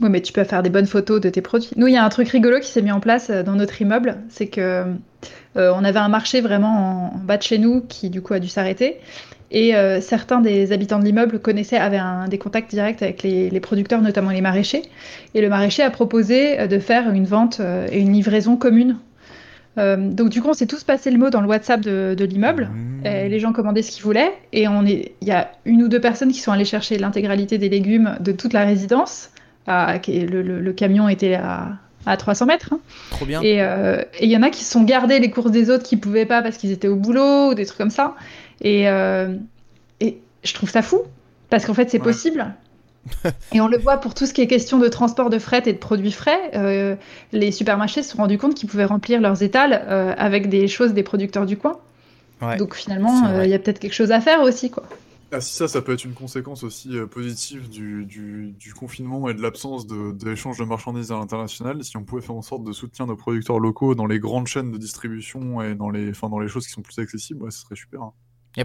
[0.00, 1.72] Oui, mais tu peux faire des bonnes photos de tes produits.
[1.76, 3.80] Nous, il y a un truc rigolo qui s'est mis en place euh, dans notre
[3.82, 4.94] immeuble, c'est que
[5.56, 8.32] euh, on avait un marché vraiment en, en bas de chez nous qui du coup
[8.32, 8.98] a dû s'arrêter.
[9.52, 13.50] Et euh, certains des habitants de l'immeuble connaissaient, avaient un- des contacts directs avec les,
[13.50, 14.82] les producteurs, notamment les maraîchers.
[15.34, 18.96] Et le maraîcher a proposé euh, de faire une vente euh, et une livraison commune.
[19.78, 22.24] Euh, donc du coup, on s'est tous passé le mot dans le WhatsApp de, de
[22.24, 22.70] l'immeuble.
[22.72, 23.28] Mmh.
[23.28, 24.32] Les gens commandaient ce qu'ils voulaient.
[24.52, 28.16] Et il y a une ou deux personnes qui sont allées chercher l'intégralité des légumes
[28.20, 29.30] de toute la résidence.
[29.66, 31.68] à- le, le- le camion était à,
[32.06, 32.70] à 300 mètres.
[32.72, 32.80] hein.
[33.10, 33.40] Trop bien.
[33.42, 35.84] Et euh, et il y en a qui se sont gardés les courses des autres
[35.84, 38.14] qui pouvaient pas parce qu'ils étaient au boulot ou des trucs comme ça.
[38.60, 39.34] Et, euh,
[40.00, 41.00] et je trouve ça fou
[41.48, 42.04] parce qu'en fait c'est Ouais.
[42.04, 42.54] possible.
[43.54, 45.72] et on le voit pour tout ce qui est question de transport de fret et
[45.72, 46.50] de produits frais.
[46.54, 46.96] euh,
[47.32, 50.92] les supermarchés se sont rendus compte qu'ils pouvaient remplir leurs étals euh, avec des choses
[50.92, 51.78] des producteurs du coin.
[52.42, 52.56] Ouais.
[52.58, 54.70] Donc finalement, euh, il y a peut-être quelque chose à faire aussi.
[54.70, 54.84] quoi.
[55.32, 59.28] Ah, si ça, ça peut être une conséquence aussi euh, positive du, du, du confinement
[59.28, 61.82] et de l'absence de, d'échange de marchandises à l'international.
[61.84, 64.72] Si on pouvait faire en sorte de soutenir nos producteurs locaux dans les grandes chaînes
[64.72, 67.60] de distribution et dans les, enfin, dans les choses qui sont plus accessibles, ouais, ce
[67.60, 68.02] serait super.
[68.02, 68.12] hein.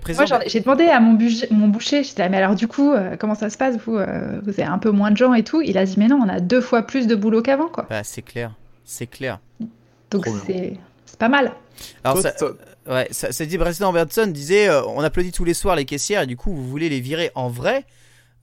[0.02, 2.91] Présent, Moi, j'ai demandé à mon, budget- mon boucher, j'étais là, mais alors du coup,
[2.91, 5.44] euh, comment ça se passe vous, euh, vous avez un peu moins de gens et
[5.44, 5.62] tout?
[5.62, 7.68] Il a dit, mais non, on a deux fois plus de boulot qu'avant.
[7.68, 7.86] quoi.
[7.90, 8.53] bah, c'est clair.
[8.84, 9.40] C'est clair.
[10.12, 10.78] Donc c'est
[11.18, 11.52] pas mal.
[12.03, 12.34] Alors, ça,
[12.88, 16.22] ouais, ça, ça dit Preston Robertson disait euh, on applaudit tous les soirs les caissières
[16.24, 17.86] et du coup vous voulez les virer en vrai?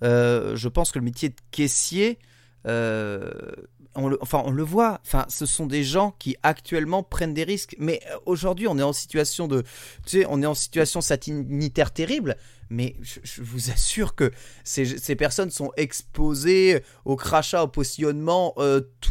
[0.02, 2.18] Euh, je pense que le métier de caissier,
[2.66, 3.30] euh,
[3.94, 5.00] on le, enfin on le voit.
[5.06, 7.76] Enfin, ce sont des gens qui actuellement prennent des risques.
[7.78, 9.62] Mais euh, aujourd'hui, on est en situation de,
[10.06, 12.36] tu sais, on est en situation sanitaire terrible.
[12.70, 14.30] Mais je, je vous assure que
[14.64, 19.10] ces, ces personnes sont exposées au crachat, au postillonnement euh, tout-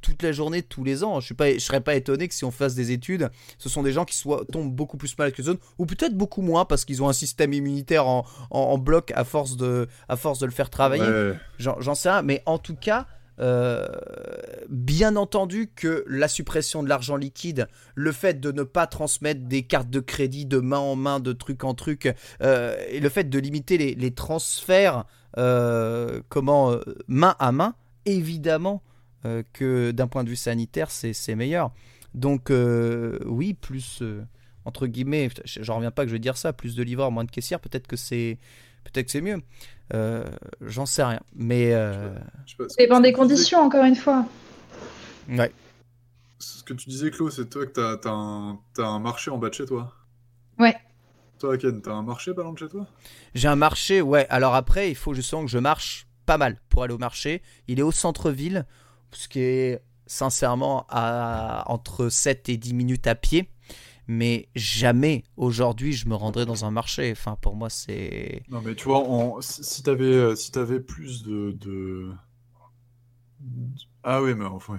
[0.00, 1.20] toute la journée, tous les ans.
[1.20, 3.82] Je suis pas, je serais pas étonné que si on fasse des études, ce sont
[3.82, 6.64] des gens qui soient, tombent beaucoup plus mal que les autres, ou peut-être beaucoup moins
[6.64, 10.38] parce qu'ils ont un système immunitaire en, en- en bloc à force de, à force
[10.38, 11.02] de le faire travailler.
[11.02, 11.34] Ouais.
[11.58, 13.06] J'en sais rien, mais en tout cas,
[13.40, 13.88] euh,
[14.68, 19.62] bien entendu que la suppression de l'argent liquide, le fait de ne pas transmettre des
[19.62, 22.12] cartes de crédit de main en main, de truc en truc,
[22.42, 25.04] euh, et le fait de limiter les, transferts,
[25.36, 26.76] euh, comment,
[27.08, 27.74] main à main,
[28.06, 28.82] évidemment
[29.54, 31.72] que d'un point de vue sanitaire, c'est meilleur.
[32.12, 32.52] Donc
[33.24, 34.02] oui, plus
[34.64, 37.30] entre guillemets, j'en reviens pas que je vais dire ça, plus de livreurs, moins de
[37.30, 38.38] caissières, peut-être que c'est
[38.84, 39.42] peut-être que c'est mieux.
[39.92, 40.24] Euh,
[40.60, 42.14] J'en sais rien, mais euh,
[42.46, 44.24] Je Ça dépend des disais- conditions, encore une fois.
[45.28, 45.52] ouais.
[46.38, 49.48] Ce que tu disais, Claude, c'est toi que t'as, un, t'as un marché en bas
[49.48, 49.92] de chez toi.
[50.58, 50.76] Ouais.
[51.38, 52.86] Toi, Ken, t'as un marché pas loin de chez toi?
[53.34, 54.26] J'ai un marché, ouais.
[54.30, 57.42] Alors après, il faut justement que je marche pas mal pour aller au marché.
[57.68, 58.66] Il est au centre-ville,
[59.12, 63.48] ce qui est sincèrement à entre 7 et 10 minutes à pied.
[64.06, 67.10] Mais jamais aujourd'hui je me rendrai dans un marché.
[67.12, 68.42] Enfin, pour moi, c'est.
[68.50, 72.10] Non, mais tu vois, si, t'avais, euh, si t'avais plus de, de...
[74.02, 74.78] Ah oui, mais enfin.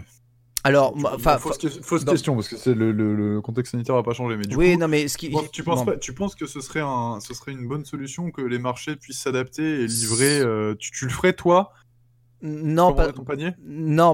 [0.63, 1.37] Alors, enfin.
[1.37, 4.13] fausse, que- fausse dans- question, parce que c'est le, le, le contexte sanitaire va pas
[4.13, 5.31] changer, mais du oui, coup, non, mais ce qui.
[5.51, 8.57] tu penses, pas, tu que ce serait, un, ce serait une bonne solution que les
[8.57, 11.71] marchés puissent s'adapter et livrer euh, tu, tu le ferais, toi,
[12.45, 13.07] Non, pas.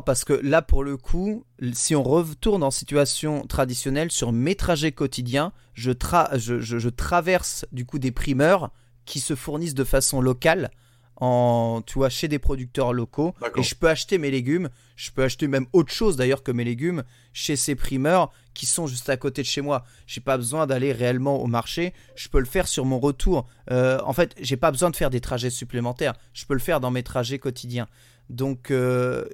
[0.01, 4.91] parce que là, pour le coup, si on retourne en situation traditionnelle sur mes trajets
[4.91, 8.71] quotidiens, je, tra- je, je- je traverse du coup des primeurs
[9.05, 10.69] qui se fournissent de façon locale,
[11.17, 14.69] en, tu vois, chez des producteurs locaux, et je peux acheter mes légumes.
[14.95, 17.03] Je peux acheter même autre chose d'ailleurs que mes légumes
[17.33, 19.83] chez ces primeurs qui sont juste à côté de chez moi.
[20.07, 21.93] J'ai pas besoin d'aller réellement au marché.
[22.15, 23.47] Je peux le faire sur mon retour.
[23.71, 26.13] Euh, en fait, j'ai pas besoin de faire des trajets supplémentaires.
[26.33, 27.87] Je peux le faire dans mes trajets quotidiens.
[28.31, 29.25] Donc, euh,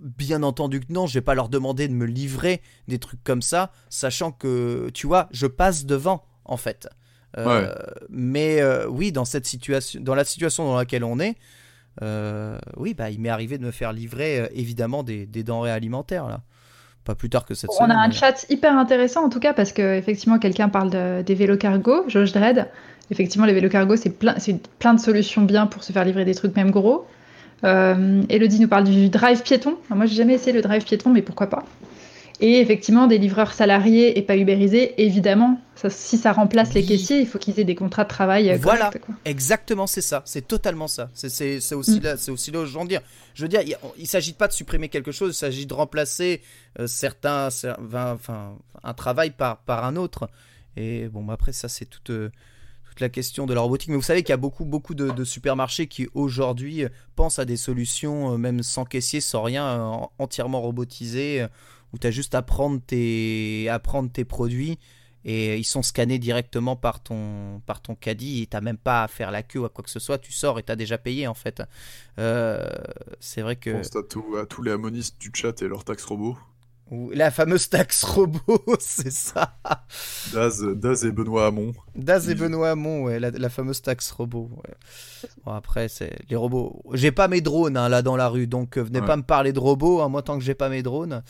[0.00, 3.42] bien entendu que non, je vais pas leur demander de me livrer des trucs comme
[3.42, 6.88] ça, sachant que, tu vois, je passe devant, en fait.
[7.36, 7.72] Euh,
[8.08, 11.36] Mais euh, oui, dans cette situation, dans la situation dans laquelle on est,
[12.02, 15.70] euh, oui, bah, il m'est arrivé de me faire livrer euh, évidemment des, des denrées
[15.72, 16.40] alimentaires là.
[17.04, 17.90] Pas plus tard que cette On semaine.
[17.92, 21.22] a un mais- chat hyper intéressant en tout cas parce que effectivement quelqu'un parle de-
[21.22, 22.68] des vélos cargo, Josh Dredd.
[23.10, 26.24] Effectivement, les vélos cargo, c'est plein, c'est plein de solutions bien pour se faire livrer
[26.26, 27.06] des trucs même gros.
[27.64, 29.76] Euh, Elodie nous parle du drive piéton.
[29.86, 31.64] Alors moi, j'ai jamais essayé le drive piéton, mais pourquoi pas.
[32.40, 35.60] Et effectivement, des livreurs salariés et pas ubérisés, évidemment.
[35.74, 38.48] Ça- si ça remplace les caissiers, il faut qu'ils aient des contrats de travail.
[38.50, 38.86] euh, Voilà.
[38.86, 39.14] corrects, quoi.
[39.24, 40.22] Exactement, c'est ça.
[40.24, 41.10] C'est totalement ça.
[41.14, 42.02] C'est- c'est aussi Mm.
[42.04, 43.00] là, aussi là où je veux dire.
[43.34, 46.40] Je veux dire, il, il s'agit pas de supprimer quelque chose, il s'agit de remplacer
[46.78, 48.52] euh, certains, cer- enfin, enfin,
[48.84, 50.28] un travail par par un autre.
[50.76, 52.30] Et bon, bah, après ça, c'est toute euh,
[53.00, 53.88] la question de la robotique.
[53.90, 56.84] Mais vous savez qu'il y a beaucoup beaucoup de, supermarchés qui aujourd'hui
[57.16, 61.48] pensent à des solutions, euh, même sans caissier, sans rien, euh, en- entièrement robotisées, euh,
[61.92, 64.78] où tu as juste à prendre tes à prendre tes produits.
[65.24, 69.08] et ils sont scannés directement par ton, par ton caddie et t'as même pas à
[69.08, 71.26] faire la queue ou à quoi que ce soit, tu sors et t'as déjà payé
[71.26, 71.62] en fait.
[73.20, 73.70] C'est vrai que...
[73.82, 76.36] Je pense à, à tous les amonistes du chat et leur taxe robot.
[77.12, 79.58] La fameuse taxe robot, c'est ça.
[80.32, 81.72] Daz, Daz et Benoît Hamon.
[81.94, 82.34] Daz et.
[82.34, 84.48] Benoît Hamon, ouais, la, la fameuse taxe robot.
[84.56, 84.74] ouais.
[85.44, 86.82] Bon, après, c'est les robots.
[86.94, 89.06] J'ai pas mes drones hein, là dans la rue, donc euh, venez Ouais.
[89.06, 91.22] pas me parler de robots, hein, moi tant que j'ai pas mes drones.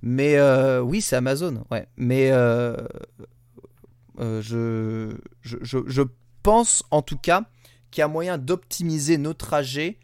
[0.00, 1.86] Mais euh, oui, c'est Amazon, ouais.
[1.98, 2.74] Mais euh,
[4.18, 6.02] euh, je, je, je, je
[6.42, 7.44] pense en tout cas
[7.90, 9.98] qu'il y a moyen d'optimiser nos trajets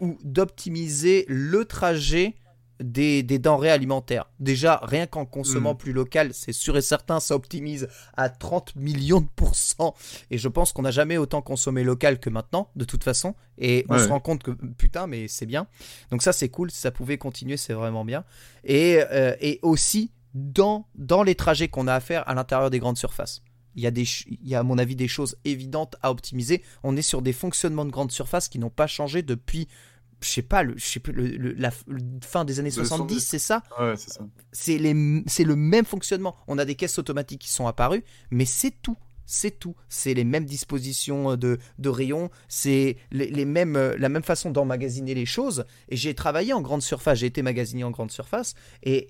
[0.00, 2.34] ou d'optimiser le trajet
[2.80, 4.30] des, des denrées alimentaires.
[4.40, 5.78] Déjà, rien qu'en consommant Mm.
[5.78, 9.94] plus local, c'est sûr et certain, ça optimise à 30 millions de pourcents.
[10.30, 13.34] Et je pense qu'on n'a jamais autant consommé local que maintenant, de toute façon.
[13.58, 14.02] Et on Ouais.
[14.02, 15.66] se rend compte que, putain, mais c'est bien.
[16.10, 16.70] Donc ça, c'est cool.
[16.70, 18.24] Si ça pouvait continuer, c'est vraiment bien.
[18.64, 22.80] Et, euh, et aussi, dans, dans les trajets qu'on a à faire à l'intérieur des
[22.80, 23.42] grandes surfaces.
[23.76, 26.62] Il y, a des, il y a, à mon avis, des choses évidentes à optimiser.
[26.84, 29.66] On est sur des fonctionnements de grandes surfaces qui n'ont pas changé depuis,
[30.24, 31.70] je sais pas, le, je sais plus, le- le- la
[32.22, 33.20] fin des années De 70, 70.
[33.20, 33.62] c'est ça?
[33.78, 34.26] Ouais, c'est ça.
[34.52, 34.78] c'est
[35.44, 36.36] le même fonctionnement.
[36.48, 38.96] On a des caisses automatiques qui sont apparues, mais c'est tout.
[39.26, 39.74] C'est tout.
[39.88, 44.50] C'est les mêmes dispositions de, de rayons, c'est les, les mêmes, euh, la même façon
[44.50, 45.64] d'emmagasiner les choses.
[45.88, 49.08] Et j'ai travaillé en grande surface, j'ai été magasinier en grande surface, et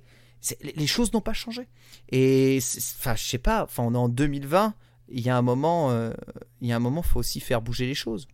[0.77, 1.67] les- choses n'ont pas changé.
[2.13, 2.59] Et
[2.99, 4.75] enfin, je sais pas, enfin, on est en 2020,
[5.09, 6.13] il y a un moment, euh,
[6.61, 8.29] il y a un moment, faut aussi faire bouger les choses.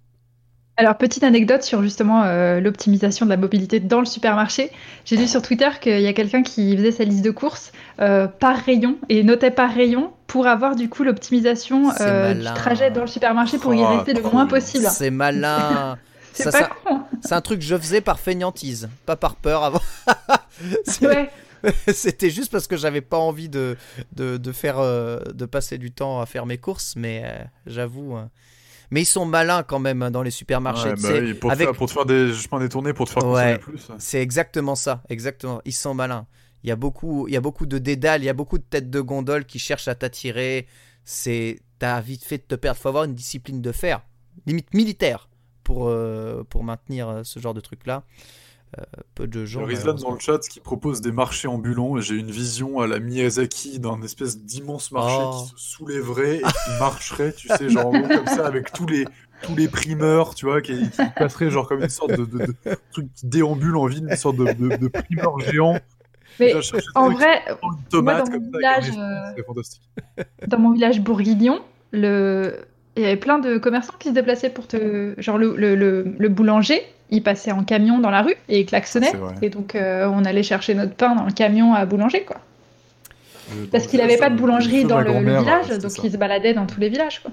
[0.80, 4.70] Alors, petite anecdote sur justement euh, l'optimisation de la mobilité dans le supermarché.
[5.04, 7.70] J'ai lu sur Twitter qu'il y a quelqu'un qui faisait sa liste de courses
[8.00, 12.90] euh, par rayon et notait par rayon pour avoir du coup l'optimisation euh, du trajet
[12.90, 14.86] dans le supermarché pour y Oh, rester le moins possible.
[14.90, 15.98] C'est malin.
[16.32, 17.02] C'est pas ça- con.
[17.20, 19.82] C'est un truc que je faisais par feignantise, pas par peur avant.
[21.02, 21.28] Ouais.
[21.92, 23.76] C'était juste parce que j'avais pas envie de,
[24.16, 27.22] de, de faire de passer du temps à faire mes courses, mais
[27.66, 28.16] j'avoue.
[28.90, 30.90] Mais ils sont malins quand même hein, dans les supermarchés.
[30.90, 31.68] Ouais, bah oui, pour, te avec...
[31.68, 33.58] faire, pour te faire des chemins détournés, pour te faire Ouais.
[33.58, 33.88] plus.
[33.98, 35.60] C'est exactement ça, exactement.
[35.64, 36.26] Ils sont malins.
[36.62, 38.64] Il y a beaucoup, il y a beaucoup de dédales, il y a beaucoup de
[38.64, 40.66] têtes de gondole qui cherchent à t'attirer.
[41.04, 42.78] C'est, t'as vite fait de te perdre.
[42.78, 44.02] Faut avoir une discipline de fer,
[44.46, 45.28] limite militaire,
[45.64, 48.04] pour euh, pour maintenir euh, ce genre de truc là.
[49.14, 49.62] Peu de Il y gens.
[49.62, 52.86] a Rizlan dans le chat qui propose des marchés ambulants et j'ai une vision à
[52.86, 55.32] la Miyazaki d'un espèce d'immense marché Oh.
[55.44, 59.04] qui se soulèverait et qui marcherait, tu sais, genre comme ça avec tous les
[59.42, 62.54] tous les primeurs, tu vois, qui, qui passeraient genre comme une sorte de, de, de
[62.92, 65.78] truc qui déambule en ville, une sorte de, de, de primeur géant.
[66.38, 66.54] Mais
[66.94, 67.42] en vrai,
[67.90, 71.60] dans mon village, euh, dans mon village bourguignon,
[71.92, 72.54] le...
[72.96, 75.14] il y avait plein de commerçants qui se déplaçaient pour te.
[75.18, 78.66] Genre le, le, le, le boulanger, il passait en camion dans la rue et il
[78.66, 79.10] klaxonnait.
[79.10, 79.34] C'est vrai.
[79.42, 82.36] Et donc euh, on allait chercher notre pain dans le camion à boulanger, quoi.
[83.52, 86.66] Euh, Parce qu'il n'avait pas de boulangerie dans le, village, donc il se baladait dans
[86.66, 87.32] tous les villages, quoi.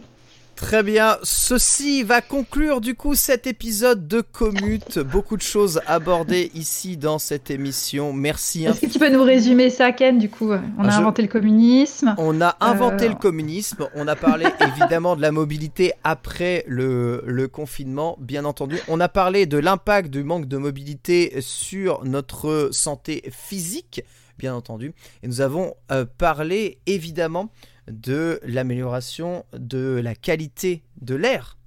[0.57, 4.97] Très bien, ceci va conclure du coup cet épisode de Commute.
[4.97, 8.11] Beaucoup de choses abordées ici dans cette émission.
[8.11, 8.65] Merci.
[8.65, 11.21] Est-ce que tu peux nous résumer ça, Ken, du coup On a Ah, je- inventé
[11.21, 12.15] le communisme.
[12.17, 13.09] On a inventé Euh.
[13.09, 14.45] le communisme, on a parlé
[14.91, 18.79] évidemment de la mobilité après le, le confinement, bien entendu.
[18.87, 24.01] On a parlé de l'impact du manque de mobilité sur notre santé physique,
[24.39, 24.93] bien entendu.
[25.21, 27.51] Et nous avons euh, parlé évidemment
[27.89, 31.57] de l'amélioration de la qualité de l'air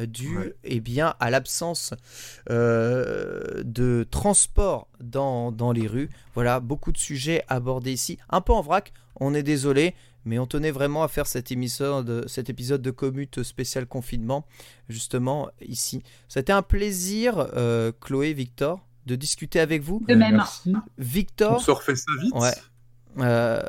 [0.00, 0.54] euh, dû Ouais.
[0.64, 1.92] eh bien, à l'absence
[2.50, 6.08] euh, de transport dans, dans les rues.
[6.34, 8.18] Voilà, beaucoup de sujets abordés ici.
[8.30, 9.94] Un peu en vrac, on est désolé,
[10.24, 14.46] mais on tenait vraiment à faire cette émission de, cet épisode de Commute spécial confinement,
[14.88, 16.02] justement ici.
[16.28, 20.04] C'était un plaisir, euh, Chloé, Victor, de discuter avec vous.
[20.06, 20.36] De même.
[20.36, 20.72] Merci.
[20.76, 22.34] On Victor, se refait ça vite.
[22.34, 22.52] Ouais.
[23.20, 23.60] Euh,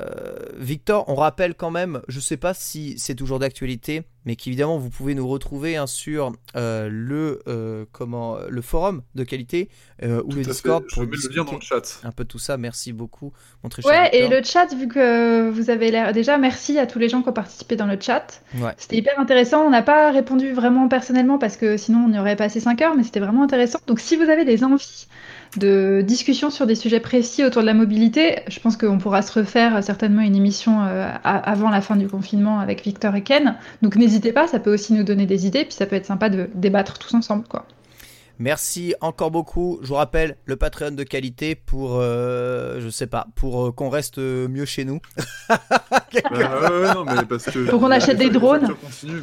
[0.57, 4.89] Victor, on rappelle quand même, je sais pas si c'est toujours d'actualité, mais qu'évidemment vous
[4.89, 9.69] pouvez nous retrouver hein, sur euh, le euh, comment le forum de qualité
[10.03, 10.51] euh, ou le fait.
[10.51, 12.01] Discord Je pour mets le lien dans discuter le chat.
[12.03, 12.57] un peu tout ça.
[12.57, 16.13] Merci beaucoup, mon très cher Ouais, et le chat, vu que vous avez l'air.
[16.13, 18.41] Déjà, merci à tous les gens qui ont participé dans le chat.
[18.55, 18.73] Ouais.
[18.77, 19.65] C'était hyper intéressant.
[19.65, 22.95] On n'a pas répondu vraiment personnellement parce que sinon on y aurait passé 5 heures,
[22.95, 23.79] mais c'était vraiment intéressant.
[23.87, 25.07] Donc, si vous avez des envies
[25.57, 29.39] de discussion sur des sujets précis autour de la mobilité, je pense qu'on pourra se
[29.39, 33.55] refaire certainement une émission euh, avant la fin du confinement avec Victor et Ken.
[33.81, 36.29] Donc, n'hésitez pas, ça peut aussi nous donner des idées, puis ça peut être sympa
[36.29, 37.65] de débattre tous ensemble, quoi.
[38.39, 39.79] Merci encore beaucoup.
[39.81, 43.89] Je vous rappelle le Patreon de qualité pour, euh, je sais pas, pour euh, qu'on
[43.89, 44.99] reste euh, mieux chez nous.
[46.11, 47.65] Ouais, ouais, non, mais parce que.
[47.67, 48.73] Faut qu'on achète des drones.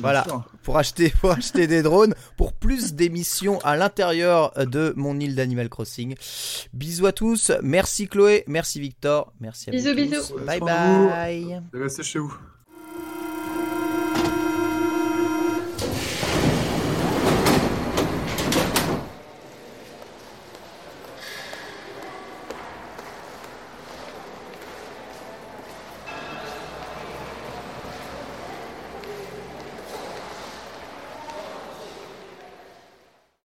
[0.00, 0.24] Voilà.
[0.62, 5.68] pour acheter, pour acheter des drones, pour plus d'émissions à l'intérieur de mon île d'Animal
[5.68, 6.14] Crossing.
[6.72, 7.50] Bisous à tous.
[7.62, 10.00] Merci Chloé, merci Victor, merci à Bisous, vous tous.
[10.02, 10.44] bisous.
[10.46, 11.60] Bye bye.
[11.72, 12.36] Restez chez vous.